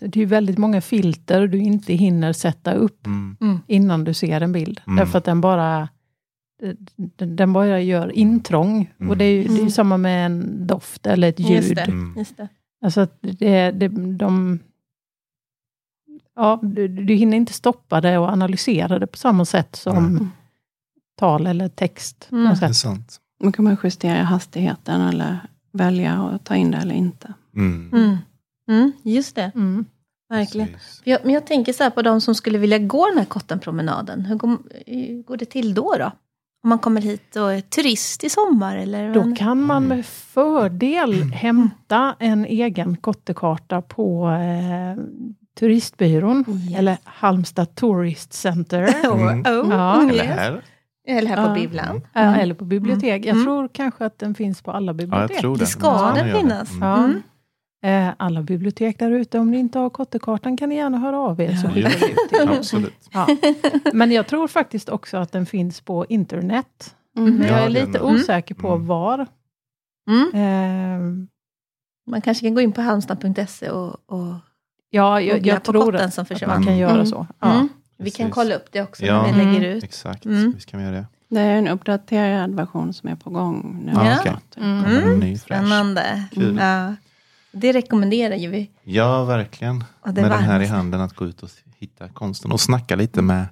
det 0.00 0.16
är 0.16 0.20
ju 0.20 0.24
väldigt 0.24 0.58
många 0.58 0.80
filter 0.80 1.46
du 1.46 1.58
inte 1.58 1.92
hinner 1.94 2.32
sätta 2.32 2.74
upp 2.74 3.06
Mm. 3.06 3.58
innan 3.66 4.04
du 4.04 4.14
ser 4.14 4.40
en 4.40 4.52
bild. 4.52 4.80
Mm. 4.86 4.96
Därför 4.96 5.18
att 5.18 5.24
den 5.24 5.40
bara 5.40 5.88
den, 7.16 7.52
bara 7.52 7.80
gör 7.80 8.12
intrång. 8.12 8.90
Mm. 8.98 9.10
Och 9.10 9.16
det 9.16 9.24
är 9.24 9.32
ju 9.36 9.42
det 9.42 9.54
är 9.54 9.58
Mm. 9.58 9.70
samma 9.70 9.96
med 9.96 10.26
en 10.26 10.66
doft 10.66 11.06
eller 11.06 11.28
ett 11.28 11.40
ljud. 11.40 11.50
Just 11.50 11.74
det. 11.74 11.82
Mm. 11.82 12.14
Just 12.18 12.36
det. 12.36 12.48
Alltså 12.84 13.00
att 13.00 13.18
det, 13.20 13.70
det, 13.70 13.88
de... 14.16 14.58
Ja, 16.36 16.60
du, 16.62 16.88
du 16.88 17.14
hinner 17.14 17.36
inte 17.36 17.52
stoppa 17.52 18.00
det 18.00 18.18
och 18.18 18.28
analysera 18.28 18.98
det 18.98 19.06
på 19.06 19.18
samma 19.18 19.44
sätt 19.44 19.76
som 19.76 19.96
Mm. 19.96 20.30
tal 21.18 21.46
eller 21.46 21.68
text. 21.68 22.28
Mm. 22.32 22.54
Det 22.60 22.66
är 22.66 22.72
sant. 22.72 23.20
Då 23.44 23.52
kan 23.52 23.64
man 23.64 23.76
justera 23.84 24.22
hastigheten 24.22 25.00
eller 25.00 25.38
välja 25.72 26.12
att 26.12 26.44
ta 26.44 26.54
in 26.56 26.70
det 26.70 26.76
eller 26.76 26.94
inte. 26.94 27.32
Mm. 27.56 27.90
Mm. 27.92 28.16
Mm, 28.70 28.92
just 29.02 29.34
det, 29.36 29.52
Mm. 29.54 29.84
verkligen. 30.28 30.68
Jag, 31.04 31.20
men 31.24 31.34
jag 31.34 31.46
tänker 31.46 31.72
så 31.72 31.82
här 31.82 31.90
på 31.90 32.02
de 32.02 32.20
som 32.20 32.34
skulle 32.34 32.58
vilja 32.58 32.78
gå 32.78 33.06
den 33.08 33.18
här 33.18 33.24
Kottenpromenaden. 33.24 34.24
Hur 34.24 34.36
går, 34.36 34.58
hur 34.86 35.22
går 35.22 35.36
det 35.36 35.44
till 35.44 35.74
då? 35.74 35.94
då? 35.98 36.12
Om 36.64 36.68
man 36.68 36.78
kommer 36.78 37.00
hit 37.00 37.36
och 37.36 37.52
är 37.52 37.60
turist 37.60 38.24
i 38.24 38.30
sommar? 38.30 38.76
Eller 38.76 39.14
Då 39.14 39.34
kan 39.36 39.62
man 39.62 39.84
med 39.84 40.06
fördel 40.06 41.22
hämta 41.22 42.14
en 42.18 42.44
egen 42.44 42.96
kottekarta 42.96 43.82
på 43.82 44.28
eh, 44.30 45.04
turistbyrån. 45.58 46.44
Yes. 46.48 46.78
Eller 46.78 46.96
Halmstad 47.04 47.74
Tourist 47.74 48.32
Center. 48.32 48.94
Mm. 49.04 49.40
Oh, 49.40 49.70
Ja. 49.70 50.02
Eller 50.02 50.14
yes. 50.14 50.24
här. 50.26 50.62
Eller 51.08 51.28
här 51.28 51.36
på 51.44 51.50
Ja. 51.50 51.54
bibblan. 51.54 52.00
Ja, 52.12 52.20
Eller 52.36 52.54
på 52.54 52.64
bibliotek. 52.64 53.24
Jag 53.26 53.32
Mm. 53.34 53.44
tror 53.44 53.68
kanske 53.68 54.04
att 54.06 54.18
den 54.18 54.34
finns 54.34 54.62
på 54.62 54.70
alla 54.70 54.92
Ja, 54.92 54.94
bibliotek. 54.94 55.30
jag 55.30 55.40
tror 55.40 55.54
det. 55.56 55.62
Det 55.62 55.66
ska 55.66 55.86
Ja, 55.86 56.12
den 56.24 56.40
finnas. 56.40 56.70
Mm. 56.72 56.88
Ja. 56.88 56.96
Mm. 57.04 57.22
Eh, 57.84 58.14
alla 58.16 58.42
bibliotek 58.42 58.98
där 58.98 59.10
ute, 59.10 59.38
om 59.38 59.50
ni 59.50 59.58
inte 59.58 59.78
har 59.78 59.90
kottekartan 59.90 60.56
kan 60.56 60.68
ni 60.68 60.74
gärna 60.76 60.98
höra 60.98 61.18
av 61.18 61.40
er. 61.40 61.54
Så 61.56 61.68
Ja. 61.74 62.56
Absolut. 62.58 63.08
Ja. 63.12 63.26
Men 63.92 64.12
jag 64.12 64.26
tror 64.26 64.48
faktiskt 64.48 64.88
också 64.88 65.16
att 65.16 65.32
den 65.32 65.46
finns 65.46 65.80
på 65.80 66.06
internet. 66.08 66.94
Mm. 67.16 67.34
Men 67.34 67.48
Ja, 67.48 67.54
jag 67.56 67.64
är 67.64 67.68
lite 67.68 67.86
den. 67.98 68.02
osäker 68.02 68.54
på 68.54 68.68
Mm. 68.74 68.86
var. 68.86 69.26
Mm. 70.10 70.30
Eh, 70.34 71.28
Man 72.10 72.20
kanske 72.20 72.46
kan 72.46 72.54
gå 72.54 72.60
in 72.60 72.72
på 72.72 72.80
halmstad.se 72.82 73.70
och, 73.70 73.96
och 74.06 74.34
ja, 74.92 75.20
jag, 75.20 75.46
jag 75.46 75.62
tror 75.64 75.96
att, 75.96 76.14
som 76.14 76.22
att 76.22 76.28
försvann. 76.28 76.48
man 76.50 76.64
kan 76.66 76.76
göra 76.76 76.92
Mm. 76.92 77.06
så. 77.06 77.26
Ja. 77.40 77.52
Mm. 77.52 77.68
Vi 77.98 78.10
kan 78.10 78.30
kolla 78.30 78.54
upp 78.54 78.66
det 78.72 78.82
också 78.82 79.04
Ja. 79.04 79.22
när 79.22 79.32
vi 79.32 79.38
lägger 79.38 79.58
Mm. 79.68 79.76
ut. 79.76 79.84
Exakt, 79.84 80.24
Mm. 80.24 80.52
visst 80.52 80.70
kan 80.70 80.80
vi 80.80 80.86
göra 80.86 80.96
det. 80.96 81.06
Det 81.28 81.40
är 81.40 81.56
en 81.56 81.68
uppdaterad 81.68 82.54
version 82.54 82.92
som 82.94 83.08
är 83.08 83.14
på 83.16 83.30
gång 83.30 83.82
nu. 83.86 83.92
Ja, 83.94 84.06
Ja. 84.10 84.16
okej. 84.20 84.36
Mm. 84.56 84.84
En 84.84 85.18
ny. 85.20 85.38
Spännande. 85.38 86.24
Kul. 86.34 86.56
Ja. 86.60 86.94
Det 87.52 87.72
rekommenderar 87.72 88.34
ju 88.36 88.48
vi. 88.50 88.70
Ja, 88.82 89.24
verkligen. 89.24 89.84
Med 90.04 90.14
den 90.14 90.32
här 90.32 90.60
i 90.60 90.66
handen 90.66 91.00
att 91.00 91.12
gå 91.16 91.26
ut 91.26 91.42
och 91.42 91.50
hitta 91.78 92.08
konsten 92.08 92.52
och 92.52 92.60
snacka 92.60 92.96
lite 92.96 93.22
med 93.22 93.46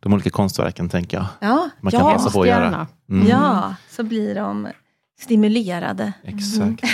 de 0.00 0.12
olika 0.12 0.30
konstverken 0.30 0.88
tänker 0.88 1.16
jag. 1.16 1.26
Ja, 1.40 1.68
Man 1.80 1.90
kan 1.90 2.00
ja, 2.00 2.12
passa 2.12 2.30
på 2.30 2.42
att 2.42 2.48
göra. 2.48 2.86
Mm. 3.10 3.26
ja, 3.28 3.74
så 3.90 4.02
blir 4.02 4.34
de 4.34 4.68
stimulerade. 5.20 6.12
Exakt. 6.22 6.84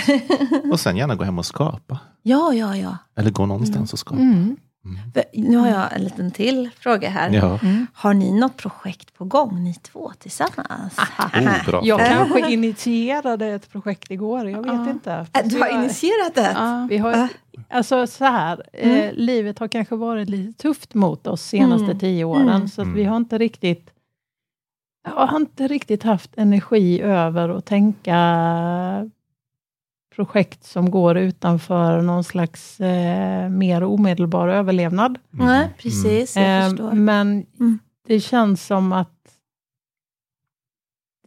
Och 0.71 0.79
sen 0.79 0.97
gärna 0.97 1.15
gå 1.15 1.23
hem 1.23 1.39
och 1.39 1.45
skapa. 1.45 1.99
Ja, 2.21 2.53
ja, 2.53 2.75
ja. 2.77 2.97
Eller 3.17 3.31
gå 3.31 3.45
någonstans 3.45 3.93
och 3.93 3.99
skapa. 3.99 4.21
Mm. 4.21 4.55
Mm. 4.85 4.99
Nu 5.33 5.57
har 5.57 5.67
jag 5.67 5.93
en 5.95 6.03
liten 6.03 6.31
till 6.31 6.69
fråga 6.79 7.09
här. 7.09 7.29
Ja. 7.29 7.59
Mm. 7.63 7.87
Har 7.93 8.13
ni 8.13 8.31
något 8.39 8.57
projekt 8.57 9.13
på 9.17 9.25
gång, 9.25 9.63
ni 9.63 9.73
två 9.73 10.11
tillsammans? 10.19 10.97
Oh, 11.19 11.65
bra. 11.65 11.81
Jag 11.83 11.99
kanske 11.99 12.51
initierade 12.53 13.47
ett 13.47 13.71
projekt 13.71 14.11
igår, 14.11 14.49
jag 14.49 14.57
vet 14.63 14.73
Ja. 14.73 14.89
inte. 14.89 15.13
Äh, 15.33 15.41
Du 15.47 15.59
har 15.59 15.69
initierat 15.83 16.35
det? 16.35 16.51
Ja. 16.55 16.87
Vi 16.89 16.97
har, 16.97 17.13
Ah. 17.13 17.27
alltså 17.69 18.07
så 18.07 18.25
här, 18.25 18.63
eh, 18.73 18.91
Mm. 18.91 19.15
livet 19.15 19.59
har 19.59 19.67
kanske 19.67 19.95
varit 19.95 20.29
lite 20.29 20.61
tufft 20.61 20.93
mot 20.93 21.27
oss 21.27 21.41
senaste 21.41 21.85
Mm. 21.85 21.99
tio 21.99 22.23
åren, 22.25 22.49
Mm. 22.49 22.67
så 22.67 22.81
att 22.81 22.85
Mm. 22.85 22.97
vi 22.97 23.03
har 23.03 23.17
inte 23.17 23.37
riktigt 23.37 23.89
jag 25.03 25.27
har 25.27 25.37
inte 25.37 25.67
riktigt 25.67 26.03
haft 26.03 26.37
energi 26.37 27.01
över 27.01 27.49
att 27.49 27.65
tänka 27.65 29.09
projekt 30.15 30.63
som 30.63 30.91
går 30.91 31.17
utanför 31.17 32.01
någon 32.01 32.23
slags 32.23 32.79
eh, 32.79 33.49
mer 33.49 33.83
omedelbar 33.83 34.47
överlevnad. 34.47 35.17
Mm. 35.33 35.45
Nej, 35.45 35.69
precis. 35.77 36.35
Jag 36.35 36.63
Eh, 36.63 36.69
förstår. 36.69 36.91
men 36.91 37.45
Mm. 37.59 37.79
det 38.07 38.19
känns 38.19 38.65
som 38.65 38.93
att 38.93 39.09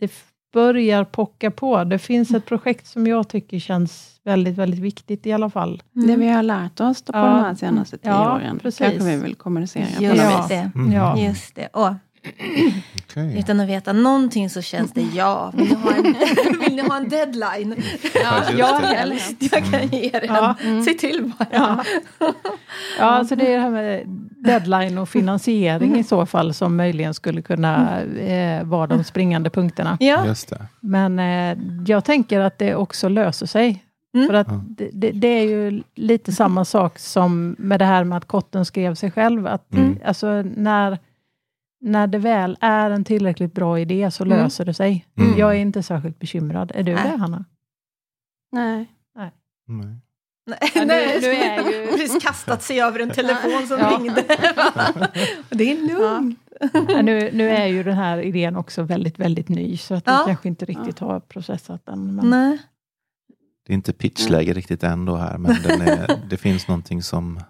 det 0.01 0.13
börjar 0.53 1.05
pocka 1.05 1.51
på. 1.51 1.85
Det 1.85 1.99
finns 1.99 2.31
ett 2.31 2.45
projekt 2.47 2.87
som 2.87 3.07
jag 3.07 3.29
tycker 3.29 3.59
känns 3.59 4.21
väldigt, 4.25 4.57
väldigt 4.57 4.81
viktigt 4.81 5.27
i 5.27 5.33
alla 5.33 5.51
fall. 5.51 5.83
Mm. 5.97 6.09
Det 6.09 6.17
vi 6.17 6.29
har 6.29 6.43
lärt 6.43 6.81
oss 6.81 7.03
då 7.03 7.13
på 7.13 7.19
Ja. 7.19 7.25
de 7.25 7.41
här 7.41 7.55
senaste 7.55 7.99
tio 7.99 8.11
Ja, 8.11 8.35
åren, 8.37 8.59
precis. 8.59 8.79
kanske 8.79 9.05
vi 9.05 9.17
vill 9.23 9.35
kommunicera 9.35 9.87
på 9.97 10.03
Just 10.03 10.15
vis. 10.15 10.49
det. 10.49 10.71
Mm. 10.75 10.93
Ja. 10.93 11.19
Just 11.19 11.55
det. 11.55 11.69
Åh, 11.73 11.95
Okej. 13.11 13.39
utan 13.39 13.61
att 13.61 13.69
veta 13.69 13.93
någonting 13.93 14.51
så 14.51 14.63
känns 14.63 14.93
det 14.93 15.03
ja. 15.15 15.53
Vill 15.57 15.69
ni 15.69 15.75
ha 15.75 15.93
en, 15.95 16.03
vill 16.61 16.77
ni 16.77 16.83
ha 16.83 16.97
en 16.97 17.09
deadline? 17.09 17.77
Ja, 18.15 18.43
ja, 18.59 18.81
helst. 18.85 19.35
Jag 19.39 19.65
kan 19.71 19.89
ge 19.89 20.11
er 20.13 20.21
en. 20.25 20.35
Ja. 20.35 20.55
Mm. 20.63 20.83
Se 20.85 20.95
till 20.95 21.33
bara. 21.39 21.49
Ja. 21.53 21.85
Ja, 22.99 23.25
så 23.25 23.35
det 23.35 23.47
är 23.53 23.57
det 23.57 23.63
här 23.63 23.71
med 23.71 24.03
deadline 24.45 24.99
och 24.99 25.09
finansiering 25.09 25.97
i 25.99 26.05
så 26.05 26.27
fall 26.27 26.55
som 26.55 26.77
möjligen 26.77 27.15
skulle 27.15 27.43
kunna 27.43 28.03
eh, 28.03 28.65
vara 28.65 28.87
de 28.87 29.05
springande 29.05 29.51
punkterna. 29.51 29.97
Ja. 30.01 30.27
Just 30.27 30.49
det. 30.49 30.67
Men 30.81 31.19
eh, 31.19 31.59
jag 31.87 32.05
tänker 32.05 32.41
att 32.41 32.59
det 32.59 32.75
också 32.75 33.09
löser 33.09 33.47
sig. 33.47 33.83
Mm. 34.15 34.27
För 34.29 34.35
att 34.35 34.49
det, 34.93 35.11
det 35.11 35.29
är 35.29 35.43
ju 35.43 35.83
lite 35.95 36.33
samma 36.33 36.65
sak 36.65 36.99
som 36.99 37.57
med 37.59 37.79
det 37.81 37.85
här 37.85 38.05
med 38.05 38.19
att 38.19 38.25
kotten 38.25 38.65
skrev 38.65 38.95
sig 38.95 39.11
själv. 39.11 39.47
Att, 39.47 39.73
Mm. 39.75 39.99
alltså, 40.07 40.43
när, 40.43 40.99
när 41.87 42.07
det 42.07 42.19
väl 42.19 42.57
är 42.61 42.91
en 42.91 43.05
tillräckligt 43.05 43.53
bra 43.55 43.79
idé 43.81 44.11
så 44.11 44.25
Mm. 44.25 44.39
löser 44.39 44.65
det 44.65 44.75
sig. 44.75 45.07
Mm. 45.19 45.39
Jag 45.39 45.51
är 45.51 45.59
inte 45.59 45.83
särskilt 45.83 46.19
bekymrad. 46.19 46.73
Är 46.75 46.83
du 46.83 46.95
Nej. 46.95 47.11
det, 47.11 47.17
Hanna? 47.17 47.45
Nej. 48.53 48.87
Nej. 49.17 49.31
Nej, 50.49 50.59
Ja, 50.75 50.81
nu- 50.85 51.21
nu 51.21 51.27
är 51.33 51.71
ju- 51.73 51.87
precis 51.97 52.23
kastat 52.25 52.63
sig 52.63 52.81
över 52.81 53.01
en 53.01 53.11
telefon 53.11 53.67
som 53.69 53.79
Ja. 53.79 53.91
ringde. 53.99 54.23
Det 55.51 55.71
är 55.73 55.87
lugnt. 55.89 56.41
Ja, 56.89 57.03
nu, 57.03 57.31
nu 57.33 57.51
är 57.51 57.67
ju 57.67 57.83
den 57.83 57.95
här 57.97 58.19
idén 58.19 58.57
också 58.57 58.83
väldigt, 58.83 59.19
väldigt 59.19 59.49
ny, 59.49 59.77
så 59.77 59.95
att 59.95 60.03
Ja. 60.07 60.23
vi 60.27 60.31
kanske 60.31 60.49
inte 60.49 60.65
riktigt 60.65 60.99
har 60.99 61.21
processat 61.21 61.87
den. 61.87 62.15
Men, 62.15 62.31
Nej. 62.31 62.59
Det 63.67 63.73
är 63.73 63.75
inte 63.75 63.93
pitchläge 63.93 64.53
riktigt 64.53 64.83
ändå 64.83 65.17
här, 65.17 65.39
men 65.39 65.57
den 65.63 65.81
är, 65.81 66.21
det 66.31 66.37
finns 66.37 66.69
någonting 66.69 67.03
som... 67.03 67.41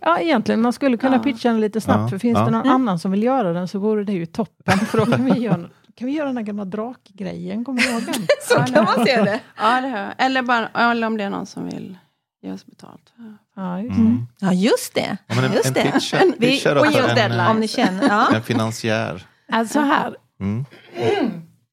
Ja, 0.00 0.18
egentligen, 0.18 0.60
man 0.62 0.72
skulle 0.72 0.96
kunna 0.96 1.16
Ja. 1.16 1.22
pitcha 1.22 1.48
den 1.48 1.60
lite 1.60 1.80
snabbt, 1.80 2.00
Ja, 2.00 2.08
för 2.08 2.18
finns 2.18 2.38
ja. 2.38 2.44
det 2.44 2.50
någon 2.50 2.60
Mm. 2.60 2.74
annan 2.74 2.98
som 2.98 3.10
vill 3.10 3.22
göra 3.22 3.52
den 3.52 3.68
så 3.68 3.78
vore 3.78 4.04
det 4.04 4.12
ju 4.12 4.26
toppen, 4.26 4.78
för 4.78 4.98
då 4.98 5.06
kan 5.06 5.24
vi 5.24 5.40
göra, 5.40 5.68
kan 5.98 6.06
vi 6.06 6.12
göra 6.12 6.26
den 6.26 6.36
här 6.36 6.44
gamla 6.44 6.64
drakgrejen, 6.64 7.64
kommer 7.64 7.82
du 7.82 7.88
ihåg 7.90 8.02
den? 8.02 8.14
Så 8.66 8.72
kan 8.72 8.84
man 8.84 9.06
se 9.06 9.22
det. 9.22 9.40
Ja, 9.58 9.80
det 9.80 9.88
hör. 9.88 10.14
Eller, 10.18 10.42
bara, 10.42 10.68
eller 10.90 11.06
om 11.06 11.16
det 11.16 11.24
är 11.24 11.30
någon 11.30 11.46
som 11.46 11.64
vill 11.66 11.98
ge 12.42 12.52
oss 12.52 12.66
betalt. 12.66 13.12
Ja, 13.56 13.80
just. 13.80 13.96
Mm. 13.98 14.26
Ja, 14.40 14.52
just 14.52 14.94
det. 14.94 15.16
Ja, 15.26 15.34
men 15.34 15.44
en, 15.44 15.52
Just 15.52 15.66
en 15.66 15.72
det. 15.72 15.92
pitcher, 15.92 16.32
Vi- 16.38 16.46
pitcher 16.46 16.76
och 16.78 16.86
en, 16.86 16.92
deadline. 17.14 17.40
eh, 17.40 17.50
Om 17.50 17.60
ni 17.60 17.68
känner. 17.68 18.08
Ja. 18.08 18.28
en 18.34 18.42
finansiär. 18.42 19.26
Alltså 19.52 19.80
här, 19.80 20.16
Mm. 20.40 20.64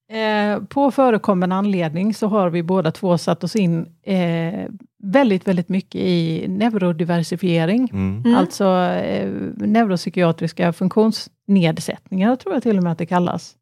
Eh, 0.10 0.64
på 0.64 0.91
förekommande 0.91 1.55
anledning 1.55 2.14
så 2.14 2.28
har 2.28 2.49
vi 2.49 2.64
båda 2.64 2.91
två 2.91 3.18
satt 3.18 3.43
oss 3.43 3.55
in 3.55 3.86
eh, 4.03 4.66
väldigt, 5.03 5.47
väldigt 5.47 5.70
mycket 5.70 6.01
i 6.01 6.45
neurodiversifiering. 6.47 7.89
Mm. 7.93 8.22
Mm. 8.26 8.38
Alltså 8.38 8.66
eh, 8.84 9.32
neuropsykiatriska 9.55 10.74
funktionsnedsättningar, 10.74 12.36
tror 12.36 12.53
jag 12.53 12.64
till 12.64 12.78
och 12.78 12.84
med 12.84 12.91
att 12.91 12.97
det 12.97 13.05
kallas. 13.05 13.55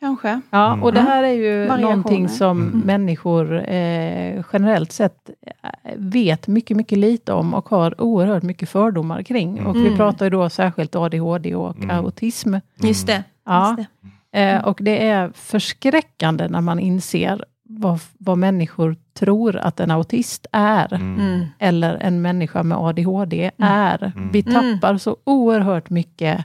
Kanske. 0.00 0.40
Ja, 0.50 0.66
Mm. 0.72 0.82
och 0.82 0.92
det 0.92 1.00
här 1.00 1.22
är 1.22 1.32
ju 1.32 1.66
någonting 1.80 2.28
som 2.28 2.62
Mm. 2.62 2.78
människor 2.80 3.54
eh, 3.68 4.44
generellt 4.52 4.92
sett 4.92 5.30
eh, 5.62 5.70
vet 5.96 6.46
mycket, 6.48 6.76
mycket 6.76 6.98
lite 6.98 7.32
om 7.32 7.54
och 7.54 7.68
har 7.68 8.00
oerhört 8.00 8.42
mycket 8.42 8.68
fördomar 8.68 9.22
kring. 9.22 9.66
Och 9.66 9.76
vi 9.76 9.80
Mm. 9.86 9.96
pratar 9.96 10.26
ju 10.26 10.30
då 10.30 10.50
särskilt 10.50 10.96
ADHD 10.96 11.54
och 11.54 11.76
Mm. 11.76 11.90
autism. 11.96 12.54
Just 12.82 13.06
det. 13.06 13.24
Ja. 13.46 13.68
Just 13.68 13.76
det. 14.02 14.08
Eh, 14.34 14.64
och 14.64 14.78
det 14.82 15.06
är 15.08 15.30
förskräckande 15.34 16.48
när 16.48 16.60
man 16.60 16.78
inser 16.78 17.44
vad, 17.68 18.00
vad 18.18 18.38
människor 18.38 18.96
tror 19.14 19.56
att 19.56 19.80
en 19.80 19.90
autist 19.90 20.46
är, 20.52 20.94
Mm. 20.94 21.20
Mm. 21.20 21.46
eller 21.58 21.94
en 21.96 22.22
människa 22.22 22.62
med 22.62 22.78
ADHD 22.78 23.50
är. 23.58 24.12
Mm. 24.16 24.30
Vi 24.32 24.42
tappar 24.42 24.96
så 24.98 25.16
oerhört 25.24 25.90
mycket 25.90 26.44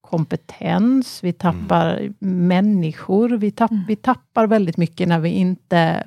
kompetens, 0.00 1.20
vi 1.24 1.32
tappar 1.32 2.12
människor, 2.18 3.28
vi, 3.28 3.50
tapp, 3.50 3.70
Mm. 3.70 3.84
vi 3.88 3.96
tappar 3.96 4.46
väldigt 4.46 4.76
mycket 4.76 5.08
när 5.08 5.18
vi 5.18 5.30
inte 5.30 6.04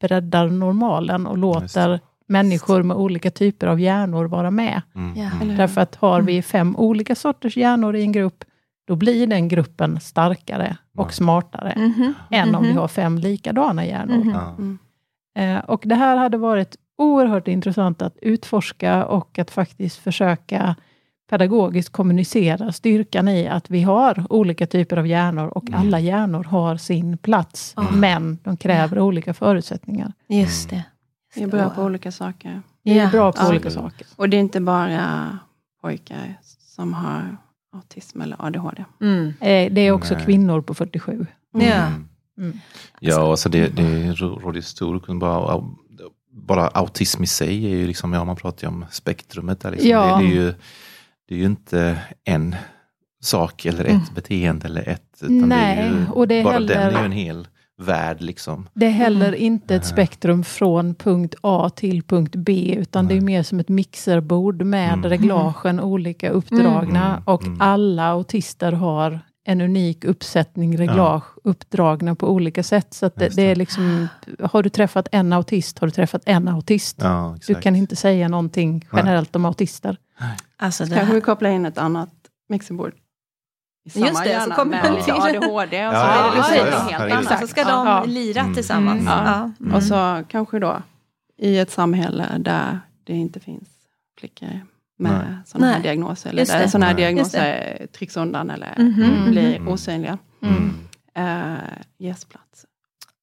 breddar 0.00 0.48
normalen 0.48 1.26
och 1.26 1.38
låter 1.38 2.00
människor 2.26 2.82
med 2.82 2.96
olika 2.96 3.30
typer 3.30 3.66
av 3.66 3.80
hjärnor 3.80 4.24
vara 4.24 4.50
med. 4.50 4.82
Mm. 4.94 5.16
Ja. 5.16 5.30
Mm. 5.42 5.56
Därför 5.56 5.80
att 5.80 5.94
har 5.94 6.22
vi 6.22 6.42
fem 6.42 6.76
olika 6.76 7.14
sorters 7.14 7.56
hjärnor 7.56 7.96
i 7.96 8.02
en 8.02 8.12
grupp, 8.12 8.44
då 8.88 8.96
blir 8.96 9.26
den 9.26 9.48
gruppen 9.48 10.00
starkare 10.00 10.76
och 10.96 11.06
Ja. 11.06 11.10
smartare 11.10 11.72
Mhm. 11.76 12.14
än 12.30 12.54
om 12.54 12.62
vi 12.62 12.68
Mhm. 12.68 12.78
har 12.78 12.88
fem 12.88 13.18
likadana 13.18 13.84
hjärnor. 13.86 14.16
Mhm. 14.24 14.36
Mm. 14.58 14.78
Eh, 15.58 15.64
och 15.64 15.82
det 15.84 15.94
här 15.94 16.16
hade 16.16 16.36
varit 16.36 16.76
oerhört 16.98 17.48
intressant 17.48 18.02
att 18.02 18.16
utforska 18.22 19.04
och 19.06 19.38
att 19.38 19.50
faktiskt 19.50 19.96
försöka 19.96 20.74
pedagogiskt 21.30 21.92
kommunicera 21.92 22.72
styrkan 22.72 23.28
i 23.28 23.48
att 23.48 23.70
vi 23.70 23.82
har 23.82 24.26
olika 24.30 24.66
typer 24.66 24.96
av 24.96 25.06
hjärnor 25.06 25.48
och 25.48 25.68
Mm. 25.68 25.80
alla 25.80 26.00
hjärnor 26.00 26.44
har 26.44 26.76
sin 26.76 27.18
plats, 27.18 27.72
Ja. 27.76 27.90
men 27.92 28.38
de 28.44 28.56
kräver 28.56 28.98
olika 29.00 29.34
förutsättningar. 29.34 30.12
Just 30.28 30.70
det. 30.70 30.84
Vi 31.34 31.42
är 31.42 31.46
bra 31.48 31.70
på 31.70 31.82
olika 31.82 32.12
saker. 32.12 32.62
Vi 32.82 32.98
är 32.98 33.04
Ja. 33.04 33.10
bra 33.10 33.32
på 33.32 33.38
Ja. 33.42 33.48
olika 33.48 33.70
saker. 33.70 34.06
Och 34.16 34.28
det 34.28 34.36
är 34.36 34.40
inte 34.40 34.60
bara 34.60 35.38
pojkar 35.82 36.34
som 36.58 36.94
har 36.94 37.36
autism 37.72 38.20
eller 38.20 38.36
ADHD. 38.46 38.84
Mm. 39.00 39.26
Eh, 39.40 39.72
det 39.72 39.80
är 39.80 39.92
också 39.92 40.14
Nej. 40.14 40.24
kvinnor 40.24 40.60
på 40.60 40.74
47. 40.74 41.26
Ja. 41.52 41.60
Mm. 41.60 42.08
Mm. 42.38 42.58
Ja, 43.00 43.30
alltså 43.30 43.48
det, 43.48 43.68
det 43.76 44.12
råder 44.12 44.60
stor 44.60 44.98
kunskap. 45.00 45.20
Bara, 45.20 45.64
bara 46.32 46.68
autism 46.68 47.22
i 47.22 47.26
sig 47.26 47.64
är 47.66 47.76
ju 47.76 47.86
liksom, 47.86 48.12
ja 48.12 48.24
man 48.24 48.36
pratar 48.36 48.62
ju 48.62 48.68
om 48.68 48.84
spektrumet 48.90 49.60
där. 49.60 49.70
Liksom. 49.70 49.90
Ja. 49.90 50.16
Det, 50.16 50.22
det, 50.26 50.30
är 50.32 50.34
ju, 50.34 50.54
det 51.28 51.34
är 51.34 51.38
ju 51.38 51.44
inte 51.44 51.98
en 52.24 52.56
sak 53.20 53.64
eller 53.66 53.84
ett 53.84 53.90
Mm. 53.90 54.04
beteende 54.14 54.66
eller 54.66 54.88
ett. 54.88 55.18
Utan 55.20 55.48
Nej, 55.48 55.76
det 55.76 55.82
är 55.82 55.88
ju, 56.00 56.06
och 56.10 56.28
det 56.28 56.34
är 56.34 56.44
bara 56.44 56.52
heller- 56.52 56.74
den 56.74 56.94
är 56.94 56.98
ju 57.00 57.04
en 57.04 57.12
hel 57.12 57.48
värld 57.78 58.20
liksom. 58.20 58.68
Det 58.74 58.86
är 58.86 58.90
heller 58.90 59.32
inte 59.34 59.74
ett 59.74 59.86
spektrum 59.86 60.44
från 60.44 60.94
punkt 60.94 61.34
A 61.40 61.70
till 61.76 62.02
punkt 62.02 62.34
B, 62.36 62.74
utan 62.78 63.08
det 63.08 63.14
är 63.14 63.20
Nej. 63.20 63.24
mer 63.24 63.42
som 63.42 63.60
ett 63.60 63.68
mixerbord 63.68 64.62
med 64.62 64.92
Mm. 64.92 65.10
reglagen 65.10 65.80
olika 65.80 66.30
uppdragna 66.30 67.06
Mm. 67.08 67.22
och 67.24 67.44
Mm. 67.44 67.60
alla 67.60 68.04
autister 68.06 68.72
har 68.72 69.20
en 69.44 69.60
unik 69.60 70.04
uppsättning 70.04 70.78
reglage 70.78 71.24
uppdragna 71.44 72.14
på 72.14 72.28
olika 72.30 72.62
sätt. 72.62 72.94
Så 72.94 73.06
att 73.06 73.14
det, 73.16 73.28
det 73.28 73.34
det. 73.36 73.42
är 73.42 73.56
liksom, 73.56 74.08
har 74.42 74.62
du 74.62 74.68
träffat 74.68 75.08
en 75.12 75.32
autist, 75.32 75.78
har 75.78 75.86
du 75.86 75.90
träffat 75.90 76.22
en 76.26 76.48
autist. 76.48 76.96
Ja, 77.00 77.36
Du 77.46 77.54
kan 77.54 77.76
inte 77.76 77.96
säga 77.96 78.28
någonting 78.28 78.86
generellt 78.92 79.36
om 79.36 79.44
autister. 79.44 79.96
Alltså 80.56 80.84
det 80.84 80.94
Kanske 80.96 81.14
vi 81.14 81.20
kopplar 81.20 81.50
in 81.50 81.66
ett 81.66 81.78
annat 81.78 82.10
mixerbord. 82.48 82.92
I 83.84 83.88
Just 83.88 83.94
samma 83.96 84.08
det, 84.08 84.14
så 84.24 84.24
hjärna 84.30 84.54
kommer 84.54 84.82
med 84.82 84.94
lite 84.94 85.12
ADHD 85.14 85.86
och 85.86 85.92
så 85.94 85.98
Ja, 85.98 86.32
är 86.34 86.52
det 86.52 86.58
ja, 86.58 86.66
ja, 86.70 86.78
helt. 86.78 87.10
Ja, 87.10 87.16
annat. 87.16 87.40
så 87.40 87.46
ska 87.46 87.64
de 87.64 87.86
Ja. 87.86 88.04
lira 88.06 88.40
Mm. 88.40 88.54
tillsammans. 88.54 89.00
Mm. 89.00 89.12
Ja. 89.12 89.50
Mm. 89.60 89.74
Och 89.74 89.82
så 89.82 90.24
kanske 90.28 90.58
då 90.58 90.82
i 91.38 91.58
ett 91.58 91.70
samhälle 91.70 92.26
där 92.38 92.80
det 93.04 93.12
inte 93.12 93.40
finns 93.40 93.68
flickor 94.18 94.60
med 94.98 95.38
sådana 95.46 95.72
här 95.72 95.82
diagnoser. 95.82 96.30
Eller 96.30 96.40
Just 96.42 96.52
där 96.52 96.66
sådana 96.66 96.86
här 96.86 96.94
diagnoser 96.94 97.86
trycks 97.98 98.16
undan 98.16 98.50
eller 98.50 98.74
Mhm. 98.78 99.30
blir 99.30 99.56
Mm. 99.56 99.68
osynliga. 99.68 100.18
Mm. 100.42 100.74
Uh, 101.18 101.58
ges 101.98 102.24
plats. 102.24 102.64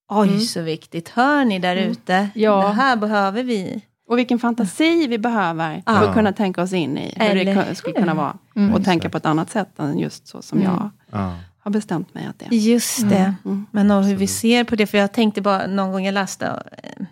Oj, 0.10 0.28
Mm. 0.28 0.40
så 0.40 0.62
viktigt. 0.62 1.10
Hör 1.10 1.46
ni 1.46 1.60
där 1.60 1.76
Mm. 1.78 1.92
ute? 1.92 2.30
Ja. 2.36 2.68
Det 2.68 2.74
här 2.74 2.96
behöver 2.96 3.44
vi. 3.44 3.82
Och 4.08 4.18
vilken 4.18 4.40
fantasi 4.40 5.08
vi 5.08 5.18
behöver 5.18 5.74
för 5.76 5.94
Ja. 5.94 6.08
att 6.10 6.14
kunna 6.16 6.34
tänka 6.34 6.62
oss 6.62 6.74
in 6.74 6.98
i 6.98 7.14
hur 7.16 7.26
Eller 7.30 7.46
det 7.46 7.54
ku- 7.54 7.74
skulle 7.74 7.96
kunna 7.96 8.14
vara. 8.14 8.38
Mm. 8.56 8.74
Och 8.74 8.84
tänka 8.84 9.10
på 9.10 9.18
ett 9.18 9.26
annat 9.26 9.50
sätt 9.52 9.80
än 9.80 10.00
just 10.00 10.28
så 10.28 10.42
som 10.42 10.60
Mm. 10.62 10.72
jag 10.72 10.90
Ja. 11.12 11.36
har 11.60 11.72
bestämt 11.72 12.14
mig 12.14 12.26
att 12.26 12.40
det 12.40 12.46
är. 12.46 12.50
Just 12.60 13.10
det. 13.10 13.34
Mm. 13.46 13.66
Men 13.72 13.92
och 13.92 14.04
hur 14.04 14.16
vi 14.16 14.28
ser 14.28 14.64
på 14.64 14.76
det, 14.76 14.88
för 14.88 14.98
jag 14.98 15.14
tänkte 15.14 15.42
bara 15.42 15.68
någon 15.68 15.92
gång 15.92 16.06
jag 16.06 16.14
läste, 16.14 16.64
eh, 16.84 17.06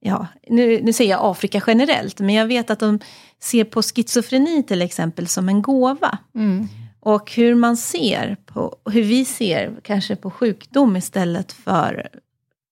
ja, 0.00 0.26
nu, 0.48 0.80
nu 0.82 0.92
säger 0.92 1.10
jag 1.10 1.20
Afrika 1.22 1.60
generellt, 1.66 2.20
men 2.20 2.34
jag 2.34 2.46
vet 2.46 2.70
att 2.70 2.78
de 2.78 2.98
ser 3.42 3.64
på 3.64 3.82
schizofreni 3.82 4.62
till 4.62 4.82
exempel 4.82 5.26
som 5.28 5.48
en 5.48 5.62
gåva. 5.62 6.18
Mm. 6.34 6.68
Och 7.00 7.32
hur 7.32 7.54
man 7.54 7.76
ser 7.76 8.36
på, 8.46 8.76
hur 8.90 9.02
vi 9.02 9.24
ser 9.24 9.72
kanske 9.82 10.16
på 10.16 10.30
sjukdom 10.30 10.96
istället 10.96 11.52
för 11.52 12.08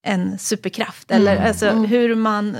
en 0.04 0.38
superkraft. 0.38 1.10
Eller 1.10 1.32
Mm. 1.36 1.48
alltså 1.48 1.66
Mm. 1.66 1.84
hur 1.84 2.14
man 2.14 2.56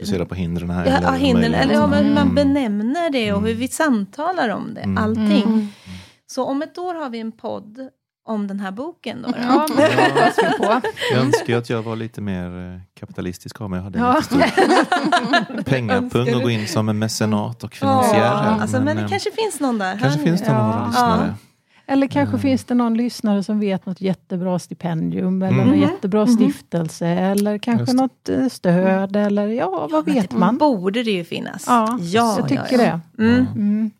Fokusera 0.00 0.24
på 0.26 0.34
hindren 0.34 0.70
här. 0.70 0.86
Ja, 0.86 0.92
eller 0.96 1.06
ja, 1.06 1.12
hindren, 1.12 1.54
eller 1.54 1.74
ja, 1.74 1.86
men 1.86 2.04
hur 2.04 2.14
man 2.14 2.22
Mm. 2.22 2.34
benämner 2.34 3.10
det 3.10 3.32
och 3.32 3.38
Mm. 3.38 3.48
hur 3.48 3.54
vi 3.54 3.68
samtalar 3.68 4.48
om 4.48 4.74
det. 4.74 4.80
Mm. 4.80 5.04
Allting. 5.04 5.42
Mm. 5.42 5.68
Så 6.26 6.44
om 6.44 6.62
ett 6.62 6.78
år 6.78 6.94
har 6.94 7.10
vi 7.10 7.20
en 7.20 7.32
podd 7.32 7.78
om 8.28 8.46
den 8.46 8.60
här 8.60 8.70
boken. 8.70 9.22
Då, 9.22 9.28
då. 9.28 9.34
Ja, 9.42 9.66
men 9.76 9.76
vi 9.76 10.66
på. 10.66 10.80
Jag 11.12 11.20
önskar 11.24 11.56
att 11.56 11.70
jag 11.70 11.82
var 11.82 11.96
lite 11.96 12.20
mer 12.20 12.74
eh, 12.74 12.80
kapitalistisk 13.00 13.60
av 13.60 13.70
mig. 13.70 13.76
Jag 13.78 13.84
hade 13.84 13.98
Ja. 13.98 14.22
stor 14.22 15.62
pengapung 15.62 16.34
och 16.34 16.42
gå 16.42 16.50
in 16.50 16.66
som 16.68 16.88
en 16.88 16.98
mecenat 16.98 17.64
och 17.64 17.74
finansiär. 17.74 18.18
Ja, 18.24 18.36
här, 18.36 18.60
alltså, 18.60 18.80
men 18.80 18.96
det 18.96 19.02
eh, 19.02 19.08
kanske 19.08 19.30
finns 19.30 19.60
någon 19.60 19.78
där. 19.78 19.98
kanske 19.98 20.20
finns 20.20 20.40
det 20.40 20.46
Ja. 20.50 20.84
lyssnare. 20.86 21.34
Eller 21.90 22.06
kanske 22.06 22.30
Mm. 22.34 22.40
finns 22.42 22.64
det 22.64 22.74
någon 22.74 22.94
lyssnare 22.96 23.42
som 23.42 23.60
vet 23.60 23.86
något 23.86 24.00
jättebra 24.00 24.58
stipendium 24.58 25.42
eller 25.42 25.52
Mm. 25.54 25.66
någon 25.68 25.78
Mhm. 25.78 25.88
jättebra 25.88 26.24
Mhm. 26.26 26.34
stiftelse 26.34 27.06
eller 27.06 27.58
kanske 27.58 27.92
något 27.96 28.28
eh, 28.28 28.48
stöd 28.48 29.16
eller 29.16 29.46
ja, 29.48 29.88
vad 29.92 30.04
vet 30.04 30.32
man? 30.32 30.58
Borde 30.58 31.02
det 31.02 31.10
ju 31.10 31.24
finnas. 31.24 31.64
Ja, 31.66 31.98
ja 32.00 32.36
jag 32.38 32.48
tycker 32.48 32.78
ja, 32.78 32.84
ja. 32.84 33.00
det. 33.16 33.22
Mm. 33.24 33.46
Mm. 33.46 33.90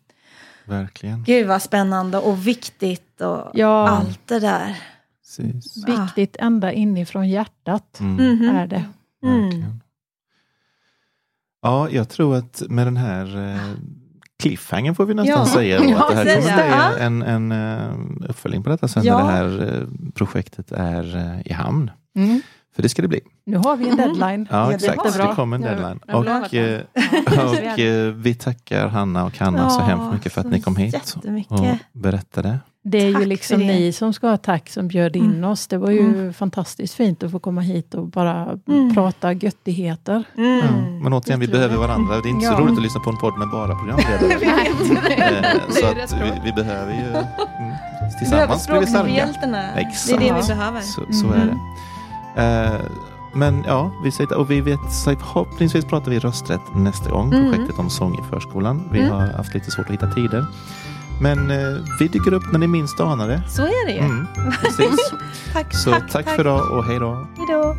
Verkligen. 0.65 1.23
Gud 1.23 1.47
vad 1.47 1.61
spännande 1.61 2.17
och 2.17 2.47
viktigt 2.47 3.21
och 3.21 3.51
Ja, 3.53 3.87
allt 3.89 4.27
det 4.27 4.39
där. 4.39 4.77
Precis. 5.21 5.83
viktigt 5.87 6.35
ända 6.39 6.71
inifrån 6.73 7.29
hjärtat 7.29 7.99
Mm. 7.99 8.15
Mhm. 8.35 8.55
är 8.55 8.67
det. 8.67 8.83
Mm. 9.23 9.63
Ja, 11.61 11.89
jag 11.89 12.09
tror 12.09 12.35
att 12.35 12.63
med 12.69 12.87
den 12.87 12.97
här 12.97 13.25
cliffhangern 14.41 14.95
får 14.95 15.05
vi 15.05 15.13
nästan 15.13 15.39
Ja. 15.39 15.45
säga 15.45 15.77
då, 15.79 15.83
att 15.97 16.09
det 16.09 16.15
här 16.15 16.41
kommer 16.41 16.95
bli 16.95 17.03
en, 17.05 17.21
en 17.21 17.51
eh, 17.51 18.29
uppföljning 18.29 18.63
på 18.63 18.69
detta 18.69 18.87
sen 18.87 19.05
när 19.05 19.17
det 19.17 19.23
här 19.31 19.77
eh, 19.81 20.11
projektet 20.15 20.71
är 20.71 21.15
eh, 21.15 21.51
i 21.51 21.53
hamn. 21.53 21.91
Mm. 22.15 22.41
För 22.75 22.81
det 22.83 22.89
ska 22.89 23.01
det 23.01 23.07
bli. 23.07 23.19
Nu 23.45 23.57
har 23.57 23.75
vi 23.75 23.89
en 23.89 23.97
deadline. 23.97 24.47
Ja, 24.51 24.73
exakt. 24.73 24.97
jättebra. 25.05 25.27
Det 25.29 25.35
kommer 25.35 25.55
en 25.55 25.61
deadline. 25.61 25.99
Och, 26.13 26.53
eh, 26.53 26.81
och 27.73 27.79
eh, 27.79 28.13
vi 28.13 28.35
tackar 28.35 28.87
Hanna 28.87 29.25
och 29.25 29.37
Hanna 29.37 29.69
så 29.69 29.79
Ja, 29.79 29.83
hemskt 29.85 30.13
mycket 30.13 30.31
för 30.33 30.41
att 30.41 30.47
så 30.47 30.51
ni 30.51 30.61
kom 30.61 30.75
hit 30.75 31.15
och 31.49 31.65
berättade. 31.93 32.59
Det 32.83 32.97
är 32.97 33.13
Tack 33.13 33.21
ju 33.21 33.27
liksom 33.27 33.59
ni 33.59 33.93
som 33.93 34.13
ska 34.13 34.27
ha 34.29 34.37
tack 34.37 34.69
som 34.69 34.87
bjöd 34.87 35.15
in 35.15 35.25
Mm. 35.25 35.43
oss. 35.43 35.67
Det 35.67 35.77
var 35.77 35.91
ju 35.91 35.99
Mm. 35.99 36.33
fantastiskt 36.33 36.93
fint 36.93 37.23
att 37.23 37.31
få 37.31 37.39
komma 37.39 37.61
hit 37.61 37.93
och 37.93 38.07
bara 38.07 38.59
Mm. 38.67 38.93
prata 38.93 39.33
göttigheter. 39.33 40.23
Mm. 40.37 40.57
Ja. 40.59 40.71
Men 41.03 41.13
återigen, 41.13 41.39
vi 41.39 41.47
behöver 41.47 41.77
varandra. 41.77 42.21
Det 42.21 42.27
är 42.29 42.31
inte 42.31 42.45
så 42.45 42.53
Ja. 42.53 42.59
roligt 42.59 42.77
att 42.77 42.83
lyssna 42.83 42.99
på 43.01 43.09
en 43.09 43.17
podd 43.17 43.39
med 43.39 43.49
bara 43.49 43.75
programledare. 43.75 44.31
Eh, 45.11 45.59
så 45.69 45.85
att 45.85 46.21
vi, 46.21 46.31
vi 46.45 46.51
behöver 46.51 46.93
ju 46.93 46.99
mm, 46.99 47.13
Vi 48.21 48.29
behöver 48.29 48.55
tillsammans 48.55 48.67
blir 48.67 48.79
vi 48.79 48.85
starka. 48.87 49.05
Det 50.07 50.13
är 50.13 50.19
det 50.19 50.41
vi 50.41 50.47
behöver. 50.47 50.81
Så, 50.81 51.01
så 51.13 51.27
är 51.27 51.35
Mm. 51.35 51.47
det. 51.47 51.57
Eh, 52.37 52.81
men 53.33 53.63
ja, 53.67 53.91
vi 54.03 54.11
säger, 54.11 54.37
och 54.37 54.51
vi 54.51 54.61
vet, 54.61 54.79
förhoppningsvis 55.05 55.85
pratar 55.85 56.11
vi 56.11 56.19
rösträtt 56.19 56.61
nästa 56.75 57.09
gång. 57.09 57.33
Mm. 57.33 57.51
Projektet 57.51 57.79
om 57.79 57.89
sång 57.89 58.13
i 58.19 58.21
förskolan. 58.29 58.89
Vi 58.91 58.99
mm. 58.99 59.11
har 59.11 59.27
haft 59.27 59.53
lite 59.53 59.71
svårt 59.71 59.85
att 59.85 59.93
hitta 59.93 60.11
tider. 60.11 60.45
Men 61.21 61.51
eh, 61.51 61.57
vi 61.99 62.07
dyker 62.07 62.33
upp 62.33 62.51
när 62.51 62.59
ni 62.59 62.67
minst 62.67 62.99
anar 62.99 63.27
det. 63.27 63.41
Så 63.49 63.61
är 63.61 63.85
det 63.85 63.91
ju. 63.91 63.99
Mm, 63.99 64.27
precis. 64.61 65.13
tack, 65.53 65.75
Så 65.75 65.91
tack, 65.91 66.11
tack 66.11 66.29
för 66.29 66.41
idag 66.41 66.71
och 66.71 66.85
hej 66.85 66.99
då. 66.99 67.27
Hej 67.37 67.45
då. 67.49 67.75